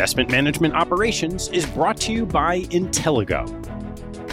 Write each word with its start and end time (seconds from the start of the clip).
Investment 0.00 0.30
Management 0.30 0.72
Operations 0.72 1.48
is 1.48 1.66
brought 1.66 1.98
to 1.98 2.10
you 2.10 2.24
by 2.24 2.60
Intelligo. 2.70 3.44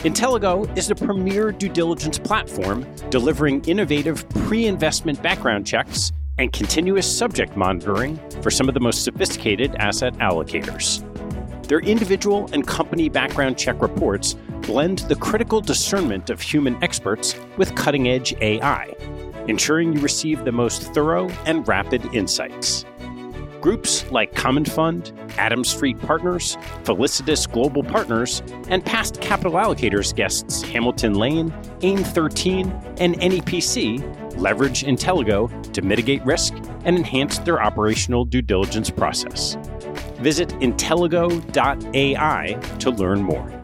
Intelligo 0.05 0.77
is 0.77 0.87
the 0.87 0.95
premier 0.95 1.51
due 1.51 1.67
diligence 1.67 2.17
platform 2.17 2.87
delivering 3.09 3.61
innovative 3.65 4.29
pre 4.29 4.65
investment 4.65 5.21
background 5.21 5.67
checks 5.67 6.13
and 6.37 6.53
continuous 6.53 7.05
subject 7.05 7.57
monitoring 7.57 8.17
for 8.41 8.49
some 8.49 8.69
of 8.69 8.75
the 8.75 8.79
most 8.79 9.03
sophisticated 9.03 9.75
asset 9.75 10.13
allocators. 10.19 11.03
Their 11.67 11.81
individual 11.81 12.49
and 12.53 12.65
company 12.65 13.09
background 13.09 13.57
check 13.57 13.81
reports 13.81 14.35
blend 14.61 14.99
the 14.99 15.17
critical 15.17 15.59
discernment 15.59 16.29
of 16.29 16.39
human 16.39 16.81
experts 16.81 17.35
with 17.57 17.75
cutting 17.75 18.07
edge 18.07 18.33
AI, 18.39 18.95
ensuring 19.49 19.91
you 19.91 19.99
receive 19.99 20.45
the 20.45 20.51
most 20.53 20.93
thorough 20.93 21.27
and 21.45 21.67
rapid 21.67 22.05
insights. 22.15 22.85
Groups 23.67 24.09
like 24.11 24.33
Common 24.33 24.63
Fund, 24.63 25.11
Adams 25.37 25.67
Street 25.67 25.99
Partners, 25.99 26.57
Felicitas 26.85 27.45
Global 27.51 27.83
Partners, 27.83 28.41
and 28.69 28.85
past 28.85 29.19
capital 29.19 29.51
allocators 29.51 30.15
guests 30.15 30.61
Hamilton 30.61 31.15
Lane, 31.15 31.53
AIM 31.81 31.97
13, 31.97 32.71
and 33.01 33.19
NEPC 33.19 34.37
leverage 34.37 34.83
Intelligo 34.83 35.51
to 35.73 35.81
mitigate 35.81 36.23
risk 36.25 36.53
and 36.85 36.95
enhance 36.95 37.39
their 37.39 37.61
operational 37.61 38.23
due 38.23 38.41
diligence 38.41 38.89
process. 38.89 39.57
Visit 40.21 40.47
intelligo.ai 40.61 42.53
to 42.79 42.89
learn 42.89 43.21
more. 43.21 43.57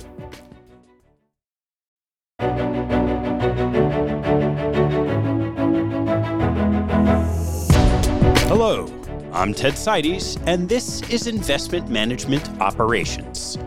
I'm 9.34 9.52
Ted 9.52 9.74
Seides, 9.74 10.38
and 10.46 10.70
this 10.70 11.02
is 11.10 11.26
Investment 11.26 11.90
Management 11.90 12.48
Operations. 12.62 13.58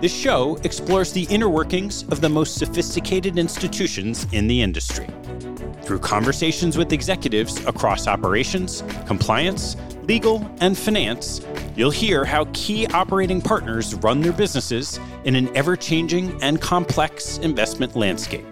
This 0.00 0.16
show 0.16 0.56
explores 0.64 1.12
the 1.12 1.24
inner 1.24 1.50
workings 1.50 2.04
of 2.04 2.22
the 2.22 2.30
most 2.30 2.54
sophisticated 2.54 3.38
institutions 3.38 4.26
in 4.32 4.46
the 4.46 4.62
industry. 4.62 5.06
Through 5.82 5.98
conversations 5.98 6.78
with 6.78 6.94
executives 6.94 7.62
across 7.66 8.06
operations, 8.06 8.82
compliance, 9.06 9.76
legal, 10.04 10.50
and 10.62 10.76
finance, 10.76 11.42
you'll 11.76 11.90
hear 11.90 12.24
how 12.24 12.46
key 12.54 12.86
operating 12.86 13.42
partners 13.42 13.94
run 13.96 14.22
their 14.22 14.32
businesses 14.32 14.98
in 15.24 15.36
an 15.36 15.54
ever 15.54 15.76
changing 15.76 16.42
and 16.42 16.62
complex 16.62 17.36
investment 17.38 17.94
landscape. 17.94 18.46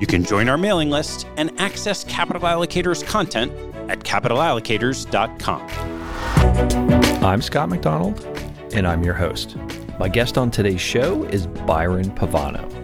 You 0.00 0.06
can 0.06 0.24
join 0.24 0.48
our 0.48 0.56
mailing 0.56 0.88
list 0.88 1.26
and 1.36 1.52
access 1.60 2.04
Capital 2.04 2.40
Allocators 2.40 3.06
content 3.06 3.52
at 3.90 4.00
capitalallocators.com. 4.00 5.99
I'm 7.22 7.42
Scott 7.42 7.68
McDonald, 7.68 8.24
and 8.72 8.86
I'm 8.86 9.02
your 9.02 9.14
host. 9.14 9.56
My 9.98 10.08
guest 10.08 10.38
on 10.38 10.50
today's 10.50 10.80
show 10.80 11.24
is 11.24 11.46
Byron 11.46 12.10
Pavano. 12.10 12.80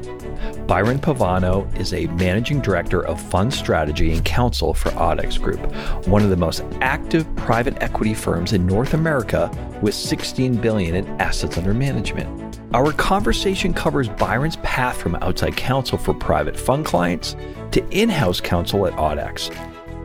Byron 0.67 0.98
Pavano 0.98 1.75
is 1.78 1.95
a 1.95 2.06
managing 2.09 2.61
director 2.61 3.05
of 3.06 3.20
fund 3.20 3.55
strategy 3.55 4.12
and 4.12 4.25
counsel 4.25 4.75
for 4.75 4.91
Audax 4.91 5.41
Group, 5.41 5.61
one 6.06 6.23
of 6.23 6.31
the 6.31 6.37
most 6.37 6.65
active 6.81 7.27
private 7.37 7.81
equity 7.83 8.15
firms 8.15 8.53
in 8.53 8.67
North 8.67 8.95
America 8.95 9.50
with 9.81 9.95
16 9.95 10.56
billion 10.56 10.97
in 10.97 11.06
assets 11.21 11.56
under 11.56 11.73
management. 11.73 12.61
Our 12.75 12.93
conversation 12.93 13.73
covers 13.73 14.09
Byron's 14.09 14.56
path 14.56 14.97
from 14.97 15.15
outside 15.17 15.56
counsel 15.56 15.98
for 15.98 16.12
private 16.12 16.59
fund 16.59 16.84
clients 16.84 17.37
to 17.71 17.89
in-house 17.91 18.41
counsel 18.41 18.87
at 18.87 18.93
Audax, 18.95 19.55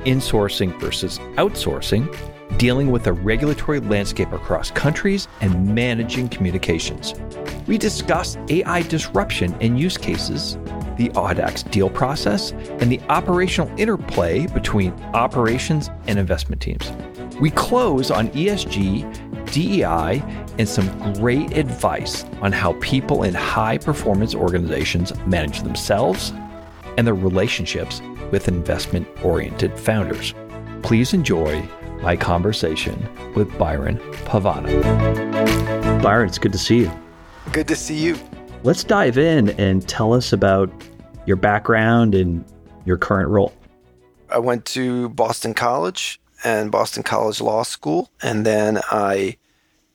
insourcing 0.06 0.80
versus 0.80 1.18
outsourcing, 1.38 2.08
dealing 2.62 2.92
with 2.92 3.08
a 3.08 3.12
regulatory 3.12 3.80
landscape 3.80 4.32
across 4.32 4.70
countries, 4.70 5.28
and 5.42 5.74
managing 5.74 6.30
communications. 6.30 7.16
We 7.66 7.80
discuss 7.80 8.38
AI 8.50 8.84
disruption 8.84 9.56
and 9.62 9.80
use 9.80 9.98
cases, 9.98 10.58
the 10.96 11.10
Audax 11.16 11.68
deal 11.72 11.90
process, 11.90 12.52
and 12.52 12.92
the 12.92 13.02
operational 13.10 13.68
interplay 13.80 14.46
between 14.46 14.94
operations 15.16 15.90
and 16.06 16.20
investment 16.20 16.62
teams. 16.62 16.92
We 17.40 17.50
close 17.50 18.12
on 18.12 18.30
ESG, 18.30 19.52
DEI, 19.52 20.24
and 20.60 20.70
some 20.70 21.14
great 21.14 21.58
advice 21.58 22.26
on 22.44 22.52
how 22.52 22.74
people 22.74 23.24
in 23.24 23.34
high 23.34 23.80
performance 23.80 24.36
organizations 24.36 25.18
manage 25.26 25.64
themselves 25.64 26.32
and 27.00 27.08
their 27.08 27.16
relationships 27.16 28.04
with 28.30 28.48
investment 28.48 29.08
oriented 29.24 29.80
founders. 29.80 30.36
Please 30.84 31.16
enjoy 31.16 31.68
my 32.02 32.16
conversation 32.16 33.08
with 33.36 33.56
Byron 33.58 33.98
Pavano. 34.26 34.82
Byron, 36.02 36.28
it's 36.28 36.38
good 36.38 36.52
to 36.52 36.58
see 36.58 36.80
you. 36.80 36.92
Good 37.52 37.68
to 37.68 37.76
see 37.76 37.98
you. 37.98 38.18
Let's 38.64 38.84
dive 38.84 39.18
in 39.18 39.50
and 39.52 39.88
tell 39.88 40.14
us 40.14 40.34
about 40.34 40.72
your 41.26 41.36
background 41.36 42.16
and 42.16 42.44
your 42.86 42.98
current 42.98 43.30
role. 43.30 43.54
I 44.30 44.40
went 44.40 44.66
to 44.68 45.10
Boston 45.10 45.54
College 45.54 46.20
and 46.44 46.72
Boston 46.72 47.04
College 47.04 47.42
Law 47.42 47.64
School, 47.64 48.10
and 48.22 48.46
then 48.46 48.80
I 48.90 49.38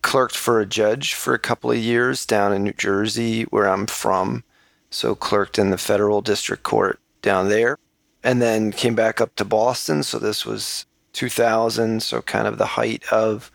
clerked 0.03 0.37
for 0.37 0.61
a 0.61 0.67
judge 0.67 1.15
for 1.15 1.35
a 1.35 1.39
couple 1.39 1.71
of 1.71 1.79
years 1.79 2.27
down 2.27 2.53
in 2.53 2.63
New 2.63 2.73
Jersey, 2.73 3.43
where 3.45 3.69
I'm 3.69 3.87
from. 3.87 4.45
So, 4.91 5.15
clerked 5.15 5.59
in 5.59 5.71
the 5.71 5.79
federal 5.79 6.21
district 6.21 6.63
court 6.63 7.01
down 7.23 7.49
there, 7.49 7.77
and 8.23 8.41
then 8.41 8.71
came 8.71 8.95
back 8.95 9.21
up 9.21 9.35
to 9.37 9.45
Boston. 9.45 10.03
So, 10.05 10.19
this 10.19 10.47
was 10.47 10.87
2000, 11.17 12.03
so 12.03 12.23
kind 12.23 12.47
of 12.47 12.59
the 12.59 12.67
height 12.67 13.03
of 13.11 13.51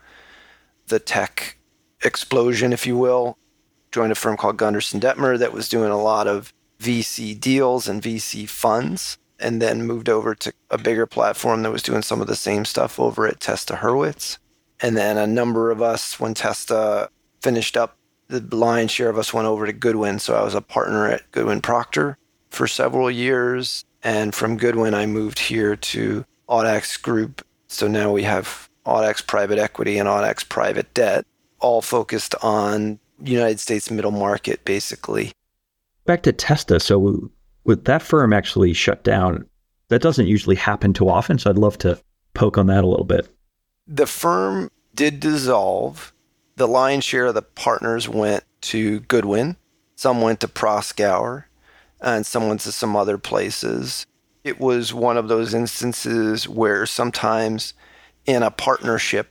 the 0.88 0.98
tech 0.98 1.58
explosion, 2.02 2.72
if 2.72 2.86
you 2.86 2.98
will 2.98 3.38
joined 3.92 4.10
a 4.10 4.16
firm 4.16 4.36
called 4.36 4.56
Gunderson 4.56 4.98
Dettmer 4.98 5.38
that 5.38 5.52
was 5.52 5.68
doing 5.68 5.90
a 5.90 6.02
lot 6.02 6.26
of 6.26 6.52
VC 6.80 7.38
deals 7.38 7.86
and 7.86 8.02
VC 8.02 8.48
funds, 8.48 9.18
and 9.38 9.62
then 9.62 9.86
moved 9.86 10.08
over 10.08 10.34
to 10.34 10.52
a 10.70 10.78
bigger 10.78 11.06
platform 11.06 11.62
that 11.62 11.70
was 11.70 11.82
doing 11.82 12.02
some 12.02 12.20
of 12.20 12.26
the 12.26 12.34
same 12.34 12.64
stuff 12.64 12.98
over 12.98 13.26
at 13.26 13.38
Testa 13.38 13.74
Hurwitz. 13.74 14.38
And 14.80 14.96
then 14.96 15.16
a 15.16 15.26
number 15.26 15.70
of 15.70 15.80
us, 15.80 16.18
when 16.18 16.34
Testa 16.34 17.08
finished 17.40 17.76
up, 17.76 17.96
the 18.28 18.40
lion's 18.56 18.90
share 18.90 19.10
of 19.10 19.18
us 19.18 19.32
went 19.32 19.46
over 19.46 19.66
to 19.66 19.72
Goodwin. 19.72 20.18
So 20.18 20.34
I 20.34 20.42
was 20.42 20.54
a 20.54 20.60
partner 20.60 21.08
at 21.08 21.30
Goodwin 21.30 21.60
Procter 21.60 22.16
for 22.50 22.66
several 22.66 23.10
years. 23.10 23.84
And 24.02 24.34
from 24.34 24.56
Goodwin, 24.56 24.94
I 24.94 25.06
moved 25.06 25.38
here 25.38 25.76
to 25.76 26.24
Audax 26.48 27.00
Group. 27.00 27.44
So 27.72 27.88
now 27.88 28.12
we 28.12 28.22
have 28.22 28.68
Audax 28.86 29.26
Private 29.26 29.58
Equity 29.58 29.98
and 29.98 30.08
Audax 30.08 30.46
Private 30.48 30.92
Debt, 30.94 31.24
all 31.60 31.80
focused 31.80 32.34
on 32.42 32.98
United 33.22 33.60
States 33.60 33.90
middle 33.90 34.10
market, 34.10 34.64
basically. 34.64 35.32
Back 36.04 36.22
to 36.24 36.32
Testa. 36.32 36.80
So, 36.80 37.30
with 37.64 37.84
that 37.84 38.02
firm 38.02 38.32
actually 38.32 38.72
shut 38.72 39.04
down, 39.04 39.46
that 39.88 40.02
doesn't 40.02 40.26
usually 40.26 40.56
happen 40.56 40.92
too 40.92 41.08
often. 41.08 41.38
So, 41.38 41.50
I'd 41.50 41.58
love 41.58 41.78
to 41.78 41.98
poke 42.34 42.58
on 42.58 42.66
that 42.66 42.84
a 42.84 42.86
little 42.86 43.04
bit. 43.04 43.28
The 43.86 44.06
firm 44.06 44.70
did 44.94 45.20
dissolve. 45.20 46.12
The 46.56 46.68
lion's 46.68 47.04
share 47.04 47.26
of 47.26 47.34
the 47.34 47.42
partners 47.42 48.08
went 48.08 48.44
to 48.62 49.00
Goodwin, 49.00 49.56
some 49.96 50.20
went 50.20 50.40
to 50.40 50.48
Proskauer, 50.48 51.44
and 52.00 52.26
some 52.26 52.48
went 52.48 52.60
to 52.60 52.72
some 52.72 52.96
other 52.96 53.16
places. 53.18 54.06
It 54.44 54.58
was 54.58 54.92
one 54.92 55.16
of 55.16 55.28
those 55.28 55.54
instances 55.54 56.48
where 56.48 56.84
sometimes 56.86 57.74
in 58.26 58.42
a 58.42 58.50
partnership, 58.50 59.28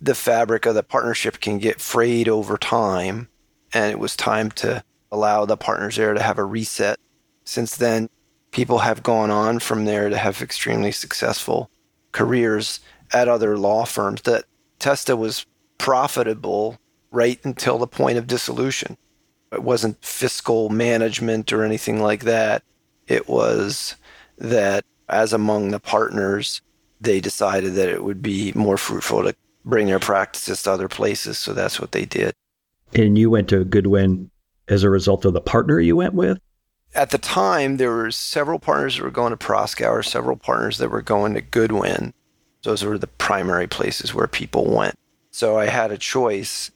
the 0.00 0.14
fabric 0.14 0.66
of 0.66 0.74
the 0.74 0.82
partnership 0.82 1.40
can 1.40 1.58
get 1.58 1.80
frayed 1.80 2.28
over 2.28 2.56
time 2.56 3.28
and 3.72 3.90
it 3.90 3.98
was 3.98 4.16
time 4.16 4.50
to 4.52 4.84
allow 5.10 5.44
the 5.44 5.56
partners 5.56 5.96
there 5.96 6.14
to 6.14 6.22
have 6.22 6.38
a 6.38 6.44
reset. 6.44 6.98
Since 7.44 7.76
then, 7.76 8.08
people 8.52 8.78
have 8.78 9.02
gone 9.02 9.30
on 9.30 9.58
from 9.58 9.84
there 9.84 10.08
to 10.08 10.16
have 10.16 10.40
extremely 10.40 10.92
successful 10.92 11.70
careers 12.12 12.80
at 13.12 13.28
other 13.28 13.58
law 13.58 13.84
firms. 13.84 14.22
That 14.22 14.44
Testa 14.78 15.16
was 15.16 15.44
profitable 15.78 16.78
right 17.10 17.38
until 17.44 17.78
the 17.78 17.86
point 17.86 18.16
of 18.16 18.26
dissolution. 18.26 18.96
It 19.52 19.62
wasn't 19.62 20.04
fiscal 20.04 20.68
management 20.68 21.52
or 21.52 21.64
anything 21.64 22.00
like 22.00 22.24
that. 22.24 22.62
It 23.06 23.28
was 23.28 23.96
that 24.38 24.84
as 25.08 25.32
among 25.32 25.70
the 25.70 25.80
partners, 25.80 26.60
they 27.00 27.20
decided 27.20 27.74
that 27.74 27.88
it 27.88 28.02
would 28.02 28.22
be 28.22 28.52
more 28.54 28.76
fruitful 28.76 29.22
to 29.22 29.34
bring 29.64 29.86
their 29.86 29.98
practices 29.98 30.62
to 30.62 30.72
other 30.72 30.88
places. 30.88 31.38
So 31.38 31.52
that's 31.52 31.80
what 31.80 31.92
they 31.92 32.04
did. 32.04 32.34
And 32.94 33.18
you 33.18 33.30
went 33.30 33.48
to 33.48 33.64
Goodwin 33.64 34.30
as 34.68 34.82
a 34.82 34.90
result 34.90 35.24
of 35.24 35.32
the 35.32 35.40
partner 35.40 35.80
you 35.80 35.96
went 35.96 36.14
with? 36.14 36.38
At 36.94 37.10
the 37.10 37.18
time, 37.18 37.76
there 37.76 37.90
were 37.90 38.10
several 38.10 38.58
partners 38.58 38.96
that 38.96 39.02
were 39.02 39.10
going 39.10 39.32
to 39.32 39.36
Proskauer, 39.36 40.04
several 40.04 40.36
partners 40.36 40.78
that 40.78 40.90
were 40.90 41.02
going 41.02 41.34
to 41.34 41.40
Goodwin. 41.40 42.14
Those 42.62 42.84
were 42.84 42.98
the 42.98 43.08
primary 43.08 43.66
places 43.66 44.14
where 44.14 44.28
people 44.28 44.64
went. 44.64 44.94
So 45.30 45.58
I 45.58 45.66
had 45.66 45.90
a 45.90 45.98
choice. 45.98 46.70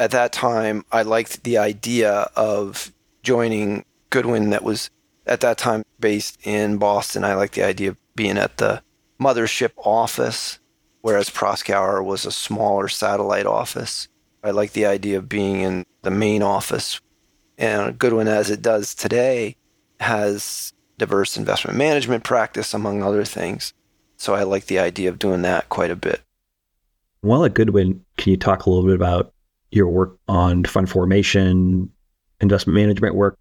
At 0.00 0.10
that 0.10 0.32
time, 0.32 0.84
I 0.90 1.02
liked 1.02 1.44
the 1.44 1.58
idea 1.58 2.30
of 2.34 2.92
joining 3.22 3.84
Goodwin 4.10 4.50
that 4.50 4.64
was 4.64 4.90
at 5.30 5.40
that 5.40 5.56
time 5.56 5.84
based 5.98 6.38
in 6.42 6.76
Boston. 6.76 7.24
I 7.24 7.34
liked 7.34 7.54
the 7.54 7.62
idea 7.62 7.90
of 7.90 7.96
being 8.16 8.36
at 8.36 8.58
the 8.58 8.82
mothership 9.18 9.70
office, 9.78 10.58
whereas 11.00 11.30
Proskauer 11.30 12.04
was 12.04 12.26
a 12.26 12.32
smaller 12.32 12.88
satellite 12.88 13.46
office. 13.46 14.08
I 14.42 14.50
like 14.50 14.72
the 14.72 14.86
idea 14.86 15.18
of 15.18 15.28
being 15.28 15.60
in 15.60 15.86
the 16.02 16.10
main 16.10 16.42
office. 16.42 17.00
And 17.56 17.98
Goodwin, 17.98 18.26
as 18.28 18.50
it 18.50 18.60
does 18.60 18.94
today, 18.94 19.56
has 20.00 20.72
diverse 20.98 21.36
investment 21.36 21.78
management 21.78 22.24
practice, 22.24 22.74
among 22.74 23.02
other 23.02 23.24
things. 23.24 23.72
So 24.16 24.34
I 24.34 24.42
like 24.42 24.66
the 24.66 24.78
idea 24.78 25.08
of 25.10 25.18
doing 25.18 25.42
that 25.42 25.68
quite 25.68 25.90
a 25.90 25.96
bit. 25.96 26.20
While 27.20 27.44
at 27.44 27.54
Goodwin, 27.54 28.04
can 28.16 28.30
you 28.30 28.36
talk 28.36 28.64
a 28.64 28.70
little 28.70 28.86
bit 28.86 28.94
about 28.94 29.32
your 29.70 29.88
work 29.88 30.18
on 30.26 30.64
fund 30.64 30.90
formation, 30.90 31.90
investment 32.40 32.74
management 32.74 33.14
work? 33.14 33.38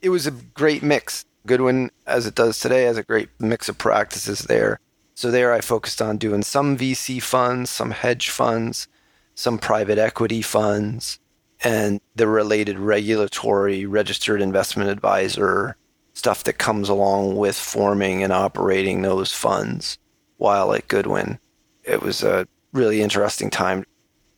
It 0.00 0.10
was 0.10 0.26
a 0.26 0.30
great 0.30 0.82
mix. 0.82 1.24
Goodwin, 1.46 1.90
as 2.06 2.26
it 2.26 2.34
does 2.34 2.60
today, 2.60 2.84
has 2.84 2.96
a 2.96 3.02
great 3.02 3.30
mix 3.38 3.68
of 3.68 3.78
practices 3.78 4.40
there. 4.40 4.80
So 5.14 5.30
there 5.30 5.52
I 5.52 5.60
focused 5.60 6.00
on 6.00 6.18
doing 6.18 6.42
some 6.42 6.76
VC 6.76 7.20
funds, 7.20 7.70
some 7.70 7.90
hedge 7.90 8.28
funds, 8.28 8.86
some 9.34 9.58
private 9.58 9.98
equity 9.98 10.42
funds, 10.42 11.18
and 11.64 12.00
the 12.14 12.28
related 12.28 12.78
regulatory 12.78 13.86
registered 13.86 14.40
investment 14.40 14.90
advisor 14.90 15.76
stuff 16.14 16.44
that 16.44 16.58
comes 16.58 16.88
along 16.88 17.36
with 17.36 17.56
forming 17.56 18.22
and 18.22 18.32
operating 18.32 19.02
those 19.02 19.32
funds 19.32 19.98
while 20.36 20.72
at 20.72 20.86
Goodwin. 20.88 21.38
It 21.82 22.02
was 22.02 22.22
a 22.22 22.46
really 22.72 23.02
interesting 23.02 23.50
time. 23.50 23.84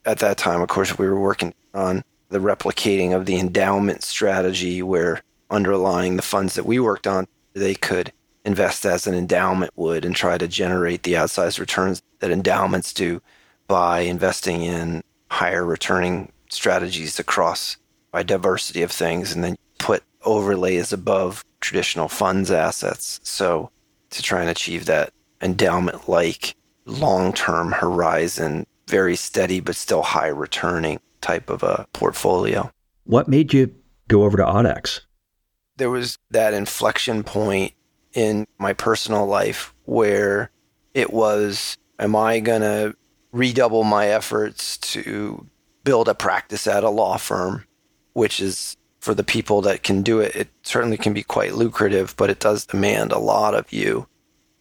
At 0.06 0.18
that 0.20 0.38
time, 0.38 0.62
of 0.62 0.68
course, 0.68 0.98
we 0.98 1.06
were 1.06 1.20
working 1.20 1.52
on 1.74 2.02
the 2.30 2.38
replicating 2.38 3.14
of 3.14 3.26
the 3.26 3.38
endowment 3.38 4.02
strategy 4.02 4.82
where 4.82 5.20
underlying 5.50 6.16
the 6.16 6.22
funds 6.22 6.54
that 6.54 6.66
we 6.66 6.78
worked 6.78 7.06
on, 7.06 7.26
they 7.54 7.74
could 7.74 8.12
invest 8.44 8.86
as 8.86 9.06
an 9.06 9.14
endowment 9.14 9.72
would 9.76 10.04
and 10.04 10.16
try 10.16 10.38
to 10.38 10.48
generate 10.48 11.02
the 11.02 11.14
outsized 11.14 11.58
returns 11.58 12.02
that 12.20 12.30
endowments 12.30 12.92
do 12.92 13.20
by 13.68 14.00
investing 14.00 14.62
in 14.62 15.02
higher 15.30 15.64
returning 15.64 16.32
strategies 16.48 17.18
across 17.18 17.76
a 18.12 18.24
diversity 18.24 18.82
of 18.82 18.90
things 18.90 19.32
and 19.32 19.44
then 19.44 19.56
put 19.78 20.02
overlays 20.24 20.92
above 20.92 21.44
traditional 21.60 22.08
funds 22.08 22.50
assets. 22.50 23.20
So 23.22 23.70
to 24.10 24.22
try 24.22 24.40
and 24.40 24.50
achieve 24.50 24.86
that 24.86 25.12
endowment 25.40 26.08
like 26.08 26.56
long 26.86 27.32
term 27.32 27.72
horizon, 27.72 28.66
very 28.88 29.16
steady 29.16 29.60
but 29.60 29.76
still 29.76 30.02
high 30.02 30.28
returning 30.28 31.00
type 31.20 31.50
of 31.50 31.62
a 31.62 31.86
portfolio. 31.92 32.70
What 33.04 33.28
made 33.28 33.52
you 33.52 33.74
go 34.08 34.24
over 34.24 34.36
to 34.36 34.44
Audax? 34.44 35.00
There 35.80 35.88
was 35.88 36.18
that 36.30 36.52
inflection 36.52 37.24
point 37.24 37.72
in 38.12 38.46
my 38.58 38.74
personal 38.74 39.24
life 39.24 39.72
where 39.86 40.50
it 40.92 41.10
was 41.10 41.78
am 41.98 42.14
I 42.14 42.40
going 42.40 42.60
to 42.60 42.94
redouble 43.32 43.84
my 43.84 44.08
efforts 44.08 44.76
to 44.76 45.46
build 45.82 46.06
a 46.06 46.14
practice 46.14 46.66
at 46.66 46.84
a 46.84 46.90
law 46.90 47.16
firm, 47.16 47.64
which 48.12 48.40
is 48.40 48.76
for 48.98 49.14
the 49.14 49.24
people 49.24 49.62
that 49.62 49.82
can 49.82 50.02
do 50.02 50.20
it, 50.20 50.36
it 50.36 50.48
certainly 50.64 50.98
can 50.98 51.14
be 51.14 51.22
quite 51.22 51.54
lucrative, 51.54 52.14
but 52.18 52.28
it 52.28 52.40
does 52.40 52.66
demand 52.66 53.10
a 53.10 53.18
lot 53.18 53.54
of 53.54 53.72
you. 53.72 54.06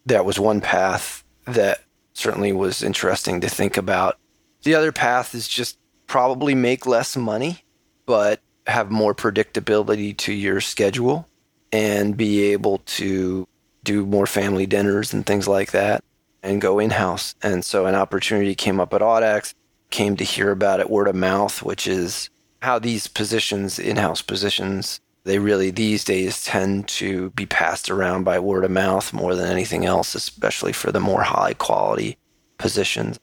That 0.06 0.24
was 0.24 0.40
one 0.40 0.62
path 0.62 1.22
that 1.44 1.82
certainly 2.14 2.52
was 2.52 2.82
interesting 2.82 3.42
to 3.42 3.48
think 3.50 3.76
about. 3.76 4.18
The 4.62 4.74
other 4.74 4.90
path 4.90 5.34
is 5.34 5.48
just 5.48 5.76
probably 6.06 6.54
make 6.54 6.86
less 6.86 7.14
money, 7.14 7.62
but 8.06 8.40
have 8.66 8.90
more 8.90 9.14
predictability 9.14 10.16
to 10.16 10.32
your 10.32 10.60
schedule 10.60 11.26
and 11.72 12.16
be 12.16 12.52
able 12.52 12.78
to 12.78 13.46
do 13.82 14.04
more 14.04 14.26
family 14.26 14.66
dinners 14.66 15.12
and 15.12 15.24
things 15.24 15.48
like 15.48 15.70
that 15.70 16.04
and 16.42 16.60
go 16.60 16.78
in 16.78 16.90
house. 16.90 17.34
And 17.42 17.64
so 17.64 17.86
an 17.86 17.94
opportunity 17.94 18.54
came 18.54 18.80
up 18.80 18.92
at 18.94 19.00
Audax, 19.00 19.54
came 19.90 20.16
to 20.16 20.24
hear 20.24 20.50
about 20.50 20.80
it 20.80 20.90
word 20.90 21.08
of 21.08 21.14
mouth, 21.14 21.62
which 21.62 21.86
is 21.86 22.30
how 22.62 22.78
these 22.78 23.06
positions, 23.06 23.78
in 23.78 23.96
house 23.96 24.22
positions, 24.22 25.00
they 25.24 25.38
really 25.38 25.70
these 25.70 26.04
days 26.04 26.44
tend 26.44 26.88
to 26.88 27.30
be 27.30 27.46
passed 27.46 27.90
around 27.90 28.24
by 28.24 28.38
word 28.38 28.64
of 28.64 28.70
mouth 28.70 29.12
more 29.12 29.34
than 29.34 29.50
anything 29.50 29.84
else, 29.84 30.14
especially 30.14 30.72
for 30.72 30.90
the 30.90 31.00
more 31.00 31.22
high 31.22 31.54
quality 31.54 32.16
positions. 32.58 33.18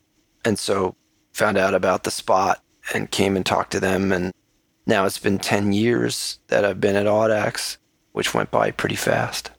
And 0.45 0.59
so 0.59 0.95
found 1.33 1.57
out 1.57 1.73
about 1.73 2.03
the 2.03 2.11
spot 2.11 2.61
and 2.93 3.11
came 3.11 3.35
and 3.35 3.45
talked 3.45 3.71
to 3.71 3.79
them. 3.79 4.11
And 4.11 4.31
now 4.87 5.05
it's 5.05 5.19
been 5.19 5.37
10 5.37 5.73
years 5.73 6.39
that 6.47 6.63
I've 6.63 6.79
been 6.79 6.95
at 6.95 7.05
Audax, 7.05 7.77
which 8.13 8.33
went 8.33 8.49
by 8.49 8.71
pretty 8.71 8.95
fast. 8.95 9.51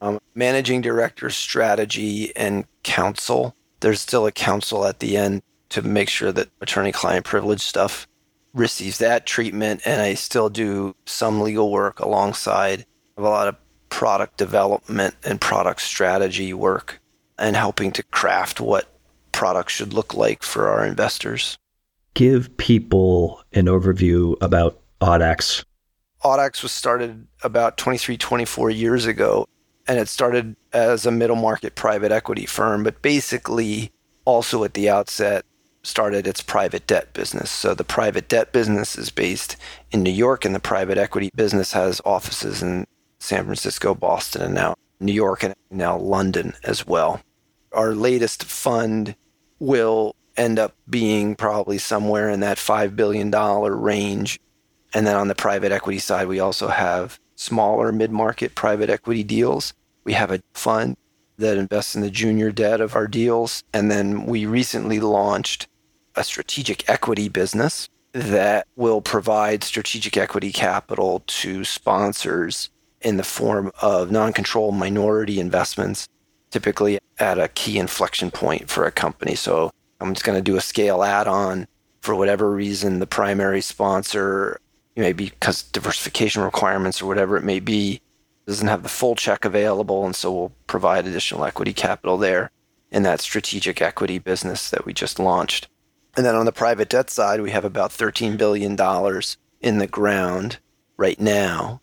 Um, 0.00 0.20
managing 0.34 0.80
director 0.80 1.28
strategy 1.28 2.34
and 2.36 2.66
counsel. 2.84 3.56
There's 3.80 4.00
still 4.00 4.26
a 4.26 4.32
counsel 4.32 4.86
at 4.86 5.00
the 5.00 5.16
end 5.16 5.42
to 5.70 5.82
make 5.82 6.08
sure 6.08 6.30
that 6.32 6.50
attorney 6.60 6.92
client 6.92 7.24
privilege 7.24 7.60
stuff 7.60 8.06
receives 8.54 8.98
that 8.98 9.26
treatment. 9.26 9.82
And 9.84 10.00
I 10.00 10.14
still 10.14 10.48
do 10.48 10.94
some 11.04 11.40
legal 11.40 11.70
work 11.70 11.98
alongside 11.98 12.86
of 13.16 13.24
a 13.24 13.28
lot 13.28 13.48
of 13.48 13.56
product 13.88 14.36
development 14.36 15.16
and 15.24 15.40
product 15.40 15.80
strategy 15.80 16.54
work 16.54 17.00
and 17.38 17.56
helping 17.56 17.90
to 17.92 18.02
craft 18.04 18.60
what 18.60 18.88
products 19.32 19.72
should 19.72 19.92
look 19.92 20.14
like 20.14 20.42
for 20.42 20.68
our 20.68 20.86
investors. 20.86 21.58
Give 22.16 22.56
people 22.56 23.42
an 23.52 23.66
overview 23.66 24.36
about 24.40 24.80
Audax. 25.02 25.64
Audax 26.24 26.62
was 26.62 26.72
started 26.72 27.26
about 27.42 27.76
23, 27.76 28.16
24 28.16 28.70
years 28.70 29.04
ago 29.04 29.46
and 29.86 29.98
it 29.98 30.08
started 30.08 30.56
as 30.72 31.04
a 31.04 31.10
middle 31.10 31.36
market 31.36 31.74
private 31.74 32.12
equity 32.12 32.46
firm, 32.46 32.82
but 32.82 33.02
basically 33.02 33.92
also 34.24 34.64
at 34.64 34.72
the 34.72 34.88
outset 34.88 35.44
started 35.82 36.26
its 36.26 36.40
private 36.40 36.86
debt 36.86 37.12
business. 37.12 37.50
So 37.50 37.74
the 37.74 37.84
private 37.84 38.30
debt 38.30 38.50
business 38.50 38.96
is 38.96 39.10
based 39.10 39.56
in 39.92 40.02
New 40.02 40.10
York, 40.10 40.46
and 40.46 40.54
the 40.54 40.60
private 40.60 40.96
equity 40.96 41.30
business 41.34 41.72
has 41.72 42.00
offices 42.06 42.62
in 42.62 42.86
San 43.18 43.44
Francisco, 43.44 43.94
Boston, 43.94 44.40
and 44.40 44.54
now 44.54 44.74
New 45.00 45.12
York, 45.12 45.42
and 45.42 45.54
now 45.70 45.98
London 45.98 46.54
as 46.64 46.86
well. 46.86 47.20
Our 47.72 47.94
latest 47.94 48.42
fund 48.42 49.16
will 49.58 50.15
end 50.36 50.58
up 50.58 50.74
being 50.88 51.34
probably 51.34 51.78
somewhere 51.78 52.28
in 52.30 52.40
that 52.40 52.58
$5 52.58 52.96
billion 52.96 53.30
range. 53.30 54.40
And 54.94 55.06
then 55.06 55.16
on 55.16 55.28
the 55.28 55.34
private 55.34 55.72
equity 55.72 55.98
side, 55.98 56.28
we 56.28 56.40
also 56.40 56.68
have 56.68 57.18
smaller 57.34 57.92
mid 57.92 58.10
market 58.10 58.54
private 58.54 58.90
equity 58.90 59.22
deals. 59.22 59.74
We 60.04 60.14
have 60.14 60.30
a 60.30 60.42
fund 60.54 60.96
that 61.38 61.58
invests 61.58 61.94
in 61.94 62.00
the 62.00 62.10
junior 62.10 62.50
debt 62.50 62.80
of 62.80 62.94
our 62.96 63.06
deals. 63.06 63.62
And 63.72 63.90
then 63.90 64.26
we 64.26 64.46
recently 64.46 65.00
launched 65.00 65.68
a 66.14 66.24
strategic 66.24 66.88
equity 66.88 67.28
business 67.28 67.88
that 68.12 68.66
will 68.76 69.02
provide 69.02 69.62
strategic 69.62 70.16
equity 70.16 70.50
capital 70.50 71.22
to 71.26 71.64
sponsors 71.64 72.70
in 73.02 73.18
the 73.18 73.22
form 73.22 73.70
of 73.82 74.10
non 74.10 74.32
control 74.32 74.72
minority 74.72 75.38
investments, 75.38 76.08
typically 76.50 76.98
at 77.18 77.38
a 77.38 77.48
key 77.48 77.78
inflection 77.78 78.30
point 78.30 78.70
for 78.70 78.86
a 78.86 78.90
company. 78.90 79.34
So 79.34 79.70
I'm 80.00 80.14
just 80.14 80.24
going 80.24 80.38
to 80.38 80.42
do 80.42 80.56
a 80.56 80.60
scale 80.60 81.02
add 81.02 81.26
on 81.26 81.66
for 82.00 82.14
whatever 82.14 82.50
reason 82.50 82.98
the 82.98 83.06
primary 83.06 83.60
sponsor 83.60 84.60
maybe 84.96 85.26
because 85.26 85.62
diversification 85.62 86.42
requirements 86.42 87.02
or 87.02 87.06
whatever 87.06 87.36
it 87.36 87.44
may 87.44 87.60
be 87.60 88.00
doesn't 88.46 88.68
have 88.68 88.82
the 88.82 88.88
full 88.88 89.14
check 89.14 89.44
available 89.44 90.06
and 90.06 90.16
so 90.16 90.32
we'll 90.32 90.52
provide 90.66 91.06
additional 91.06 91.44
equity 91.44 91.72
capital 91.72 92.16
there 92.16 92.50
in 92.90 93.02
that 93.02 93.20
strategic 93.20 93.82
equity 93.82 94.18
business 94.18 94.70
that 94.70 94.86
we 94.86 94.94
just 94.94 95.18
launched. 95.18 95.68
And 96.16 96.24
then 96.24 96.34
on 96.34 96.46
the 96.46 96.52
private 96.52 96.88
debt 96.88 97.10
side 97.10 97.40
we 97.40 97.50
have 97.50 97.64
about 97.64 97.92
13 97.92 98.36
billion 98.36 98.76
dollars 98.76 99.36
in 99.60 99.78
the 99.78 99.86
ground 99.86 100.58
right 100.96 101.20
now. 101.20 101.80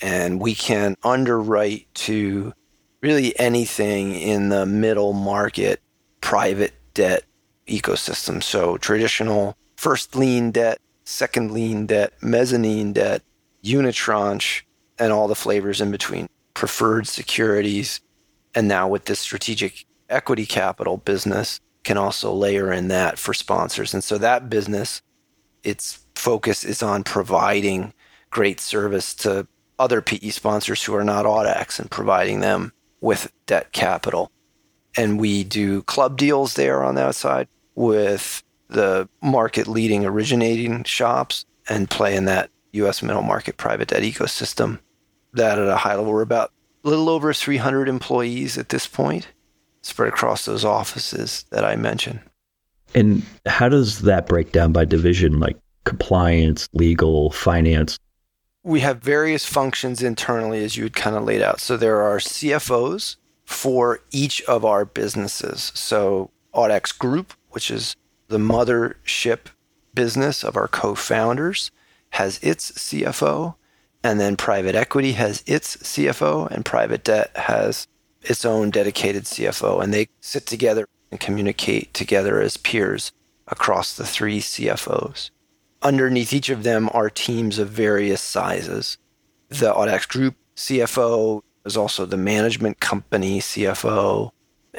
And 0.00 0.40
we 0.40 0.54
can 0.54 0.96
underwrite 1.02 1.86
to 1.94 2.52
really 3.00 3.38
anything 3.38 4.14
in 4.14 4.48
the 4.50 4.66
middle 4.66 5.12
market 5.12 5.80
private 6.20 6.74
debt 6.94 7.24
ecosystem 7.72 8.42
so 8.42 8.76
traditional 8.76 9.56
first 9.76 10.14
lien 10.14 10.50
debt 10.50 10.78
second 11.04 11.50
lien 11.50 11.86
debt, 11.86 12.12
mezzanine 12.22 12.92
debt, 12.92 13.22
unitranche, 13.64 14.62
and 14.98 15.12
all 15.12 15.28
the 15.28 15.34
flavors 15.34 15.80
in 15.80 15.90
between, 15.90 16.28
preferred 16.54 17.06
securities. 17.06 18.00
And 18.54 18.68
now 18.68 18.88
with 18.88 19.06
this 19.06 19.20
strategic 19.20 19.84
equity 20.08 20.46
capital 20.46 20.98
business, 20.98 21.60
can 21.84 21.98
also 21.98 22.32
layer 22.32 22.72
in 22.72 22.88
that 22.88 23.18
for 23.18 23.34
sponsors. 23.34 23.92
And 23.92 24.04
so 24.04 24.16
that 24.18 24.48
business, 24.48 25.02
its 25.64 26.04
focus 26.14 26.64
is 26.64 26.82
on 26.82 27.02
providing 27.02 27.92
great 28.30 28.60
service 28.60 29.14
to 29.14 29.48
other 29.80 30.00
PE 30.00 30.30
sponsors 30.30 30.84
who 30.84 30.94
are 30.94 31.02
not 31.02 31.24
Audax 31.24 31.80
and 31.80 31.90
providing 31.90 32.38
them 32.38 32.72
with 33.00 33.32
debt 33.46 33.72
capital. 33.72 34.30
And 34.96 35.18
we 35.18 35.42
do 35.42 35.82
club 35.82 36.16
deals 36.16 36.54
there 36.54 36.84
on 36.84 36.94
that 36.94 37.16
side 37.16 37.48
with 37.74 38.42
the 38.68 39.08
market 39.22 39.68
leading 39.68 40.04
originating 40.04 40.84
shops 40.84 41.44
and 41.68 41.90
play 41.90 42.16
in 42.16 42.24
that 42.24 42.50
US 42.72 43.02
middle 43.02 43.22
market 43.22 43.56
private 43.56 43.88
debt 43.88 44.02
ecosystem. 44.02 44.80
That 45.34 45.58
at 45.58 45.68
a 45.68 45.76
high 45.76 45.94
level, 45.94 46.12
we're 46.12 46.22
about 46.22 46.52
a 46.84 46.88
little 46.88 47.08
over 47.08 47.32
300 47.32 47.88
employees 47.88 48.58
at 48.58 48.68
this 48.70 48.86
point, 48.86 49.28
spread 49.82 50.08
across 50.08 50.44
those 50.44 50.64
offices 50.64 51.44
that 51.50 51.64
I 51.64 51.76
mentioned. 51.76 52.20
And 52.94 53.22
how 53.46 53.68
does 53.68 54.00
that 54.02 54.26
break 54.26 54.52
down 54.52 54.72
by 54.72 54.84
division, 54.84 55.40
like 55.40 55.56
compliance, 55.84 56.68
legal, 56.72 57.30
finance? 57.30 57.98
We 58.64 58.80
have 58.80 58.98
various 58.98 59.46
functions 59.46 60.02
internally, 60.02 60.62
as 60.62 60.76
you 60.76 60.84
had 60.84 60.94
kind 60.94 61.16
of 61.16 61.24
laid 61.24 61.42
out. 61.42 61.60
So 61.60 61.76
there 61.76 62.02
are 62.02 62.18
CFOs 62.18 63.16
for 63.44 64.00
each 64.10 64.42
of 64.42 64.64
our 64.64 64.84
businesses. 64.84 65.72
So 65.74 66.30
Audax 66.54 66.96
Group, 66.96 67.32
which 67.52 67.70
is 67.70 67.96
the 68.28 68.38
mothership 68.38 69.46
business 69.94 70.42
of 70.42 70.56
our 70.56 70.68
co 70.68 70.94
founders, 70.94 71.70
has 72.10 72.38
its 72.42 72.72
CFO. 72.72 73.54
And 74.04 74.18
then 74.18 74.36
private 74.36 74.74
equity 74.74 75.12
has 75.12 75.44
its 75.46 75.76
CFO, 75.76 76.50
and 76.50 76.64
private 76.64 77.04
debt 77.04 77.30
has 77.36 77.86
its 78.22 78.44
own 78.44 78.70
dedicated 78.70 79.24
CFO. 79.24 79.82
And 79.82 79.94
they 79.94 80.08
sit 80.20 80.46
together 80.46 80.86
and 81.10 81.20
communicate 81.20 81.94
together 81.94 82.40
as 82.40 82.56
peers 82.56 83.12
across 83.46 83.94
the 83.94 84.06
three 84.06 84.40
CFOs. 84.40 85.30
Underneath 85.82 86.32
each 86.32 86.48
of 86.48 86.62
them 86.62 86.88
are 86.92 87.10
teams 87.10 87.58
of 87.58 87.68
various 87.68 88.20
sizes. 88.20 88.98
The 89.48 89.72
Audax 89.72 90.08
Group 90.08 90.36
CFO 90.56 91.42
is 91.64 91.76
also 91.76 92.06
the 92.06 92.16
management 92.16 92.80
company 92.80 93.40
CFO 93.40 94.30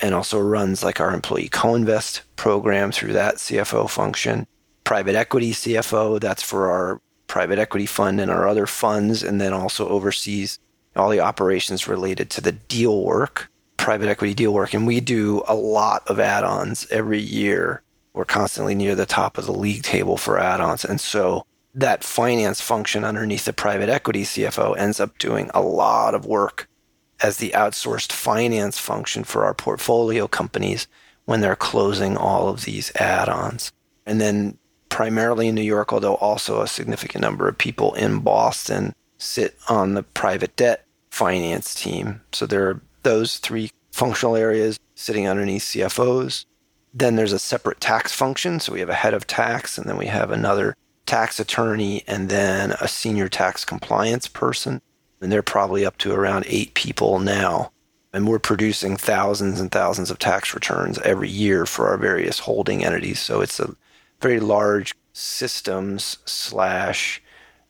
and 0.01 0.13
also 0.13 0.39
runs 0.39 0.83
like 0.83 0.99
our 0.99 1.13
employee 1.13 1.49
co-invest 1.49 2.23
program 2.35 2.91
through 2.91 3.13
that 3.13 3.35
CFO 3.35 3.89
function. 3.89 4.47
Private 4.83 5.15
equity 5.15 5.51
CFO, 5.51 6.19
that's 6.19 6.43
for 6.43 6.69
our 6.69 7.01
private 7.27 7.59
equity 7.59 7.85
fund 7.85 8.19
and 8.19 8.29
our 8.29 8.47
other 8.47 8.65
funds, 8.65 9.23
and 9.23 9.39
then 9.39 9.53
also 9.53 9.87
oversees 9.87 10.59
all 10.95 11.09
the 11.09 11.19
operations 11.19 11.87
related 11.87 12.29
to 12.31 12.41
the 12.41 12.51
deal 12.51 13.03
work, 13.03 13.49
private 13.77 14.09
equity 14.09 14.33
deal 14.33 14.53
work. 14.53 14.73
And 14.73 14.85
we 14.85 14.99
do 14.99 15.43
a 15.47 15.55
lot 15.55 16.03
of 16.07 16.19
add 16.19 16.43
ons 16.43 16.87
every 16.91 17.21
year. 17.21 17.81
We're 18.13 18.25
constantly 18.25 18.75
near 18.75 18.93
the 18.93 19.05
top 19.05 19.37
of 19.37 19.45
the 19.45 19.53
league 19.53 19.83
table 19.83 20.17
for 20.17 20.39
add 20.39 20.61
ons. 20.61 20.85
And 20.85 21.01
so 21.01 21.45
that 21.73 22.03
finance 22.03 22.61
function 22.61 23.03
underneath 23.03 23.45
the 23.45 23.53
private 23.53 23.89
equity 23.89 24.23
CFO 24.23 24.77
ends 24.77 24.99
up 24.99 25.17
doing 25.17 25.49
a 25.53 25.61
lot 25.61 26.13
of 26.13 26.25
work 26.25 26.67
as 27.23 27.37
the 27.37 27.51
outsourced 27.55 28.11
finance 28.11 28.77
function 28.77 29.23
for 29.23 29.45
our 29.45 29.53
portfolio 29.53 30.27
companies 30.27 30.87
when 31.25 31.39
they're 31.39 31.55
closing 31.55 32.17
all 32.17 32.49
of 32.49 32.65
these 32.65 32.91
add 32.97 33.29
ons. 33.29 33.71
And 34.05 34.19
then 34.19 34.57
primarily 34.89 35.47
in 35.47 35.55
New 35.55 35.61
York, 35.61 35.93
although 35.93 36.15
also 36.15 36.61
a 36.61 36.67
significant 36.67 37.21
number 37.21 37.47
of 37.47 37.57
people 37.57 37.93
in 37.93 38.19
Boston 38.19 38.93
sit 39.17 39.57
on 39.69 39.93
the 39.93 40.03
private 40.03 40.55
debt 40.57 40.85
finance 41.09 41.73
team. 41.73 42.21
So 42.33 42.45
there 42.45 42.69
are 42.69 42.81
those 43.03 43.37
three 43.37 43.71
functional 43.91 44.35
areas 44.35 44.77
sitting 44.95 45.27
underneath 45.27 45.63
CFOs. 45.63 46.45
Then 46.93 47.15
there's 47.15 47.33
a 47.33 47.39
separate 47.39 47.79
tax 47.79 48.11
function. 48.11 48.59
So 48.59 48.73
we 48.73 48.81
have 48.81 48.89
a 48.89 48.93
head 48.93 49.13
of 49.13 49.25
tax, 49.25 49.77
and 49.77 49.87
then 49.87 49.97
we 49.97 50.07
have 50.07 50.29
another 50.29 50.75
tax 51.05 51.39
attorney, 51.39 52.03
and 52.05 52.29
then 52.29 52.71
a 52.81 52.87
senior 52.87 53.29
tax 53.29 53.63
compliance 53.63 54.27
person. 54.27 54.81
And 55.23 55.31
they're 55.31 55.41
probably 55.41 55.85
up 55.85 55.97
to 55.99 56.11
around 56.11 56.43
eight 56.47 56.73
people 56.73 57.19
now. 57.19 57.71
And 58.11 58.27
we're 58.27 58.39
producing 58.39 58.97
thousands 58.97 59.61
and 59.61 59.71
thousands 59.71 60.11
of 60.11 60.19
tax 60.19 60.53
returns 60.53 60.99
every 60.99 61.29
year 61.29 61.65
for 61.65 61.87
our 61.87 61.97
various 61.97 62.39
holding 62.39 62.83
entities. 62.83 63.21
So 63.21 63.39
it's 63.39 63.59
a 63.59 63.73
very 64.19 64.41
large 64.41 64.93
systems 65.13 66.17
slash 66.25 67.21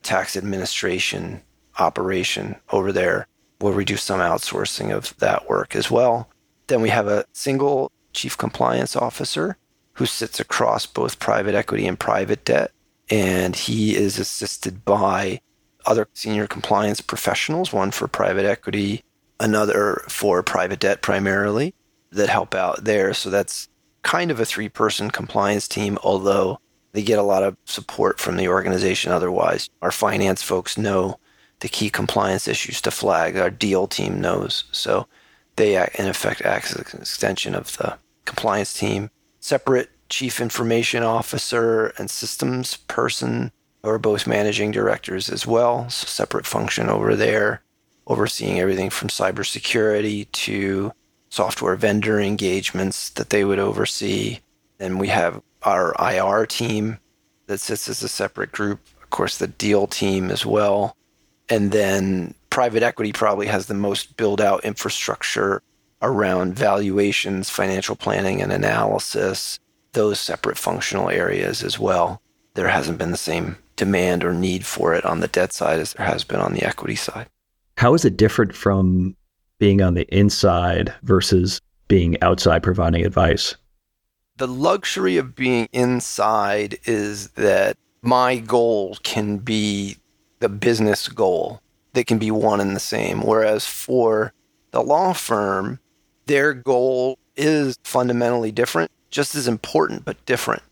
tax 0.01 0.35
administration 0.35 1.43
operation 1.77 2.55
over 2.71 2.91
there 2.91 3.27
where 3.59 3.73
we 3.73 3.85
do 3.85 3.97
some 3.97 4.19
outsourcing 4.19 4.91
of 4.91 5.15
that 5.19 5.47
work 5.47 5.75
as 5.75 5.91
well. 5.91 6.29
Then 6.67 6.81
we 6.81 6.89
have 6.89 7.07
a 7.07 7.25
single 7.33 7.91
chief 8.13 8.35
compliance 8.35 8.95
officer 8.95 9.57
who 9.93 10.05
sits 10.07 10.39
across 10.39 10.87
both 10.87 11.19
private 11.19 11.53
equity 11.53 11.85
and 11.85 11.99
private 11.99 12.43
debt. 12.45 12.71
And 13.09 13.55
he 13.55 13.95
is 13.95 14.17
assisted 14.17 14.83
by 14.83 15.41
other 15.85 16.07
senior 16.13 16.47
compliance 16.47 17.01
professionals, 17.01 17.73
one 17.73 17.91
for 17.91 18.07
private 18.07 18.45
equity, 18.45 19.03
another 19.39 20.03
for 20.07 20.41
private 20.43 20.79
debt 20.79 21.01
primarily, 21.01 21.73
that 22.11 22.29
help 22.29 22.55
out 22.55 22.83
there. 22.83 23.13
So 23.13 23.29
that's 23.29 23.67
kind 24.03 24.31
of 24.31 24.39
a 24.39 24.45
three 24.45 24.69
person 24.69 25.09
compliance 25.09 25.67
team, 25.67 25.97
although 26.03 26.59
they 26.91 27.01
get 27.01 27.19
a 27.19 27.23
lot 27.23 27.43
of 27.43 27.57
support 27.65 28.19
from 28.19 28.37
the 28.37 28.47
organization 28.47 29.11
otherwise. 29.11 29.69
Our 29.81 29.91
finance 29.91 30.43
folks 30.43 30.77
know 30.77 31.19
the 31.59 31.69
key 31.69 31.89
compliance 31.89 32.47
issues 32.47 32.81
to 32.81 32.91
flag. 32.91 33.37
Our 33.37 33.49
deal 33.49 33.87
team 33.87 34.21
knows. 34.21 34.65
So 34.71 35.07
they, 35.55 35.77
uh, 35.77 35.87
in 35.97 36.07
effect, 36.07 36.41
act 36.41 36.71
as 36.71 36.93
an 36.93 37.01
extension 37.01 37.55
of 37.55 37.75
the 37.77 37.97
compliance 38.25 38.73
team. 38.73 39.09
Separate 39.39 39.89
chief 40.09 40.39
information 40.39 41.03
officer 41.03 41.87
and 41.97 42.09
systems 42.09 42.77
person 42.77 43.51
are 43.83 43.99
both 43.99 44.27
managing 44.27 44.71
directors 44.71 45.29
as 45.29 45.45
well. 45.45 45.89
So 45.89 46.07
separate 46.07 46.45
function 46.45 46.89
over 46.89 47.15
there, 47.15 47.61
overseeing 48.07 48.59
everything 48.59 48.89
from 48.89 49.09
cybersecurity 49.09 50.31
to 50.31 50.93
software 51.29 51.75
vendor 51.75 52.19
engagements 52.19 53.09
that 53.11 53.29
they 53.29 53.43
would 53.43 53.59
oversee. 53.59 54.39
And 54.79 54.99
we 54.99 55.07
have 55.07 55.41
our 55.63 55.95
IR 55.99 56.45
team 56.45 56.99
that 57.47 57.59
sits 57.59 57.89
as 57.89 58.03
a 58.03 58.07
separate 58.07 58.51
group, 58.51 58.79
of 59.01 59.09
course, 59.09 59.37
the 59.37 59.47
deal 59.47 59.87
team 59.87 60.29
as 60.29 60.45
well. 60.45 60.95
And 61.49 61.71
then 61.71 62.35
private 62.49 62.83
equity 62.83 63.11
probably 63.11 63.47
has 63.47 63.65
the 63.65 63.73
most 63.73 64.15
build 64.15 64.39
out 64.39 64.63
infrastructure 64.63 65.61
around 66.01 66.55
valuations, 66.55 67.49
financial 67.49 67.95
planning, 67.95 68.41
and 68.41 68.51
analysis, 68.51 69.59
those 69.93 70.19
separate 70.19 70.57
functional 70.57 71.09
areas 71.09 71.63
as 71.63 71.79
well. 71.79 72.21
There 72.53 72.67
hasn't 72.67 72.97
been 72.97 73.11
the 73.11 73.17
same 73.17 73.57
demand 73.75 74.23
or 74.23 74.33
need 74.33 74.65
for 74.65 74.93
it 74.93 75.05
on 75.05 75.19
the 75.19 75.27
debt 75.27 75.53
side 75.53 75.79
as 75.79 75.93
there 75.93 76.05
has 76.05 76.23
been 76.23 76.39
on 76.39 76.53
the 76.53 76.63
equity 76.63 76.95
side. 76.95 77.27
How 77.77 77.93
is 77.93 78.05
it 78.05 78.17
different 78.17 78.55
from 78.55 79.15
being 79.59 79.81
on 79.81 79.93
the 79.93 80.07
inside 80.15 80.93
versus 81.03 81.59
being 81.87 82.21
outside 82.21 82.63
providing 82.63 83.05
advice? 83.05 83.55
the 84.37 84.47
luxury 84.47 85.17
of 85.17 85.35
being 85.35 85.67
inside 85.71 86.77
is 86.85 87.29
that 87.29 87.77
my 88.01 88.37
goal 88.37 88.97
can 89.03 89.37
be 89.37 89.97
the 90.39 90.49
business 90.49 91.07
goal 91.07 91.61
They 91.93 92.03
can 92.03 92.17
be 92.17 92.31
one 92.31 92.59
and 92.59 92.75
the 92.75 92.79
same. 92.79 93.21
Whereas 93.21 93.67
for 93.67 94.33
the 94.71 94.81
law 94.81 95.13
firm, 95.13 95.79
their 96.25 96.53
goal 96.53 97.19
is 97.35 97.77
fundamentally 97.83 98.51
different, 98.51 98.89
just 99.11 99.35
as 99.35 99.47
important, 99.47 100.03
but 100.03 100.25
different. 100.25 100.63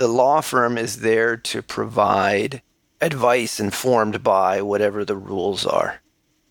The 0.00 0.08
law 0.08 0.40
firm 0.40 0.78
is 0.78 1.00
there 1.00 1.36
to 1.36 1.60
provide 1.60 2.62
advice 3.02 3.60
informed 3.60 4.22
by 4.22 4.62
whatever 4.62 5.04
the 5.04 5.14
rules 5.14 5.66
are. 5.66 6.00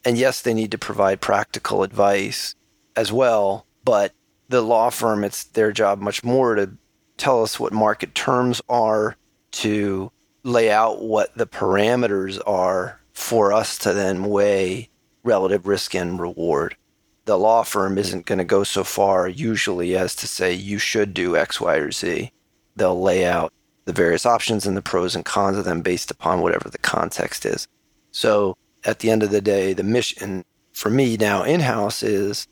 And 0.06 0.20
yes, 0.20 0.40
they 0.40 0.54
need 0.54 0.70
to 0.70 0.78
provide 0.78 1.20
practical 1.20 1.82
advice 1.82 2.54
as 2.96 3.12
well, 3.12 3.66
but 3.84 4.14
the 4.50 4.62
law 4.62 4.92
firm, 4.92 5.24
it's 5.24 5.46
their 5.46 5.72
job 5.72 6.00
much 6.00 6.24
more 6.24 6.54
to 6.54 6.74
tell 7.18 7.42
us 7.42 7.60
what 7.60 7.74
market 7.74 8.14
terms 8.14 8.62
are, 8.70 9.18
to 9.54 10.12
lay 10.44 10.70
out 10.70 11.02
what 11.02 11.36
the 11.36 11.48
parameters 11.48 12.40
are 12.46 13.02
for 13.14 13.52
us 13.52 13.80
to 13.80 13.94
then 13.94 14.26
weigh 14.26 14.90
relative 15.24 15.66
risk 15.66 15.96
and 15.96 16.20
reward. 16.20 16.78
The 17.26 17.40
law 17.40 17.64
firm 17.64 17.98
isn't 17.98 18.28
going 18.28 18.38
to 18.38 18.46
go 18.46 18.64
so 18.64 18.84
far 18.84 19.28
usually 19.28 19.98
as 19.98 20.16
to 20.18 20.28
say 20.28 20.54
you 20.54 20.78
should 20.78 21.16
do 21.16 21.36
X, 21.36 21.60
Y, 21.60 21.78
or 21.78 21.92
Z. 21.92 22.32
They'll 22.80 23.00
lay 23.00 23.26
out 23.26 23.54
the 23.86 23.94
various 23.94 24.26
options 24.26 24.66
and 24.66 24.76
the 24.78 24.82
pros 24.82 25.16
and 25.16 25.26
cons 25.26 25.58
of 25.58 25.66
them 25.66 25.82
based 25.82 26.10
upon 26.12 26.42
whatever 26.42 26.70
the 26.70 26.78
context 26.78 27.46
is. 27.46 27.68
So 28.12 28.58
at 28.86 29.00
the 29.00 29.12
end 29.12 29.22
of 29.22 29.32
the 29.32 29.42
day, 29.42 29.74
the 29.74 29.84
mission 29.84 30.46
for 30.74 30.90
me 30.90 31.18
now 31.18 31.44
in 31.44 31.60
house 31.60 32.02
is 32.02 32.48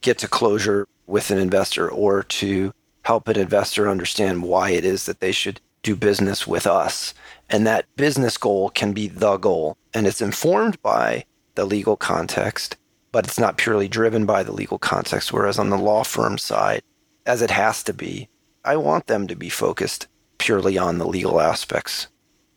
get 0.00 0.18
to 0.18 0.28
closure 0.28 0.86
with 1.06 1.30
an 1.30 1.38
investor 1.38 1.90
or 1.90 2.22
to 2.22 2.72
help 3.04 3.26
an 3.26 3.38
investor 3.38 3.88
understand 3.88 4.44
why 4.44 4.70
it 4.70 4.84
is 4.84 5.06
that 5.06 5.20
they 5.20 5.32
should 5.32 5.60
do 5.82 5.96
business 5.96 6.46
with 6.46 6.66
us. 6.66 7.12
And 7.50 7.66
that 7.66 7.86
business 7.96 8.36
goal 8.36 8.70
can 8.70 8.92
be 8.92 9.08
the 9.08 9.36
goal. 9.36 9.76
And 9.92 10.06
it's 10.06 10.22
informed 10.22 10.80
by 10.82 11.24
the 11.56 11.64
legal 11.64 11.96
context, 11.96 12.76
but 13.10 13.26
it's 13.26 13.38
not 13.38 13.56
purely 13.56 13.88
driven 13.88 14.24
by 14.26 14.42
the 14.42 14.52
legal 14.52 14.78
context. 14.78 15.32
Whereas 15.32 15.58
on 15.58 15.70
the 15.70 15.76
law 15.76 16.04
firm 16.04 16.38
side, 16.38 16.82
as 17.26 17.42
it 17.42 17.50
has 17.50 17.82
to 17.84 17.92
be, 17.92 18.28
I 18.64 18.76
want 18.76 19.06
them 19.06 19.26
to 19.26 19.34
be 19.34 19.48
focused 19.48 20.06
purely 20.38 20.78
on 20.78 20.98
the 20.98 21.06
legal 21.06 21.40
aspects, 21.40 22.08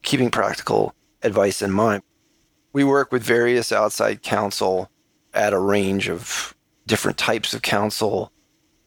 keeping 0.04 0.32
practical 0.32 0.94
advice 1.22 1.62
in 1.62 1.72
mind. 1.72 2.04
We 2.74 2.84
work 2.84 3.12
with 3.12 3.24
various 3.24 3.72
outside 3.72 4.22
counsel 4.22 4.90
at 5.34 5.54
a 5.54 5.60
range 5.60 6.10
of 6.10 6.56
different 6.86 7.18
types 7.18 7.54
of 7.54 7.62
counsel 7.62 8.32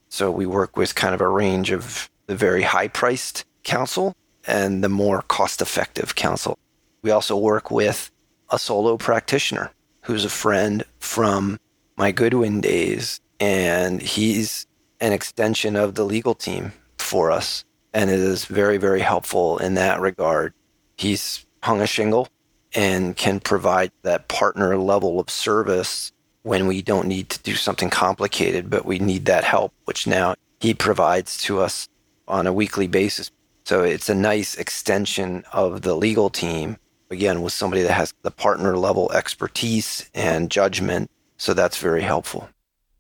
so 0.09 0.31
we 0.31 0.47
work 0.47 0.77
with 0.77 0.95
kind 0.95 1.15
of 1.15 1.21
a 1.21 1.29
range 1.29 1.71
of 1.71 2.11
the 2.27 2.35
very 2.35 2.63
high 2.63 2.89
priced 2.89 3.45
counsel 3.63 4.17
and 4.47 4.83
the 4.83 4.89
more 4.89 5.23
cost 5.23 5.61
effective 5.61 6.15
counsel. 6.15 6.59
We 7.03 7.11
also 7.11 7.37
work 7.37 7.71
with 7.71 8.11
a 8.51 8.59
solo 8.59 8.97
practitioner 8.97 9.73
who's 10.03 10.25
a 10.25 10.31
friend 10.31 10.85
from 10.99 11.59
my 11.97 12.13
Goodwin 12.13 12.61
days, 12.61 13.21
and 13.39 14.01
he's 14.01 14.67
an 15.01 15.13
extension 15.13 15.77
of 15.77 15.95
the 15.95 16.05
legal 16.05 16.35
team 16.35 16.73
for 17.09 17.31
us. 17.33 17.65
and 17.95 18.11
it 18.11 18.21
is 18.21 18.45
very, 18.45 18.77
very 18.77 19.01
helpful 19.01 19.59
in 19.59 19.75
that 19.75 20.01
regard. 20.01 20.53
He's 20.97 21.47
hung 21.63 21.81
a 21.81 21.87
shingle 21.87 22.29
and 22.75 23.17
can 23.17 23.41
provide 23.41 23.91
that 24.03 24.29
partner 24.29 24.77
level 24.77 25.19
of 25.19 25.31
service 25.31 26.13
when 26.43 26.67
we 26.67 26.83
don't 26.83 27.09
need 27.09 27.29
to 27.31 27.39
do 27.41 27.55
something 27.55 27.91
complicated, 27.91 28.71
but 28.71 28.85
we 28.85 28.99
need 28.99 29.25
that 29.25 29.45
help, 29.45 29.73
which 29.85 30.07
now 30.07 30.35
he 30.61 30.75
provides 30.75 31.39
to 31.39 31.61
us 31.61 31.89
on 32.27 32.47
a 32.47 32.53
weekly 32.53 32.87
basis. 32.87 33.31
So 33.65 33.83
it's 33.83 34.09
a 34.09 34.15
nice 34.15 34.55
extension 34.55 35.45
of 35.53 35.83
the 35.83 35.95
legal 35.95 36.31
team, 36.31 36.77
again, 37.11 37.43
with 37.43 37.53
somebody 37.53 37.83
that 37.83 37.93
has 37.93 38.15
the 38.23 38.31
partner 38.31 38.77
level 38.77 39.11
expertise 39.13 40.09
and 40.15 40.51
judgment. 40.51 41.11
So 41.37 41.55
that's 41.55 41.79
very 41.79 42.03
helpful. 42.03 42.49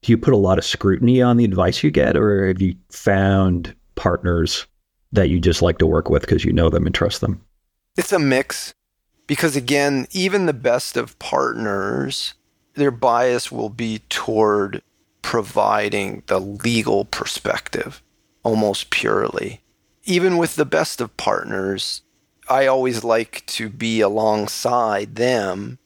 Do 0.02 0.12
you 0.12 0.18
put 0.18 0.34
a 0.34 0.38
lot 0.38 0.58
of 0.58 0.64
scrutiny 0.64 1.20
on 1.22 1.36
the 1.36 1.44
advice 1.44 1.82
you 1.82 1.90
get, 1.90 2.16
or 2.16 2.48
have 2.48 2.62
you 2.62 2.74
found 2.90 3.74
partners 3.98 4.66
that 5.12 5.28
you 5.28 5.38
just 5.38 5.60
like 5.60 5.78
to 5.78 5.86
work 5.86 6.08
with 6.08 6.22
because 6.22 6.44
you 6.44 6.52
know 6.52 6.70
them 6.70 6.86
and 6.86 6.94
trust 6.94 7.20
them? 7.20 7.44
It's 7.96 8.12
a 8.12 8.18
mix 8.18 8.72
because, 9.26 9.56
again, 9.56 10.06
even 10.12 10.46
the 10.46 10.54
best 10.54 10.96
of 10.96 11.18
partners 11.18 12.34
their 12.78 12.90
bias 12.90 13.52
will 13.52 13.68
be 13.68 14.00
toward 14.08 14.82
providing 15.20 16.22
the 16.26 16.38
legal 16.40 17.04
perspective 17.04 18.02
almost 18.42 18.90
purely. 18.90 19.60
Even 20.04 20.38
with 20.38 20.56
the 20.56 20.64
best 20.64 21.00
of 21.00 21.14
partners, 21.16 22.02
I 22.48 22.66
always 22.66 23.04
like 23.04 23.44
to 23.46 23.68
be 23.68 24.00
alongside 24.00 25.16
them 25.16 25.78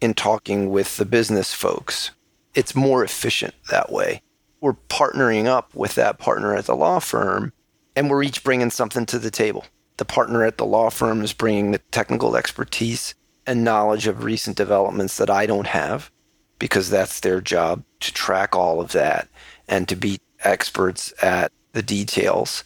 in 0.00 0.14
talking 0.14 0.70
with 0.70 0.96
the 0.96 1.04
business 1.04 1.52
folks. 1.52 2.12
It's 2.54 2.74
more 2.74 3.04
efficient 3.04 3.54
that 3.68 3.92
way. 3.92 4.22
We're 4.60 4.74
partnering 4.88 5.46
up 5.46 5.74
with 5.74 5.94
that 5.96 6.18
partner 6.18 6.54
at 6.54 6.66
the 6.66 6.76
law 6.76 7.00
firm, 7.00 7.52
and 7.96 8.08
we're 8.10 8.22
each 8.22 8.44
bringing 8.44 8.70
something 8.70 9.06
to 9.06 9.18
the 9.18 9.30
table. 9.30 9.64
The 9.96 10.04
partner 10.04 10.44
at 10.44 10.58
the 10.58 10.66
law 10.66 10.90
firm 10.90 11.22
is 11.22 11.32
bringing 11.32 11.72
the 11.72 11.78
technical 11.90 12.36
expertise 12.36 13.14
and 13.46 13.64
knowledge 13.64 14.06
of 14.06 14.22
recent 14.22 14.56
developments 14.56 15.16
that 15.16 15.30
I 15.30 15.46
don't 15.46 15.66
have 15.68 16.10
because 16.58 16.90
that's 16.90 17.20
their 17.20 17.40
job 17.40 17.82
to 18.00 18.12
track 18.12 18.54
all 18.54 18.80
of 18.80 18.92
that 18.92 19.28
and 19.68 19.88
to 19.88 19.96
be 19.96 20.20
experts 20.44 21.12
at 21.22 21.50
the 21.72 21.82
details. 21.82 22.62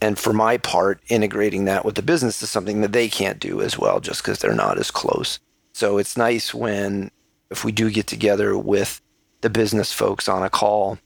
And 0.00 0.18
for 0.18 0.32
my 0.32 0.56
part, 0.56 1.00
integrating 1.08 1.66
that 1.66 1.84
with 1.84 1.94
the 1.94 2.02
business 2.02 2.42
is 2.42 2.50
something 2.50 2.80
that 2.80 2.92
they 2.92 3.08
can't 3.08 3.38
do 3.38 3.60
as 3.60 3.78
well 3.78 4.00
just 4.00 4.22
because 4.22 4.38
they're 4.38 4.54
not 4.54 4.78
as 4.78 4.90
close. 4.90 5.38
So 5.72 5.98
it's 5.98 6.16
nice 6.16 6.54
when, 6.54 7.10
if 7.50 7.64
we 7.64 7.72
do 7.72 7.90
get 7.90 8.06
together 8.06 8.56
with 8.56 9.00
the 9.42 9.50
business 9.50 9.92
folks 9.92 10.28
on 10.28 10.42
a 10.42 10.50
call, 10.50 10.98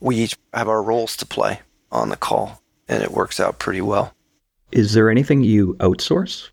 we 0.00 0.16
each 0.16 0.36
have 0.52 0.68
our 0.68 0.82
roles 0.82 1.16
to 1.16 1.26
play 1.26 1.60
on 1.90 2.08
the 2.08 2.16
call, 2.16 2.60
and 2.88 3.02
it 3.02 3.12
works 3.12 3.40
out 3.40 3.58
pretty 3.58 3.80
well. 3.80 4.14
Is 4.72 4.94
there 4.94 5.10
anything 5.10 5.42
you 5.42 5.74
outsource? 5.74 6.50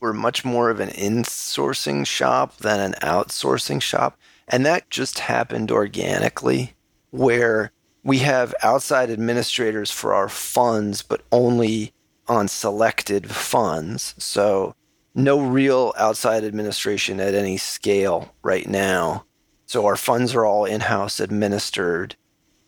We're 0.00 0.12
much 0.12 0.44
more 0.44 0.70
of 0.70 0.80
an 0.80 0.88
insourcing 0.90 2.06
shop 2.06 2.56
than 2.58 2.80
an 2.80 2.94
outsourcing 3.02 3.80
shop. 3.80 4.18
And 4.48 4.66
that 4.66 4.90
just 4.90 5.20
happened 5.20 5.70
organically, 5.70 6.74
where 7.10 7.70
we 8.02 8.18
have 8.18 8.54
outside 8.62 9.10
administrators 9.10 9.90
for 9.90 10.12
our 10.12 10.28
funds, 10.28 11.02
but 11.02 11.22
only 11.30 11.92
on 12.26 12.48
selected 12.48 13.30
funds. 13.30 14.14
So, 14.18 14.74
no 15.14 15.40
real 15.40 15.92
outside 15.96 16.42
administration 16.42 17.20
at 17.20 17.34
any 17.34 17.56
scale 17.56 18.34
right 18.42 18.68
now. 18.68 19.24
So, 19.66 19.86
our 19.86 19.96
funds 19.96 20.34
are 20.34 20.44
all 20.44 20.64
in 20.64 20.80
house 20.80 21.20
administered. 21.20 22.16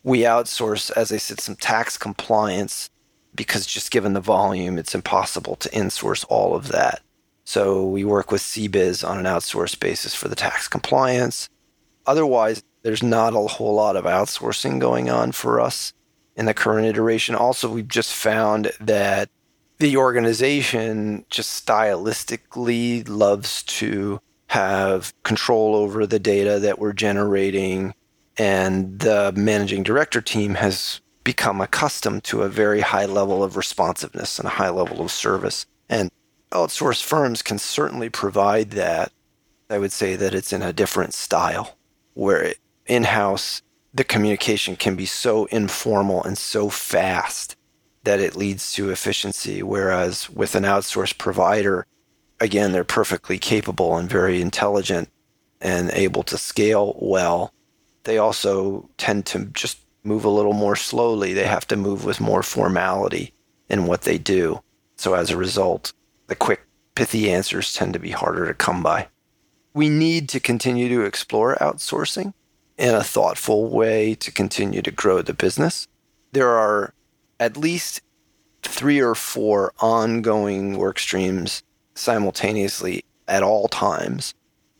We 0.04 0.20
outsource, 0.20 0.90
as 0.92 1.10
I 1.10 1.16
said, 1.16 1.40
some 1.40 1.56
tax 1.56 1.98
compliance 1.98 2.90
because 3.34 3.66
just 3.66 3.90
given 3.90 4.12
the 4.12 4.20
volume, 4.20 4.78
it's 4.78 4.94
impossible 4.94 5.56
to 5.56 5.68
insource 5.70 6.24
all 6.28 6.54
of 6.54 6.68
that. 6.68 7.00
So, 7.44 7.86
we 7.86 8.04
work 8.04 8.30
with 8.30 8.40
CBIZ 8.40 9.06
on 9.08 9.18
an 9.18 9.26
outsourced 9.26 9.78
basis 9.78 10.14
for 10.14 10.28
the 10.28 10.36
tax 10.36 10.66
compliance. 10.66 11.48
Otherwise, 12.06 12.62
there's 12.82 13.02
not 13.02 13.34
a 13.34 13.40
whole 13.40 13.74
lot 13.74 13.96
of 13.96 14.04
outsourcing 14.04 14.78
going 14.78 15.10
on 15.10 15.32
for 15.32 15.60
us 15.60 15.92
in 16.36 16.46
the 16.46 16.54
current 16.54 16.86
iteration. 16.86 17.34
Also, 17.34 17.68
we've 17.68 17.88
just 17.88 18.12
found 18.12 18.72
that 18.80 19.28
the 19.78 19.96
organization 19.96 21.24
just 21.30 21.66
stylistically 21.66 23.08
loves 23.08 23.62
to 23.64 24.20
have 24.48 25.12
control 25.22 25.74
over 25.74 26.06
the 26.06 26.18
data 26.18 26.58
that 26.60 26.78
we're 26.78 26.92
generating. 26.92 27.94
And 28.36 28.98
the 28.98 29.32
managing 29.36 29.82
director 29.82 30.20
team 30.20 30.54
has 30.54 31.00
become 31.24 31.60
accustomed 31.60 32.22
to 32.24 32.42
a 32.42 32.48
very 32.48 32.80
high 32.80 33.06
level 33.06 33.42
of 33.42 33.56
responsiveness 33.56 34.38
and 34.38 34.46
a 34.46 34.52
high 34.52 34.68
level 34.68 35.00
of 35.00 35.10
service. 35.10 35.66
And 35.88 36.10
outsourced 36.52 37.02
firms 37.02 37.42
can 37.42 37.58
certainly 37.58 38.10
provide 38.10 38.70
that. 38.72 39.10
I 39.70 39.78
would 39.78 39.92
say 39.92 40.14
that 40.16 40.34
it's 40.34 40.52
in 40.52 40.62
a 40.62 40.72
different 40.72 41.14
style 41.14 41.76
where 42.12 42.54
in 42.86 43.04
house 43.04 43.62
the 43.92 44.04
communication 44.04 44.76
can 44.76 44.94
be 44.96 45.06
so 45.06 45.46
informal 45.46 46.22
and 46.22 46.36
so 46.36 46.68
fast 46.68 47.56
that 48.04 48.20
it 48.20 48.36
leads 48.36 48.72
to 48.74 48.90
efficiency. 48.90 49.62
Whereas 49.62 50.28
with 50.28 50.54
an 50.54 50.64
outsourced 50.64 51.16
provider, 51.16 51.86
again, 52.40 52.72
they're 52.72 52.84
perfectly 52.84 53.38
capable 53.38 53.96
and 53.96 54.08
very 54.08 54.40
intelligent 54.40 55.08
and 55.60 55.90
able 55.92 56.22
to 56.24 56.36
scale 56.36 56.96
well. 57.00 57.52
They 58.04 58.18
also 58.18 58.90
tend 58.98 59.24
to 59.26 59.46
just 59.46 59.78
move 60.04 60.24
a 60.24 60.30
little 60.30 60.52
more 60.52 60.76
slowly. 60.76 61.32
They 61.32 61.46
have 61.46 61.66
to 61.68 61.76
move 61.76 62.04
with 62.04 62.20
more 62.20 62.42
formality 62.42 63.32
in 63.68 63.86
what 63.86 64.02
they 64.02 64.18
do. 64.18 64.62
So 64.96 65.14
as 65.14 65.30
a 65.30 65.36
result, 65.36 65.92
the 66.28 66.36
quick, 66.36 66.62
pithy 66.94 67.30
answers 67.30 67.72
tend 67.72 67.94
to 67.94 67.98
be 67.98 68.10
harder 68.10 68.46
to 68.46 68.54
come 68.54 68.82
by 68.82 69.08
we 69.74 69.88
need 69.88 70.28
to 70.28 70.40
continue 70.40 70.88
to 70.88 71.04
explore 71.04 71.56
outsourcing 71.56 72.32
in 72.78 72.94
a 72.94 73.02
thoughtful 73.02 73.68
way 73.68 74.14
to 74.14 74.30
continue 74.30 74.80
to 74.80 74.90
grow 74.90 75.20
the 75.20 75.34
business. 75.34 75.88
There 76.32 76.50
are 76.50 76.94
at 77.38 77.56
least 77.56 78.00
three 78.62 79.00
or 79.00 79.14
four 79.14 79.72
ongoing 79.80 80.78
work 80.78 80.98
streams 80.98 81.62
simultaneously 81.94 83.04
at 83.28 83.42
all 83.42 83.68
times 83.68 84.34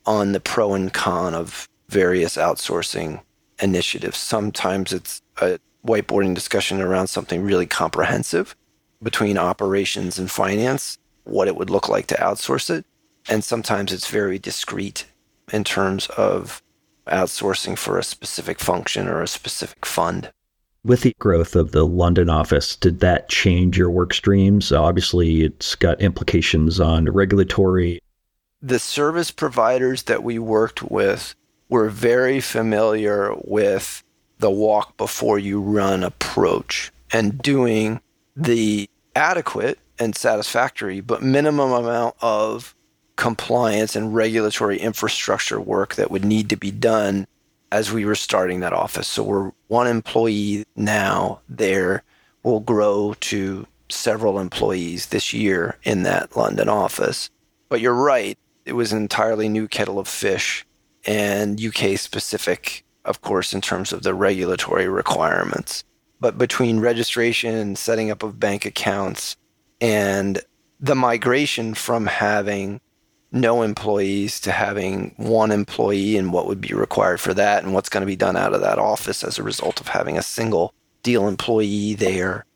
on 0.06 0.32
the 0.32 0.40
pro 0.40 0.74
and 0.74 0.92
con 0.92 1.34
of 1.34 1.68
various 1.88 2.36
outsourcing 2.36 3.20
initiatives. 3.60 4.18
Sometimes 4.18 4.92
it's 4.92 5.22
a 5.40 5.58
whiteboarding 5.86 6.34
discussion 6.34 6.80
around 6.80 7.08
something 7.08 7.42
really 7.42 7.66
comprehensive 7.66 8.56
between 9.02 9.36
operations 9.36 10.18
and 10.18 10.30
finance, 10.30 10.98
what 11.24 11.48
it 11.48 11.56
would 11.56 11.70
look 11.70 11.88
like 11.88 12.06
to 12.06 12.14
outsource 12.16 12.70
it. 12.70 12.84
And 13.28 13.44
sometimes 13.44 13.92
it's 13.92 14.08
very 14.08 14.38
discreet 14.38 15.06
in 15.52 15.64
terms 15.64 16.06
of 16.16 16.62
outsourcing 17.06 17.78
for 17.78 17.98
a 17.98 18.02
specific 18.02 18.58
function 18.58 19.08
or 19.08 19.22
a 19.22 19.28
specific 19.28 19.84
fund. 19.84 20.30
With 20.84 21.02
the 21.02 21.14
growth 21.18 21.56
of 21.56 21.72
the 21.72 21.86
London 21.86 22.28
office, 22.28 22.76
did 22.76 23.00
that 23.00 23.30
change 23.30 23.78
your 23.78 23.90
work 23.90 24.12
streams? 24.12 24.70
Obviously, 24.70 25.42
it's 25.42 25.74
got 25.74 26.00
implications 26.00 26.78
on 26.78 27.06
regulatory. 27.06 28.00
The 28.60 28.78
service 28.78 29.30
providers 29.30 30.04
that 30.04 30.22
we 30.22 30.38
worked 30.38 30.82
with 30.82 31.34
were 31.68 31.88
very 31.88 32.40
familiar 32.40 33.34
with 33.42 34.02
the 34.38 34.50
walk 34.50 34.96
before 34.96 35.38
you 35.38 35.60
run 35.60 36.02
approach 36.02 36.92
and 37.12 37.40
doing 37.40 38.00
the 38.36 38.88
adequate 39.14 39.78
and 39.98 40.16
satisfactory 40.16 41.00
but 41.00 41.22
minimum 41.22 41.70
amount 41.70 42.16
of 42.20 42.74
compliance 43.16 43.94
and 43.94 44.14
regulatory 44.14 44.78
infrastructure 44.78 45.60
work 45.60 45.94
that 45.94 46.10
would 46.10 46.24
need 46.24 46.48
to 46.48 46.56
be 46.56 46.70
done 46.70 47.26
as 47.70 47.92
we 47.92 48.04
were 48.04 48.14
starting 48.14 48.60
that 48.60 48.72
office. 48.72 49.06
So 49.06 49.22
we're 49.22 49.52
one 49.68 49.86
employee 49.86 50.64
now 50.76 51.40
there 51.48 52.02
will 52.42 52.60
grow 52.60 53.14
to 53.20 53.66
several 53.88 54.38
employees 54.38 55.06
this 55.06 55.32
year 55.32 55.78
in 55.84 56.02
that 56.04 56.36
London 56.36 56.68
office. 56.68 57.30
But 57.68 57.80
you're 57.80 57.94
right, 57.94 58.38
it 58.64 58.74
was 58.74 58.92
an 58.92 58.98
entirely 58.98 59.48
new 59.48 59.68
kettle 59.68 59.98
of 59.98 60.08
fish 60.08 60.66
and 61.06 61.62
UK 61.62 61.98
specific, 61.98 62.84
of 63.04 63.20
course, 63.20 63.52
in 63.52 63.60
terms 63.60 63.92
of 63.92 64.02
the 64.02 64.14
regulatory 64.14 64.88
requirements. 64.88 65.84
But 66.20 66.38
between 66.38 66.80
registration 66.80 67.76
setting 67.76 68.10
up 68.10 68.22
of 68.22 68.40
bank 68.40 68.64
accounts 68.64 69.36
and 69.80 70.40
the 70.80 70.94
migration 70.94 71.74
from 71.74 72.06
having 72.06 72.80
no 73.32 73.62
employees 73.62 74.38
to 74.40 74.52
having 74.52 75.12
one 75.16 75.50
employee 75.50 76.16
and 76.16 76.32
what 76.32 76.46
would 76.46 76.60
be 76.60 76.72
required 76.72 77.20
for 77.20 77.34
that 77.34 77.64
and 77.64 77.74
what's 77.74 77.88
going 77.88 78.00
to 78.00 78.06
be 78.06 78.16
done 78.16 78.36
out 78.36 78.54
of 78.54 78.60
that 78.60 78.78
office 78.78 79.24
as 79.24 79.38
a 79.38 79.42
result 79.42 79.80
of 79.80 79.88
having 79.88 80.16
a 80.16 80.22
single 80.22 80.72
deal 81.02 81.26
employee 81.26 81.94
there 81.94 82.46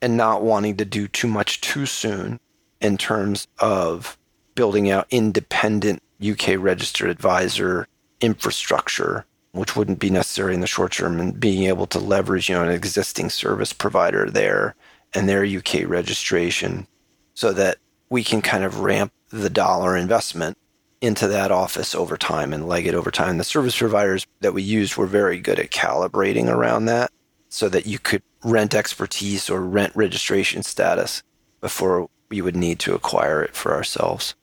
and 0.00 0.16
not 0.16 0.42
wanting 0.42 0.76
to 0.76 0.84
do 0.84 1.08
too 1.08 1.26
much 1.26 1.60
too 1.60 1.86
soon 1.86 2.38
in 2.80 2.96
terms 2.96 3.48
of 3.58 4.16
building 4.54 4.90
out 4.90 5.06
independent 5.10 6.00
UK 6.26 6.56
registered 6.56 7.10
advisor 7.10 7.88
infrastructure, 8.20 9.24
which 9.52 9.76
wouldn't 9.76 9.98
be 9.98 10.10
necessary 10.10 10.54
in 10.54 10.60
the 10.60 10.66
short 10.66 10.92
term, 10.92 11.20
and 11.20 11.38
being 11.38 11.64
able 11.64 11.86
to 11.86 11.98
leverage, 11.98 12.48
you 12.48 12.54
know, 12.54 12.64
an 12.64 12.70
existing 12.70 13.30
service 13.30 13.72
provider 13.72 14.30
there 14.30 14.74
and 15.14 15.28
their 15.28 15.44
UK 15.44 15.86
registration 15.86 16.86
so 17.34 17.52
that 17.52 17.78
we 18.10 18.22
can 18.22 18.42
kind 18.42 18.64
of 18.64 18.80
ramp 18.80 19.12
the 19.30 19.50
dollar 19.50 19.96
investment 19.96 20.56
into 21.00 21.28
that 21.28 21.52
office 21.52 21.94
over 21.94 22.16
time 22.16 22.52
and 22.52 22.68
leg 22.68 22.86
it 22.86 22.94
over 22.94 23.10
time. 23.10 23.38
The 23.38 23.44
service 23.44 23.78
providers 23.78 24.26
that 24.40 24.54
we 24.54 24.62
used 24.62 24.96
were 24.96 25.06
very 25.06 25.38
good 25.38 25.58
at 25.58 25.70
calibrating 25.70 26.48
around 26.48 26.86
that 26.86 27.12
so 27.48 27.68
that 27.68 27.86
you 27.86 27.98
could 27.98 28.22
rent 28.42 28.74
expertise 28.74 29.48
or 29.48 29.60
rent 29.60 29.94
registration 29.94 30.62
status 30.62 31.22
before 31.60 32.08
we 32.28 32.40
would 32.40 32.56
need 32.56 32.78
to 32.80 32.94
acquire 32.94 33.42
it 33.42 33.54
for 33.54 33.74
ourselves. 33.74 34.34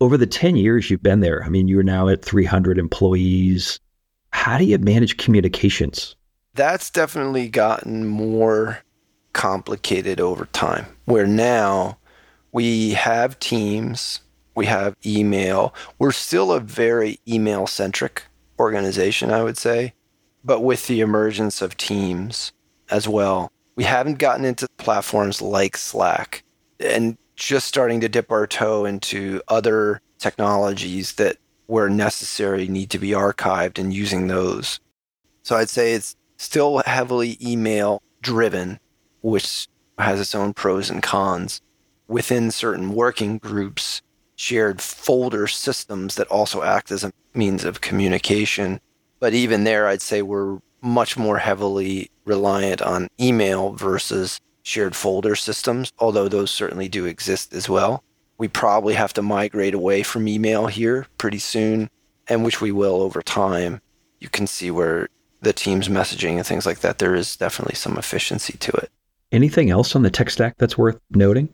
Over 0.00 0.16
the 0.16 0.26
10 0.26 0.54
years 0.54 0.90
you've 0.90 1.02
been 1.02 1.20
there, 1.20 1.42
I 1.42 1.48
mean, 1.48 1.66
you're 1.66 1.82
now 1.82 2.08
at 2.08 2.24
300 2.24 2.78
employees. 2.78 3.80
How 4.30 4.56
do 4.56 4.64
you 4.64 4.78
manage 4.78 5.16
communications? 5.16 6.14
That's 6.54 6.88
definitely 6.88 7.48
gotten 7.48 8.06
more 8.06 8.78
complicated 9.32 10.20
over 10.20 10.46
time, 10.46 10.86
where 11.06 11.26
now 11.26 11.98
we 12.52 12.90
have 12.90 13.38
teams, 13.40 14.20
we 14.54 14.66
have 14.66 14.96
email. 15.04 15.74
We're 15.98 16.12
still 16.12 16.52
a 16.52 16.60
very 16.60 17.18
email 17.26 17.66
centric 17.66 18.22
organization, 18.58 19.32
I 19.32 19.42
would 19.42 19.58
say, 19.58 19.94
but 20.44 20.60
with 20.60 20.86
the 20.86 21.00
emergence 21.00 21.60
of 21.60 21.76
teams 21.76 22.52
as 22.90 23.08
well. 23.08 23.50
We 23.74 23.84
haven't 23.84 24.18
gotten 24.18 24.44
into 24.44 24.68
platforms 24.76 25.42
like 25.42 25.76
Slack 25.76 26.42
and 26.80 27.16
just 27.38 27.68
starting 27.68 28.00
to 28.00 28.08
dip 28.08 28.32
our 28.32 28.46
toe 28.46 28.84
into 28.84 29.40
other 29.48 30.02
technologies 30.18 31.14
that, 31.14 31.36
where 31.66 31.88
necessary, 31.88 32.66
need 32.66 32.90
to 32.90 32.98
be 32.98 33.10
archived 33.10 33.78
and 33.78 33.94
using 33.94 34.26
those. 34.26 34.80
So 35.44 35.56
I'd 35.56 35.70
say 35.70 35.92
it's 35.92 36.16
still 36.36 36.82
heavily 36.84 37.38
email 37.40 38.02
driven, 38.20 38.80
which 39.20 39.68
has 39.98 40.20
its 40.20 40.34
own 40.34 40.52
pros 40.52 40.90
and 40.90 41.02
cons. 41.02 41.60
Within 42.08 42.50
certain 42.50 42.92
working 42.92 43.38
groups, 43.38 44.02
shared 44.34 44.80
folder 44.80 45.46
systems 45.46 46.16
that 46.16 46.28
also 46.28 46.62
act 46.62 46.90
as 46.90 47.04
a 47.04 47.12
means 47.34 47.64
of 47.64 47.80
communication. 47.80 48.80
But 49.20 49.34
even 49.34 49.64
there, 49.64 49.86
I'd 49.86 50.02
say 50.02 50.22
we're 50.22 50.58
much 50.80 51.16
more 51.16 51.38
heavily 51.38 52.10
reliant 52.24 52.82
on 52.82 53.08
email 53.20 53.72
versus 53.72 54.40
shared 54.68 54.94
folder 54.94 55.34
systems, 55.34 55.92
although 55.98 56.28
those 56.28 56.50
certainly 56.50 56.88
do 56.88 57.06
exist 57.06 57.54
as 57.54 57.68
well. 57.68 58.04
We 58.36 58.48
probably 58.48 58.94
have 58.94 59.12
to 59.14 59.22
migrate 59.22 59.74
away 59.74 60.02
from 60.02 60.28
email 60.28 60.66
here 60.66 61.06
pretty 61.16 61.38
soon, 61.38 61.90
and 62.28 62.44
which 62.44 62.60
we 62.60 62.70
will 62.70 63.02
over 63.02 63.22
time. 63.22 63.80
You 64.20 64.28
can 64.28 64.46
see 64.46 64.70
where 64.70 65.08
the 65.40 65.52
team's 65.52 65.88
messaging 65.88 66.36
and 66.36 66.46
things 66.46 66.66
like 66.66 66.80
that, 66.80 66.98
there 66.98 67.14
is 67.14 67.36
definitely 67.36 67.74
some 67.74 67.96
efficiency 67.96 68.56
to 68.58 68.72
it. 68.72 68.90
Anything 69.32 69.70
else 69.70 69.94
on 69.96 70.02
the 70.02 70.10
tech 70.10 70.30
stack 70.30 70.56
that's 70.58 70.76
worth 70.76 70.98
noting? 71.10 71.48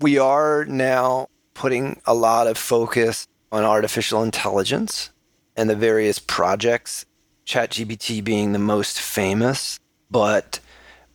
We 0.00 0.18
are 0.18 0.64
now 0.64 1.28
putting 1.54 2.00
a 2.04 2.14
lot 2.14 2.46
of 2.46 2.58
focus 2.58 3.26
on 3.50 3.64
artificial 3.64 4.22
intelligence 4.22 5.10
and 5.56 5.68
the 5.68 5.76
various 5.76 6.18
projects, 6.18 7.06
ChatGPT 7.46 8.22
being 8.22 8.52
the 8.52 8.58
most 8.58 9.00
famous, 9.00 9.80
but 10.10 10.60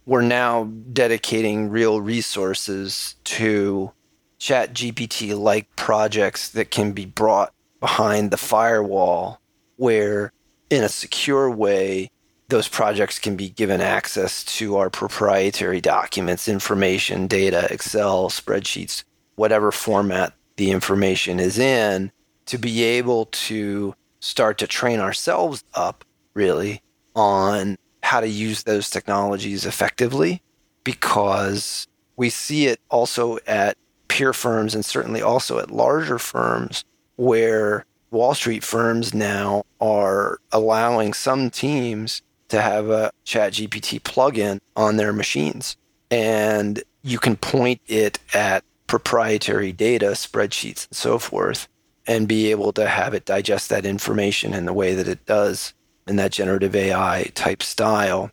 we're 0.06 0.22
now 0.22 0.66
dedicating 0.92 1.70
real 1.70 2.02
resources 2.02 3.16
to 3.24 3.92
ChatGPT 4.40 5.38
like 5.38 5.74
projects 5.76 6.50
that 6.50 6.72
can 6.72 6.92
be 6.92 7.06
brought 7.06 7.54
behind 7.80 8.32
the 8.32 8.38
firewall 8.38 9.40
where 9.78 10.32
in 10.70 10.84
a 10.84 10.90
secure 10.90 11.50
way 11.50 12.10
those 12.50 12.68
projects 12.68 13.20
can 13.20 13.36
be 13.36 13.50
given 13.50 13.82
access 13.82 14.44
to 14.44 14.76
our 14.76 14.90
proprietary 14.90 15.82
documents, 15.82 16.48
information, 16.48 17.26
data, 17.26 17.68
Excel, 17.72 18.30
spreadsheets, 18.30 19.04
whatever 19.36 19.72
format 19.72 20.34
the 20.58 20.72
information 20.72 21.40
is 21.40 21.58
in, 21.58 22.12
to 22.46 22.58
be 22.58 22.84
able 22.84 23.26
to 23.28 23.96
start 24.20 24.58
to 24.58 24.68
train 24.68 25.00
ourselves 25.00 25.64
up 25.74 26.06
really 26.34 26.82
on 27.16 27.78
how 28.04 28.20
to 28.20 28.28
use 28.28 28.64
those 28.64 28.90
technologies 28.90 29.66
effectively 29.66 30.42
because 30.84 31.88
we 32.18 32.30
see 32.30 32.68
it 32.68 32.80
also 32.90 33.40
at 33.48 33.78
peer 34.10 34.34
firms 34.34 34.76
and 34.76 34.84
certainly 34.84 35.22
also 35.22 35.58
at 35.58 35.72
larger 35.72 36.20
firms 36.20 36.84
where 37.16 37.86
Wall 38.12 38.36
Street 38.36 38.64
firms 38.64 39.14
now 39.14 39.64
are 39.80 40.38
allowing 40.52 41.14
some 41.14 41.50
teams 41.50 42.22
to 42.50 42.62
have 42.62 42.90
a 42.90 43.12
ChatGPT 43.26 44.02
plugin 44.02 44.60
on 44.76 44.98
their 44.98 45.14
machines. 45.14 45.78
And 46.12 46.84
you 47.02 47.18
can 47.18 47.38
point 47.38 47.82
it 47.88 48.20
at 48.34 48.64
proprietary 48.86 49.72
data, 49.72 50.08
spreadsheets, 50.08 50.88
and 50.88 50.96
so 50.96 51.18
forth, 51.18 51.68
and 52.06 52.28
be 52.28 52.52
able 52.52 52.74
to 52.74 52.88
have 52.88 53.14
it 53.14 53.26
digest 53.26 53.70
that 53.70 53.86
information 53.86 54.54
in 54.54 54.66
the 54.66 54.74
way 54.74 54.94
that 54.94 55.08
it 55.08 55.26
does 55.26 55.74
in 56.08 56.16
that 56.18 56.32
generative 56.32 56.76
AI 56.76 57.32
type 57.36 57.64
style. 57.64 58.32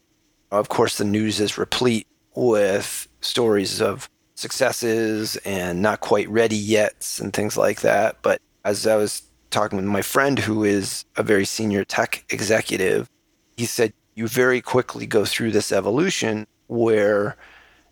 Of 0.50 0.68
course, 0.68 0.98
the 0.98 1.04
news 1.04 1.40
is 1.40 1.58
replete 1.58 2.06
with 2.34 3.08
stories 3.20 3.80
of 3.80 4.08
successes 4.34 5.36
and 5.44 5.82
not 5.82 6.00
quite 6.00 6.28
ready 6.28 6.56
yet 6.56 7.18
and 7.20 7.32
things 7.32 7.56
like 7.56 7.82
that. 7.82 8.16
But 8.22 8.40
as 8.64 8.86
I 8.86 8.96
was 8.96 9.22
talking 9.50 9.76
with 9.76 9.86
my 9.86 10.02
friend 10.02 10.38
who 10.38 10.64
is 10.64 11.04
a 11.16 11.22
very 11.22 11.44
senior 11.44 11.84
tech 11.84 12.24
executive, 12.30 13.08
he 13.56 13.66
said, 13.66 13.92
You 14.14 14.26
very 14.26 14.60
quickly 14.60 15.06
go 15.06 15.24
through 15.24 15.52
this 15.52 15.72
evolution 15.72 16.46
where 16.66 17.36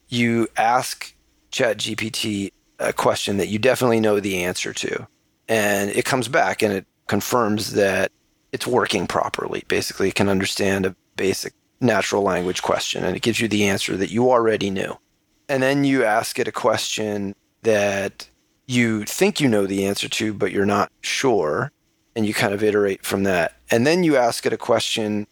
you 0.09 0.49
ask 0.57 1.15
ChatGPT 1.53 2.53
a 2.79 2.93
question 2.93 3.37
that 3.37 3.49
you 3.49 3.59
definitely 3.59 4.01
know 4.01 4.21
the 4.21 4.43
answer 4.43 4.73
to. 4.73 5.07
And 5.49 5.91
it 5.91 6.05
comes 6.05 6.29
back 6.29 6.63
and 6.63 6.73
it 6.73 6.87
confirms 7.07 7.73
that 7.73 8.13
it's 8.53 8.67
working 8.67 9.07
properly. 9.07 9.65
Basically, 9.69 10.09
it 10.09 10.15
can 10.15 10.29
understand 10.29 10.87
a 10.87 10.97
basic 11.17 11.53
natural 11.81 12.23
language 12.23 12.63
question 12.63 13.05
and 13.05 13.15
it 13.15 13.23
gives 13.23 13.41
you 13.41 13.49
the 13.49 13.69
answer 13.69 13.97
that 13.97 14.11
you 14.11 14.31
already 14.31 14.71
knew. 14.71 14.99
And 15.49 15.63
then 15.63 15.85
you 15.85 16.05
ask 16.05 16.39
it 16.39 16.49
a 16.49 16.53
question 16.53 17.35
that 17.63 18.29
you 18.67 19.05
think 19.05 19.41
you 19.41 19.49
know 19.49 19.67
the 19.67 19.87
answer 19.87 20.09
to, 20.09 20.35
but 20.35 20.53
you're 20.53 20.67
not 20.67 20.93
sure. 21.01 21.73
And 22.15 22.27
you 22.27 22.35
kind 22.35 22.53
of 22.53 22.63
iterate 22.63 23.05
from 23.05 23.23
that. 23.25 23.57
And 23.71 23.87
then 23.87 24.03
you 24.03 24.17
ask 24.17 24.45
it 24.45 24.53
a 24.53 24.59
question 24.59 25.27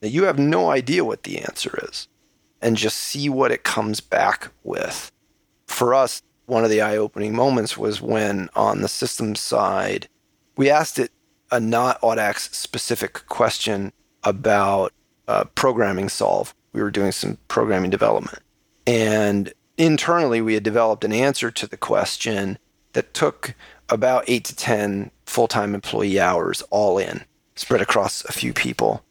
that 0.00 0.10
you 0.10 0.24
have 0.24 0.38
no 0.38 0.70
idea 0.70 1.04
what 1.04 1.22
the 1.22 1.38
answer 1.38 1.78
is 1.88 2.08
and 2.60 2.76
just 2.76 2.96
see 2.96 3.28
what 3.28 3.50
it 3.50 3.64
comes 3.64 4.00
back 4.00 4.50
with. 4.62 5.10
For 5.66 5.94
us, 5.94 6.22
one 6.46 6.62
of 6.62 6.70
the 6.70 6.80
eye 6.80 6.96
opening 6.96 7.34
moments 7.34 7.76
was 7.76 8.00
when 8.00 8.48
on 8.54 8.82
the 8.82 8.88
systems 8.88 9.40
side, 9.40 10.08
we 10.56 10.70
asked 10.70 10.98
it 10.98 11.10
a 11.50 11.60
not 11.60 12.00
Audax 12.00 12.52
specific 12.54 13.26
question 13.28 13.92
about 14.24 14.92
uh, 15.28 15.44
programming 15.54 16.08
solve. 16.08 16.54
We 16.72 16.82
were 16.82 16.90
doing 16.90 17.12
some 17.12 17.38
programming 17.48 17.90
development. 17.90 18.40
And 18.86 19.52
internally, 19.78 20.40
we 20.40 20.54
had 20.54 20.62
developed 20.62 21.04
an 21.04 21.12
answer 21.12 21.50
to 21.50 21.66
the 21.66 21.76
question 21.76 22.58
that 22.92 23.14
took 23.14 23.54
about 23.88 24.24
eight 24.26 24.44
to 24.44 24.56
10 24.56 25.10
full 25.26 25.48
time 25.48 25.74
employee 25.74 26.20
hours 26.20 26.62
all 26.70 26.98
in, 26.98 27.24
spread 27.54 27.80
across 27.80 28.24
a 28.24 28.32
few 28.32 28.52
people. 28.52 29.02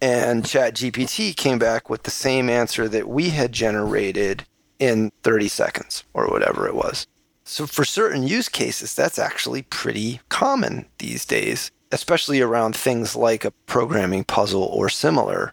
And 0.00 0.42
ChatGPT 0.42 1.36
came 1.36 1.58
back 1.58 1.88
with 1.88 2.02
the 2.02 2.10
same 2.10 2.50
answer 2.50 2.88
that 2.88 3.08
we 3.08 3.30
had 3.30 3.52
generated 3.52 4.44
in 4.78 5.12
30 5.22 5.46
seconds 5.48 6.04
or 6.12 6.26
whatever 6.28 6.66
it 6.66 6.74
was. 6.74 7.06
So, 7.44 7.66
for 7.66 7.84
certain 7.84 8.26
use 8.26 8.48
cases, 8.48 8.94
that's 8.94 9.18
actually 9.18 9.62
pretty 9.62 10.20
common 10.28 10.86
these 10.98 11.24
days 11.24 11.70
especially 11.92 12.40
around 12.40 12.74
things 12.74 13.14
like 13.14 13.44
a 13.44 13.50
programming 13.66 14.24
puzzle 14.24 14.64
or 14.64 14.88
similar, 14.88 15.52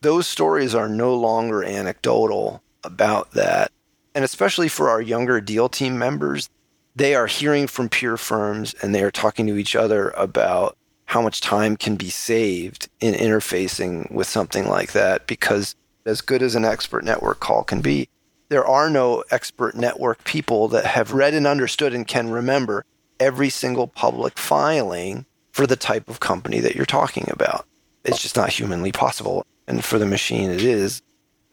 those 0.00 0.26
stories 0.26 0.74
are 0.74 0.88
no 0.88 1.14
longer 1.14 1.62
anecdotal 1.62 2.62
about 2.82 3.30
that. 3.32 3.70
And 4.14 4.24
especially 4.24 4.68
for 4.68 4.88
our 4.88 5.00
younger 5.00 5.40
deal 5.40 5.68
team 5.68 5.98
members, 5.98 6.48
they 6.96 7.14
are 7.14 7.26
hearing 7.26 7.66
from 7.66 7.88
peer 7.88 8.16
firms 8.16 8.74
and 8.82 8.94
they 8.94 9.02
are 9.02 9.10
talking 9.10 9.46
to 9.46 9.56
each 9.56 9.76
other 9.76 10.10
about 10.10 10.76
how 11.06 11.20
much 11.20 11.40
time 11.40 11.76
can 11.76 11.96
be 11.96 12.08
saved 12.08 12.88
in 13.00 13.14
interfacing 13.14 14.10
with 14.10 14.26
something 14.26 14.68
like 14.68 14.92
that. 14.92 15.26
Because 15.26 15.74
as 16.06 16.20
good 16.20 16.42
as 16.42 16.54
an 16.54 16.64
expert 16.64 17.04
network 17.04 17.40
call 17.40 17.62
can 17.62 17.80
be, 17.80 18.08
there 18.48 18.64
are 18.64 18.88
no 18.88 19.24
expert 19.30 19.74
network 19.74 20.24
people 20.24 20.68
that 20.68 20.86
have 20.86 21.12
read 21.12 21.34
and 21.34 21.46
understood 21.46 21.92
and 21.92 22.06
can 22.06 22.30
remember 22.30 22.84
every 23.18 23.50
single 23.50 23.86
public 23.86 24.38
filing 24.38 25.26
for 25.54 25.68
the 25.68 25.76
type 25.76 26.10
of 26.10 26.18
company 26.18 26.58
that 26.58 26.74
you're 26.74 26.84
talking 26.84 27.28
about. 27.30 27.64
It's 28.04 28.20
just 28.20 28.36
not 28.36 28.50
humanly 28.50 28.90
possible. 28.90 29.46
And 29.68 29.84
for 29.84 30.00
the 30.00 30.04
machine, 30.04 30.50
it 30.50 30.64
is. 30.64 31.00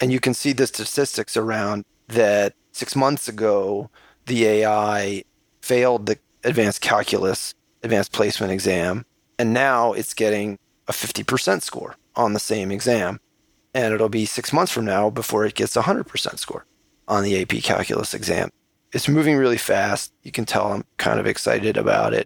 And 0.01 0.11
you 0.11 0.19
can 0.19 0.33
see 0.33 0.53
the 0.53 0.65
statistics 0.65 1.37
around 1.37 1.85
that 2.07 2.55
six 2.71 2.95
months 2.95 3.27
ago, 3.27 3.91
the 4.25 4.45
AI 4.45 5.23
failed 5.61 6.07
the 6.07 6.17
advanced 6.43 6.81
calculus, 6.81 7.53
advanced 7.83 8.11
placement 8.11 8.51
exam, 8.51 9.05
and 9.37 9.53
now 9.53 9.93
it's 9.93 10.15
getting 10.15 10.57
a 10.87 10.91
50% 10.91 11.61
score 11.61 11.95
on 12.15 12.33
the 12.33 12.39
same 12.39 12.71
exam. 12.71 13.19
And 13.75 13.93
it'll 13.93 14.09
be 14.09 14.25
six 14.25 14.51
months 14.51 14.71
from 14.71 14.85
now 14.85 15.11
before 15.11 15.45
it 15.45 15.53
gets 15.53 15.75
a 15.75 15.83
100% 15.83 16.39
score 16.39 16.65
on 17.07 17.23
the 17.23 17.39
AP 17.39 17.61
calculus 17.63 18.15
exam. 18.15 18.49
It's 18.93 19.07
moving 19.07 19.37
really 19.37 19.57
fast. 19.57 20.11
You 20.23 20.31
can 20.31 20.45
tell 20.45 20.73
I'm 20.73 20.85
kind 20.97 21.19
of 21.19 21.27
excited 21.27 21.77
about 21.77 22.15
it. 22.15 22.25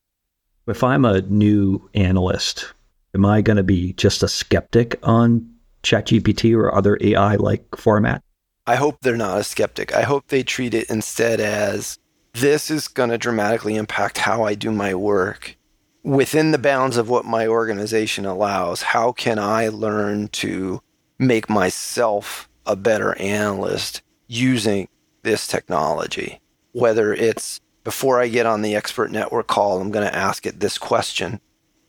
If 0.67 0.83
I'm 0.83 1.05
a 1.05 1.21
new 1.21 1.87
analyst, 1.93 2.73
am 3.13 3.23
I 3.23 3.41
going 3.41 3.57
to 3.57 3.63
be 3.63 3.93
just 3.93 4.23
a 4.23 4.27
skeptic 4.27 4.99
on 5.03 5.47
ChatGPT 5.83 6.57
or 6.57 6.73
other 6.73 6.97
AI 7.01 7.35
like 7.35 7.75
format? 7.75 8.23
I 8.65 8.75
hope 8.75 8.97
they're 9.01 9.15
not 9.15 9.37
a 9.37 9.43
skeptic. 9.43 9.93
I 9.93 10.01
hope 10.01 10.27
they 10.27 10.41
treat 10.41 10.73
it 10.73 10.89
instead 10.89 11.39
as 11.39 11.99
this 12.33 12.71
is 12.71 12.87
going 12.87 13.11
to 13.11 13.17
dramatically 13.19 13.75
impact 13.75 14.17
how 14.17 14.43
I 14.43 14.55
do 14.55 14.71
my 14.71 14.95
work 14.95 15.55
within 16.01 16.51
the 16.51 16.57
bounds 16.57 16.97
of 16.97 17.09
what 17.09 17.25
my 17.25 17.45
organization 17.45 18.25
allows. 18.25 18.81
How 18.81 19.11
can 19.11 19.37
I 19.37 19.67
learn 19.67 20.29
to 20.29 20.81
make 21.19 21.47
myself 21.47 22.49
a 22.65 22.75
better 22.75 23.15
analyst 23.19 24.01
using 24.27 24.87
this 25.21 25.45
technology? 25.45 26.41
Whether 26.71 27.13
it's 27.13 27.61
before 27.85 28.19
I 28.19 28.27
get 28.27 28.45
on 28.45 28.61
the 28.61 28.75
expert 28.75 29.11
network 29.11 29.47
call, 29.47 29.79
I'm 29.79 29.91
going 29.91 30.05
to 30.05 30.13
ask 30.13 30.45
it 30.45 30.59
this 30.59 30.77
question. 30.77 31.39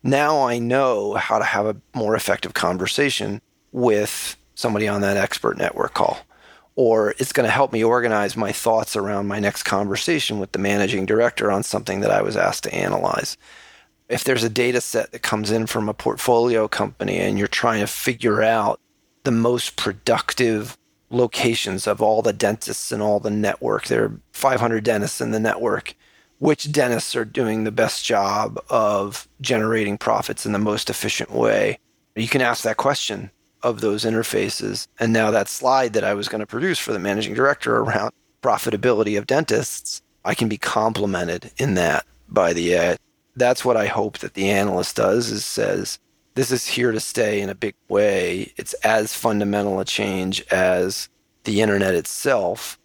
Now 0.04 0.44
I 0.44 0.60
know 0.60 1.14
how 1.14 1.40
to 1.40 1.44
have 1.44 1.66
a 1.66 1.76
more 1.92 2.14
effective 2.14 2.54
conversation 2.54 3.40
with 3.72 4.36
somebody 4.54 4.86
on 4.86 5.00
that 5.00 5.16
expert 5.16 5.58
network 5.58 5.94
call 5.94 6.20
or 6.76 7.14
it's 7.18 7.32
going 7.32 7.46
to 7.46 7.50
help 7.50 7.72
me 7.72 7.82
organize 7.82 8.36
my 8.36 8.52
thoughts 8.52 8.94
around 8.94 9.26
my 9.26 9.40
next 9.40 9.62
conversation 9.64 10.38
with 10.38 10.52
the 10.52 10.58
managing 10.58 11.06
director 11.06 11.50
on 11.50 11.62
something 11.62 12.00
that 12.00 12.10
I 12.10 12.20
was 12.20 12.36
asked 12.36 12.64
to 12.64 12.74
analyze. 12.74 13.38
If 14.08 14.22
there's 14.22 14.44
a 14.44 14.50
data 14.50 14.82
set 14.82 15.10
that 15.12 15.22
comes 15.22 15.50
in 15.50 15.66
from 15.66 15.88
a 15.88 15.94
portfolio 15.94 16.68
company 16.68 17.16
and 17.16 17.38
you're 17.38 17.48
trying 17.48 17.80
to 17.80 17.86
figure 17.86 18.42
out 18.42 18.78
the 19.24 19.32
most 19.32 19.76
productive 19.76 20.76
locations 21.10 21.86
of 21.86 22.02
all 22.02 22.22
the 22.22 22.32
dentists 22.32 22.92
in 22.92 23.00
all 23.00 23.20
the 23.20 23.30
network, 23.30 23.86
there 23.86 24.04
are 24.04 24.20
500 24.32 24.84
dentists 24.84 25.20
in 25.20 25.30
the 25.30 25.40
network. 25.40 25.94
Which 26.38 26.70
dentists 26.70 27.16
are 27.16 27.24
doing 27.24 27.64
the 27.64 27.72
best 27.72 28.04
job 28.04 28.58
of 28.68 29.26
generating 29.40 29.96
profits 29.96 30.44
in 30.44 30.52
the 30.52 30.58
most 30.58 30.90
efficient 30.90 31.30
way? 31.30 31.78
You 32.14 32.28
can 32.28 32.42
ask 32.42 32.62
that 32.62 32.76
question 32.76 33.30
of 33.62 33.80
those 33.80 34.04
interfaces. 34.04 34.86
And 35.00 35.12
now 35.12 35.30
that 35.30 35.48
slide 35.48 35.94
that 35.94 36.04
I 36.04 36.14
was 36.14 36.28
going 36.28 36.40
to 36.40 36.46
produce 36.46 36.78
for 36.78 36.92
the 36.92 36.98
managing 36.98 37.34
director 37.34 37.78
around 37.78 38.12
profitability 38.42 39.16
of 39.18 39.26
dentists, 39.26 40.02
I 40.24 40.34
can 40.34 40.48
be 40.48 40.58
complemented 40.58 41.52
in 41.56 41.74
that 41.74 42.04
by 42.28 42.52
the 42.52 42.74
AI. 42.74 42.96
That's 43.34 43.64
what 43.64 43.76
I 43.76 43.86
hope 43.86 44.18
that 44.18 44.34
the 44.34 44.50
analyst 44.50 44.96
does 44.96 45.30
is 45.30 45.44
says, 45.44 45.98
this 46.36 46.52
is 46.52 46.66
here 46.66 46.92
to 46.92 47.00
stay 47.00 47.40
in 47.40 47.48
a 47.48 47.54
big 47.54 47.74
way. 47.88 48.52
It's 48.56 48.74
as 48.74 49.14
fundamental 49.14 49.80
a 49.80 49.86
change 49.86 50.42
as 50.50 51.08
the 51.44 51.62
internet 51.62 51.94
itself. 51.94 52.78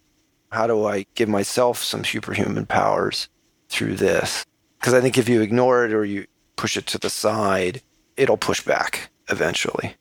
How 0.50 0.66
do 0.66 0.86
I 0.86 1.04
give 1.14 1.28
myself 1.28 1.82
some 1.82 2.02
superhuman 2.02 2.64
powers 2.64 3.28
through 3.68 3.96
this? 3.96 4.44
Because 4.80 4.94
I 4.94 5.02
think 5.02 5.18
if 5.18 5.28
you 5.28 5.42
ignore 5.42 5.84
it 5.84 5.92
or 5.92 6.04
you 6.04 6.26
push 6.56 6.78
it 6.78 6.86
to 6.88 6.98
the 6.98 7.10
side, 7.10 7.82
it'll 8.16 8.38
push 8.38 8.64
back 8.64 9.10
eventually. 9.28 9.94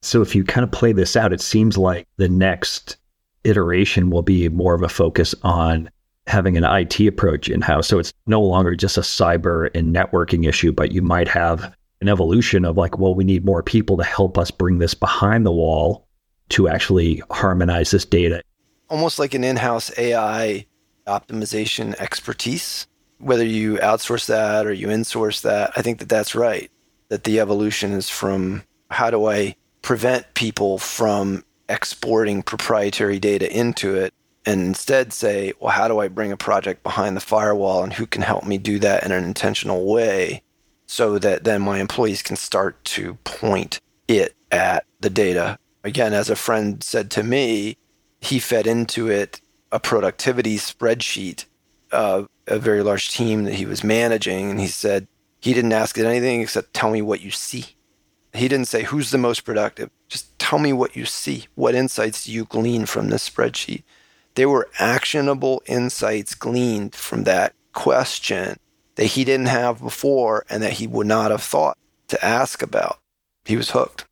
So 0.00 0.22
if 0.22 0.34
you 0.34 0.42
kind 0.42 0.64
of 0.64 0.72
play 0.72 0.92
this 0.92 1.14
out, 1.14 1.32
it 1.32 1.42
seems 1.42 1.76
like 1.76 2.08
the 2.16 2.28
next 2.28 2.96
iteration 3.44 4.08
will 4.08 4.22
be 4.22 4.48
more 4.48 4.74
of 4.74 4.82
a 4.82 4.88
focus 4.88 5.34
on 5.42 5.90
having 6.26 6.56
an 6.56 6.64
IT 6.64 7.00
approach 7.00 7.50
in 7.50 7.60
house. 7.60 7.86
So 7.86 7.98
it's 7.98 8.14
no 8.26 8.40
longer 8.40 8.74
just 8.74 8.96
a 8.96 9.02
cyber 9.02 9.70
and 9.74 9.94
networking 9.94 10.48
issue, 10.48 10.72
but 10.72 10.92
you 10.92 11.02
might 11.02 11.28
have 11.28 11.74
an 12.00 12.08
evolution 12.08 12.64
of 12.64 12.76
like, 12.76 12.98
well, 12.98 13.14
we 13.14 13.24
need 13.24 13.44
more 13.44 13.62
people 13.62 13.96
to 13.96 14.04
help 14.04 14.38
us 14.38 14.50
bring 14.50 14.78
this 14.78 14.94
behind 14.94 15.44
the 15.44 15.52
wall 15.52 16.06
to 16.50 16.68
actually 16.68 17.22
harmonize 17.30 17.90
this 17.90 18.04
data. 18.04 18.42
Almost 18.88 19.18
like 19.18 19.34
an 19.34 19.44
in 19.44 19.56
house 19.56 19.96
AI 19.98 20.66
optimization 21.06 21.94
expertise. 21.96 22.86
Whether 23.18 23.44
you 23.44 23.76
outsource 23.76 24.26
that 24.26 24.66
or 24.66 24.72
you 24.72 24.86
insource 24.88 25.42
that, 25.42 25.72
I 25.76 25.82
think 25.82 25.98
that 25.98 26.08
that's 26.08 26.34
right. 26.34 26.70
That 27.08 27.24
the 27.24 27.40
evolution 27.40 27.92
is 27.92 28.08
from 28.08 28.62
how 28.90 29.10
do 29.10 29.26
I 29.26 29.56
prevent 29.82 30.34
people 30.34 30.78
from 30.78 31.44
exporting 31.68 32.42
proprietary 32.42 33.18
data 33.18 33.50
into 33.54 33.94
it 33.94 34.14
and 34.46 34.62
instead 34.62 35.12
say, 35.12 35.52
well, 35.60 35.72
how 35.72 35.88
do 35.88 35.98
I 35.98 36.08
bring 36.08 36.32
a 36.32 36.36
project 36.36 36.82
behind 36.82 37.16
the 37.16 37.20
firewall 37.20 37.82
and 37.82 37.92
who 37.92 38.06
can 38.06 38.22
help 38.22 38.44
me 38.44 38.56
do 38.56 38.78
that 38.78 39.04
in 39.04 39.12
an 39.12 39.24
intentional 39.24 39.92
way 39.92 40.42
so 40.88 41.18
that 41.18 41.44
then 41.44 41.62
my 41.62 41.78
employees 41.78 42.22
can 42.22 42.34
start 42.34 42.82
to 42.82 43.14
point 43.22 43.78
it 44.08 44.34
at 44.50 44.84
the 45.00 45.10
data? 45.10 45.58
Again, 45.84 46.12
as 46.12 46.28
a 46.28 46.36
friend 46.36 46.82
said 46.82 47.10
to 47.12 47.22
me, 47.22 47.76
he 48.20 48.40
fed 48.40 48.66
into 48.66 49.08
it 49.08 49.40
a 49.70 49.78
productivity 49.78 50.56
spreadsheet 50.56 51.44
of 51.92 52.26
a 52.46 52.58
very 52.58 52.82
large 52.82 53.10
team 53.10 53.44
that 53.44 53.54
he 53.54 53.66
was 53.66 53.84
managing. 53.84 54.50
And 54.50 54.58
he 54.58 54.66
said, 54.66 55.06
he 55.40 55.54
didn't 55.54 55.72
ask 55.72 55.96
it 55.96 56.06
anything 56.06 56.40
except 56.40 56.74
tell 56.74 56.90
me 56.90 57.02
what 57.02 57.20
you 57.20 57.30
see. 57.30 57.66
He 58.32 58.48
didn't 58.48 58.68
say 58.68 58.82
who's 58.82 59.10
the 59.10 59.18
most 59.18 59.44
productive. 59.44 59.90
Just 60.08 60.36
tell 60.38 60.58
me 60.58 60.72
what 60.72 60.96
you 60.96 61.04
see. 61.04 61.46
What 61.54 61.74
insights 61.74 62.24
do 62.24 62.32
you 62.32 62.44
glean 62.44 62.86
from 62.86 63.08
this 63.08 63.28
spreadsheet? 63.28 63.82
There 64.34 64.48
were 64.48 64.68
actionable 64.78 65.62
insights 65.66 66.34
gleaned 66.34 66.94
from 66.94 67.24
that 67.24 67.54
question 67.72 68.56
that 68.98 69.06
he 69.06 69.24
didn't 69.24 69.46
have 69.46 69.80
before 69.80 70.44
and 70.50 70.60
that 70.60 70.72
he 70.72 70.88
would 70.88 71.06
not 71.06 71.30
have 71.30 71.42
thought 71.42 71.78
to 72.08 72.22
ask 72.24 72.62
about. 72.62 72.98
He 73.44 73.56
was 73.56 73.70
hooked. 73.70 74.04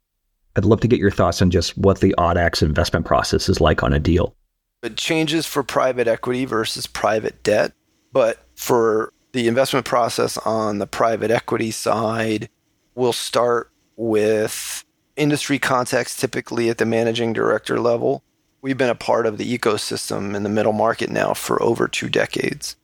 I'd 0.55 0.64
love 0.64 0.81
to 0.81 0.88
get 0.88 1.01
your 1.01 1.11
thoughts 1.11 1.42
on 1.42 1.51
just 1.51 1.77
what 1.77 2.01
the 2.01 2.14
Audax 2.16 2.62
investment 2.62 3.05
process 3.05 3.49
is 3.49 3.61
like 3.61 3.83
on 3.83 3.92
a 3.92 3.99
deal. 3.99 4.37
It 4.85 4.96
changes 4.96 5.44
for 5.44 5.64
private 5.64 6.07
equity 6.07 6.44
versus 6.44 6.87
private 6.87 7.42
debt, 7.42 7.72
but 8.12 8.46
for 8.55 9.12
the 9.33 9.49
investment 9.49 9.87
process 9.87 10.38
on 10.38 10.79
the 10.79 10.87
private 10.87 11.33
equity 11.33 11.72
side, 11.72 12.49
we'll 12.94 13.12
start 13.12 13.72
with 13.96 14.85
industry 15.16 15.59
context, 15.59 16.20
typically 16.20 16.70
at 16.70 16.79
the 16.79 16.87
managing 16.87 17.33
director 17.33 17.81
level. 17.81 18.22
We've 18.62 18.79
been 18.79 18.88
a 18.88 18.94
part 18.94 19.27
of 19.27 19.37
the 19.37 19.59
ecosystem 19.59 20.37
in 20.37 20.44
the 20.44 20.49
middle 20.49 20.72
market 20.72 21.11
now 21.11 21.35
for 21.35 21.61
over 21.61 21.88
two 21.88 22.09
decades. 22.09 22.77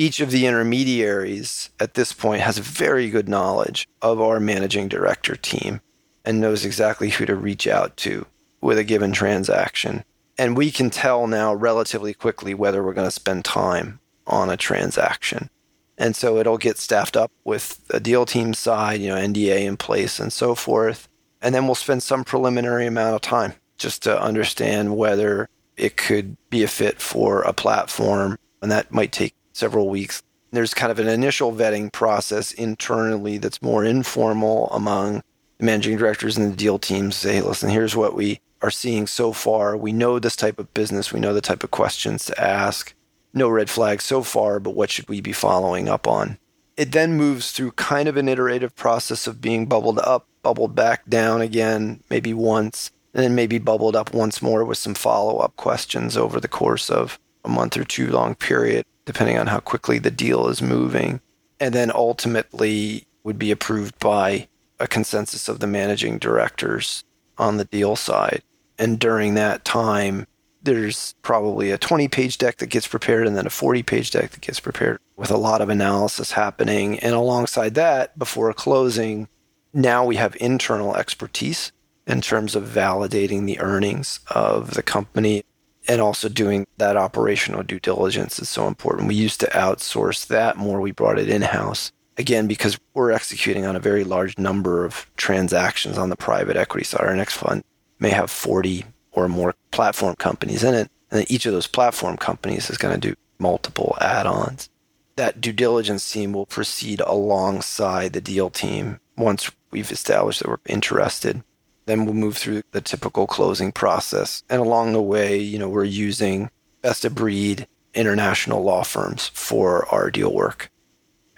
Each 0.00 0.20
of 0.20 0.30
the 0.30 0.46
intermediaries 0.46 1.70
at 1.80 1.94
this 1.94 2.12
point 2.12 2.40
has 2.40 2.56
a 2.56 2.62
very 2.62 3.10
good 3.10 3.28
knowledge 3.28 3.88
of 4.00 4.20
our 4.20 4.38
managing 4.38 4.86
director 4.86 5.34
team 5.34 5.80
and 6.24 6.40
knows 6.40 6.64
exactly 6.64 7.10
who 7.10 7.26
to 7.26 7.34
reach 7.34 7.66
out 7.66 7.96
to 7.96 8.24
with 8.60 8.78
a 8.78 8.84
given 8.84 9.10
transaction. 9.10 10.04
And 10.38 10.56
we 10.56 10.70
can 10.70 10.90
tell 10.90 11.26
now 11.26 11.52
relatively 11.52 12.14
quickly 12.14 12.54
whether 12.54 12.80
we're 12.80 12.94
going 12.94 13.08
to 13.08 13.10
spend 13.10 13.44
time 13.44 13.98
on 14.24 14.50
a 14.50 14.56
transaction. 14.56 15.50
And 15.96 16.14
so 16.14 16.38
it'll 16.38 16.58
get 16.58 16.78
staffed 16.78 17.16
up 17.16 17.32
with 17.42 17.80
a 17.90 17.98
deal 17.98 18.24
team 18.24 18.54
side, 18.54 19.00
you 19.00 19.08
know, 19.08 19.16
NDA 19.16 19.64
in 19.64 19.76
place 19.76 20.20
and 20.20 20.32
so 20.32 20.54
forth. 20.54 21.08
And 21.42 21.52
then 21.52 21.66
we'll 21.66 21.74
spend 21.74 22.04
some 22.04 22.22
preliminary 22.22 22.86
amount 22.86 23.16
of 23.16 23.20
time 23.20 23.54
just 23.76 24.04
to 24.04 24.22
understand 24.22 24.96
whether 24.96 25.48
it 25.76 25.96
could 25.96 26.36
be 26.50 26.62
a 26.62 26.68
fit 26.68 27.00
for 27.00 27.42
a 27.42 27.52
platform. 27.52 28.38
And 28.62 28.70
that 28.70 28.92
might 28.92 29.10
take 29.10 29.34
several 29.58 29.88
weeks. 29.88 30.22
There's 30.50 30.72
kind 30.72 30.90
of 30.90 30.98
an 30.98 31.08
initial 31.08 31.52
vetting 31.52 31.92
process 31.92 32.52
internally 32.52 33.36
that's 33.36 33.60
more 33.60 33.84
informal 33.84 34.68
among 34.70 35.22
the 35.58 35.66
managing 35.66 35.98
directors 35.98 36.38
and 36.38 36.52
the 36.52 36.56
deal 36.56 36.78
teams. 36.78 37.16
Say, 37.16 37.34
hey, 37.34 37.42
listen, 37.42 37.68
here's 37.68 37.96
what 37.96 38.14
we 38.14 38.40
are 38.62 38.70
seeing 38.70 39.06
so 39.06 39.32
far. 39.32 39.76
We 39.76 39.92
know 39.92 40.18
this 40.18 40.36
type 40.36 40.58
of 40.58 40.72
business, 40.72 41.12
we 41.12 41.20
know 41.20 41.34
the 41.34 41.40
type 41.40 41.62
of 41.62 41.70
questions 41.70 42.24
to 42.26 42.40
ask 42.40 42.94
no 43.34 43.48
red 43.48 43.68
flags 43.68 44.04
so 44.04 44.22
far, 44.22 44.58
but 44.58 44.70
what 44.70 44.90
should 44.90 45.08
we 45.08 45.20
be 45.20 45.32
following 45.32 45.88
up 45.88 46.06
on? 46.06 46.38
It 46.76 46.92
then 46.92 47.14
moves 47.14 47.52
through 47.52 47.72
kind 47.72 48.08
of 48.08 48.16
an 48.16 48.28
iterative 48.28 48.74
process 48.76 49.26
of 49.26 49.40
being 49.40 49.66
bubbled 49.66 49.98
up, 49.98 50.26
bubbled 50.42 50.74
back 50.74 51.08
down 51.08 51.40
again, 51.40 52.02
maybe 52.08 52.32
once, 52.32 52.90
and 53.12 53.22
then 53.22 53.34
maybe 53.34 53.58
bubbled 53.58 53.96
up 53.96 54.14
once 54.14 54.40
more 54.40 54.64
with 54.64 54.78
some 54.78 54.94
follow 54.94 55.38
up 55.38 55.56
questions 55.56 56.16
over 56.16 56.40
the 56.40 56.48
course 56.48 56.88
of 56.88 57.18
a 57.44 57.48
month 57.48 57.76
or 57.76 57.84
two 57.84 58.08
long 58.08 58.34
period, 58.34 58.84
depending 59.08 59.38
on 59.38 59.46
how 59.46 59.58
quickly 59.58 59.98
the 59.98 60.10
deal 60.10 60.48
is 60.48 60.60
moving. 60.60 61.18
And 61.58 61.74
then 61.74 61.90
ultimately 61.94 63.06
would 63.24 63.38
be 63.38 63.50
approved 63.50 63.98
by 64.00 64.48
a 64.78 64.86
consensus 64.86 65.48
of 65.48 65.60
the 65.60 65.66
managing 65.66 66.18
directors 66.18 67.04
on 67.38 67.56
the 67.56 67.64
deal 67.64 67.96
side. 67.96 68.42
And 68.78 68.98
during 68.98 69.32
that 69.32 69.64
time, 69.64 70.26
there's 70.62 71.14
probably 71.22 71.70
a 71.70 71.78
20 71.78 72.06
page 72.08 72.36
deck 72.36 72.58
that 72.58 72.66
gets 72.66 72.86
prepared 72.86 73.26
and 73.26 73.34
then 73.34 73.46
a 73.46 73.50
40 73.50 73.82
page 73.82 74.10
deck 74.10 74.32
that 74.32 74.42
gets 74.42 74.60
prepared 74.60 74.98
with 75.16 75.30
a 75.30 75.38
lot 75.38 75.62
of 75.62 75.70
analysis 75.70 76.32
happening. 76.32 76.98
And 76.98 77.14
alongside 77.14 77.76
that, 77.76 78.18
before 78.18 78.52
closing, 78.52 79.26
now 79.72 80.04
we 80.04 80.16
have 80.16 80.36
internal 80.38 80.94
expertise 80.94 81.72
in 82.06 82.20
terms 82.20 82.54
of 82.54 82.64
validating 82.64 83.46
the 83.46 83.58
earnings 83.58 84.20
of 84.30 84.74
the 84.74 84.82
company 84.82 85.44
and 85.88 86.00
also 86.02 86.28
doing 86.28 86.66
that 86.76 86.96
operational 86.96 87.62
due 87.62 87.80
diligence 87.80 88.38
is 88.38 88.48
so 88.48 88.68
important. 88.68 89.08
We 89.08 89.14
used 89.14 89.40
to 89.40 89.46
outsource 89.46 90.26
that 90.26 90.56
more, 90.56 90.80
we 90.80 90.92
brought 90.92 91.18
it 91.18 91.30
in 91.30 91.42
house. 91.42 91.90
Again, 92.18 92.46
because 92.46 92.78
we're 92.94 93.12
executing 93.12 93.64
on 93.64 93.74
a 93.74 93.80
very 93.80 94.04
large 94.04 94.36
number 94.38 94.84
of 94.84 95.10
transactions 95.16 95.96
on 95.96 96.10
the 96.10 96.16
private 96.16 96.56
equity 96.56 96.84
side. 96.84 97.00
Our 97.00 97.16
next 97.16 97.36
fund 97.36 97.64
may 98.00 98.10
have 98.10 98.30
40 98.30 98.84
or 99.12 99.28
more 99.28 99.54
platform 99.70 100.14
companies 100.16 100.62
in 100.62 100.74
it. 100.74 100.90
And 101.10 101.30
each 101.30 101.46
of 101.46 101.52
those 101.52 101.66
platform 101.66 102.16
companies 102.16 102.68
is 102.68 102.76
going 102.76 103.00
to 103.00 103.08
do 103.08 103.16
multiple 103.38 103.96
add 104.00 104.26
ons. 104.26 104.68
That 105.16 105.40
due 105.40 105.52
diligence 105.52 106.10
team 106.10 106.32
will 106.32 106.46
proceed 106.46 107.00
alongside 107.00 108.12
the 108.12 108.20
deal 108.20 108.50
team 108.50 109.00
once 109.16 109.50
we've 109.70 109.90
established 109.90 110.40
that 110.40 110.48
we're 110.48 110.58
interested. 110.66 111.42
Then 111.88 112.04
we'll 112.04 112.12
move 112.12 112.36
through 112.36 112.64
the 112.72 112.82
typical 112.82 113.26
closing 113.26 113.72
process. 113.72 114.42
And 114.50 114.60
along 114.60 114.92
the 114.92 115.00
way, 115.00 115.38
you 115.38 115.58
know, 115.58 115.70
we're 115.70 115.84
using 115.84 116.50
best 116.82 117.06
of 117.06 117.14
breed 117.14 117.66
international 117.94 118.62
law 118.62 118.82
firms 118.82 119.28
for 119.32 119.86
our 119.86 120.10
deal 120.10 120.34
work. 120.34 120.70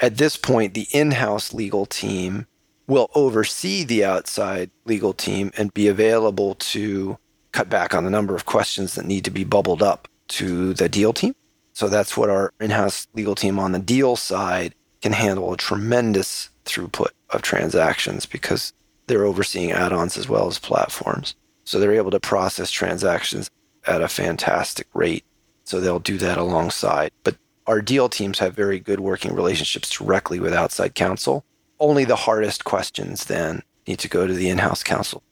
At 0.00 0.16
this 0.16 0.36
point, 0.36 0.74
the 0.74 0.88
in 0.90 1.12
house 1.12 1.54
legal 1.54 1.86
team 1.86 2.48
will 2.88 3.10
oversee 3.14 3.84
the 3.84 4.04
outside 4.04 4.72
legal 4.86 5.12
team 5.12 5.52
and 5.56 5.72
be 5.72 5.86
available 5.86 6.56
to 6.56 7.16
cut 7.52 7.68
back 7.68 7.94
on 7.94 8.02
the 8.02 8.10
number 8.10 8.34
of 8.34 8.44
questions 8.44 8.96
that 8.96 9.06
need 9.06 9.24
to 9.26 9.30
be 9.30 9.44
bubbled 9.44 9.84
up 9.84 10.08
to 10.26 10.74
the 10.74 10.88
deal 10.88 11.12
team. 11.12 11.36
So 11.74 11.88
that's 11.88 12.16
what 12.16 12.28
our 12.28 12.52
in 12.60 12.70
house 12.70 13.06
legal 13.14 13.36
team 13.36 13.60
on 13.60 13.70
the 13.70 13.78
deal 13.78 14.16
side 14.16 14.74
can 15.00 15.12
handle 15.12 15.52
a 15.52 15.56
tremendous 15.56 16.50
throughput 16.64 17.10
of 17.30 17.42
transactions 17.42 18.26
because 18.26 18.72
they're 19.10 19.26
overseeing 19.26 19.72
add 19.72 19.92
ons 19.92 20.16
as 20.16 20.28
well 20.28 20.46
as 20.46 20.58
platforms. 20.60 21.34
So 21.64 21.78
they're 21.78 21.92
able 21.92 22.12
to 22.12 22.20
process 22.20 22.70
transactions 22.70 23.50
at 23.86 24.02
a 24.02 24.08
fantastic 24.08 24.86
rate. 24.94 25.24
So 25.64 25.80
they'll 25.80 25.98
do 25.98 26.16
that 26.18 26.38
alongside. 26.38 27.10
But 27.24 27.36
our 27.66 27.82
deal 27.82 28.08
teams 28.08 28.38
have 28.38 28.54
very 28.54 28.78
good 28.78 29.00
working 29.00 29.34
relationships 29.34 29.90
directly 29.90 30.38
with 30.38 30.54
outside 30.54 30.94
counsel. 30.94 31.44
Only 31.80 32.04
the 32.04 32.16
hardest 32.16 32.64
questions 32.64 33.24
then 33.24 33.62
need 33.86 33.98
to 33.98 34.08
go 34.08 34.26
to 34.26 34.32
the 34.32 34.48
in 34.48 34.58
house 34.58 34.82
counsel. 34.82 35.22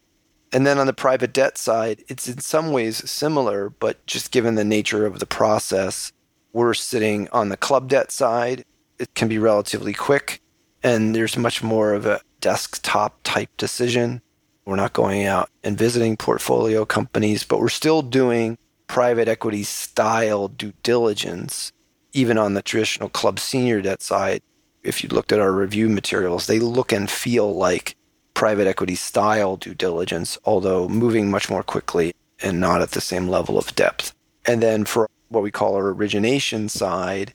And 0.52 0.66
then 0.66 0.78
on 0.78 0.86
the 0.86 0.92
private 0.92 1.32
debt 1.32 1.56
side, 1.56 2.02
it's 2.08 2.28
in 2.28 2.38
some 2.40 2.72
ways 2.72 3.08
similar, 3.08 3.70
but 3.70 4.04
just 4.06 4.32
given 4.32 4.56
the 4.56 4.64
nature 4.64 5.06
of 5.06 5.20
the 5.20 5.26
process, 5.26 6.12
we're 6.52 6.74
sitting 6.74 7.28
on 7.30 7.48
the 7.48 7.56
club 7.56 7.88
debt 7.88 8.10
side. 8.10 8.64
It 8.98 9.14
can 9.14 9.28
be 9.28 9.38
relatively 9.38 9.92
quick, 9.92 10.40
and 10.82 11.14
there's 11.14 11.36
much 11.36 11.62
more 11.62 11.94
of 11.94 12.06
a 12.06 12.20
desktop 12.40 13.18
type 13.24 13.50
decision. 13.56 14.22
We're 14.64 14.76
not 14.76 14.92
going 14.92 15.24
out 15.24 15.50
and 15.64 15.78
visiting 15.78 16.16
portfolio 16.16 16.84
companies, 16.84 17.44
but 17.44 17.60
we're 17.60 17.68
still 17.68 18.02
doing 18.02 18.58
private 18.86 19.28
equity 19.28 19.62
style 19.62 20.48
due 20.48 20.72
diligence, 20.82 21.72
even 22.12 22.38
on 22.38 22.54
the 22.54 22.62
traditional 22.62 23.08
club 23.08 23.38
senior 23.38 23.80
debt 23.80 24.02
side. 24.02 24.42
If 24.82 25.02
you 25.02 25.08
looked 25.08 25.32
at 25.32 25.40
our 25.40 25.52
review 25.52 25.88
materials, 25.88 26.46
they 26.46 26.58
look 26.58 26.92
and 26.92 27.10
feel 27.10 27.54
like 27.54 27.96
private 28.34 28.66
equity 28.66 28.94
style 28.94 29.56
due 29.56 29.74
diligence, 29.74 30.38
although 30.44 30.88
moving 30.88 31.30
much 31.30 31.50
more 31.50 31.62
quickly 31.62 32.14
and 32.40 32.60
not 32.60 32.80
at 32.80 32.92
the 32.92 33.00
same 33.00 33.28
level 33.28 33.58
of 33.58 33.74
depth. 33.74 34.14
And 34.46 34.62
then 34.62 34.84
for 34.84 35.10
what 35.28 35.42
we 35.42 35.50
call 35.50 35.74
our 35.74 35.88
origination 35.88 36.68
side, 36.68 37.34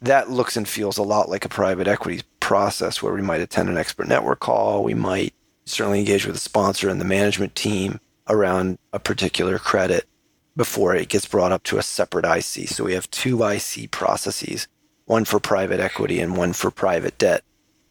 that 0.00 0.30
looks 0.30 0.56
and 0.56 0.68
feels 0.68 0.98
a 0.98 1.02
lot 1.02 1.28
like 1.28 1.44
a 1.44 1.48
private 1.48 1.88
equity 1.88 2.22
process 2.44 3.02
where 3.02 3.14
we 3.14 3.22
might 3.22 3.40
attend 3.40 3.70
an 3.70 3.78
expert 3.78 4.06
network 4.06 4.38
call. 4.38 4.84
We 4.84 4.92
might 4.92 5.32
certainly 5.64 5.98
engage 5.98 6.26
with 6.26 6.34
the 6.34 6.40
sponsor 6.40 6.90
and 6.90 7.00
the 7.00 7.04
management 7.06 7.54
team 7.54 8.00
around 8.28 8.76
a 8.92 8.98
particular 8.98 9.58
credit 9.58 10.06
before 10.54 10.94
it 10.94 11.08
gets 11.08 11.24
brought 11.24 11.52
up 11.52 11.62
to 11.62 11.78
a 11.78 11.82
separate 11.82 12.26
IC. 12.26 12.68
So 12.68 12.84
we 12.84 12.92
have 12.92 13.10
two 13.10 13.42
IC 13.42 13.90
processes, 13.90 14.68
one 15.06 15.24
for 15.24 15.40
private 15.40 15.80
equity 15.80 16.20
and 16.20 16.36
one 16.36 16.52
for 16.52 16.70
private 16.70 17.16
debt. 17.16 17.42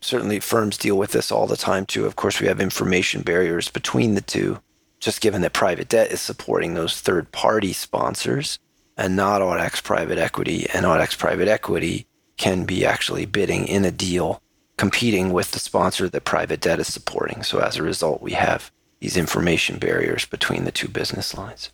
Certainly 0.01 0.41
firms 0.41 0.77
deal 0.77 0.99
with 0.99 1.13
this 1.13 1.31
all 1.31 1.47
the 1.47 1.57
time 1.57 1.87
too. 1.87 2.05
Of 2.05 2.15
course, 2.15 2.39
we 2.39 2.45
have 2.45 2.61
information 2.61 3.23
barriers 3.23 3.69
between 3.69 4.13
the 4.13 4.21
two, 4.21 4.59
just 4.99 5.19
given 5.19 5.41
that 5.41 5.53
private 5.53 5.89
debt 5.89 6.11
is 6.11 6.21
supporting 6.21 6.75
those 6.75 7.01
third 7.01 7.31
party 7.31 7.73
sponsors 7.73 8.59
and 8.95 9.15
not 9.15 9.41
Audax 9.41 9.81
private 9.81 10.19
equity. 10.19 10.67
And 10.71 10.85
Audax 10.85 11.17
private 11.17 11.47
equity 11.47 12.05
can 12.43 12.65
be 12.65 12.86
actually 12.86 13.25
bidding 13.25 13.65
in 13.65 13.86
a 13.86 13.91
deal, 13.91 14.41
competing 14.75 15.32
with 15.32 15.51
the 15.51 15.60
sponsor 15.60 16.10
that 16.10 16.25
private 16.25 16.60
debt 16.60 16.77
is 16.77 16.91
supporting. 16.91 17.41
So 17.41 17.60
as 17.60 17.77
a 17.77 17.84
result, 17.84 18.21
we 18.21 18.34
have 18.34 18.69
these 18.99 19.15
information 19.15 19.79
barriers 19.79 20.25
between 20.25 20.65
the 20.65 20.71
two 20.71 20.89
business 20.89 21.38
lines 21.38 21.69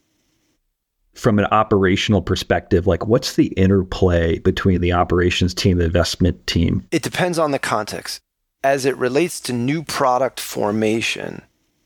from 1.15 1.39
an 1.39 1.45
operational 1.45 2.21
perspective, 2.21 2.88
like 2.88 3.08
what's 3.08 3.36
the 3.36 3.47
interplay 3.47 4.39
between 4.39 4.79
the 4.79 4.93
operations 4.93 5.53
team 5.53 5.73
and 5.73 5.82
the 5.82 5.86
investment 5.86 6.47
team? 6.47 6.88
It 6.91 7.01
depends 7.01 7.39
on 7.39 7.51
the 7.51 7.60
context. 7.60 8.21
As 8.63 8.86
it 8.86 8.95
relates 8.95 9.41
to 9.41 9.53
new 9.53 9.84
product 9.84 10.39
formation, 10.39 11.41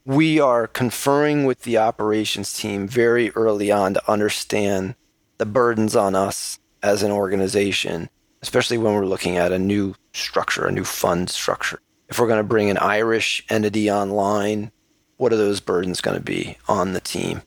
we 0.05 0.39
are 0.39 0.67
conferring 0.67 1.45
with 1.45 1.61
the 1.61 1.77
operations 1.77 2.53
team 2.53 2.87
very 2.87 3.31
early 3.31 3.71
on 3.71 3.93
to 3.95 4.11
understand 4.11 4.95
the 5.37 5.45
burdens 5.45 5.95
on 5.95 6.15
us 6.15 6.59
as 6.83 7.01
an 7.01 7.11
organization, 7.11 8.09
especially 8.43 8.77
when 8.77 8.93
we're 8.93 9.07
looking 9.07 9.37
at 9.37 9.51
a 9.51 9.57
new 9.57 9.95
structure, 10.13 10.67
a 10.67 10.71
new 10.71 10.83
fund 10.83 11.31
structure. 11.31 11.79
If 12.09 12.19
we're 12.19 12.27
going 12.27 12.37
to 12.37 12.43
bring 12.43 12.69
an 12.69 12.77
Irish 12.77 13.43
entity 13.49 13.89
online, 13.89 14.71
what 15.17 15.33
are 15.33 15.37
those 15.37 15.59
burdens 15.59 15.99
going 15.99 16.17
to 16.17 16.23
be 16.23 16.57
on 16.67 16.93
the 16.93 17.01
team? 17.01 17.41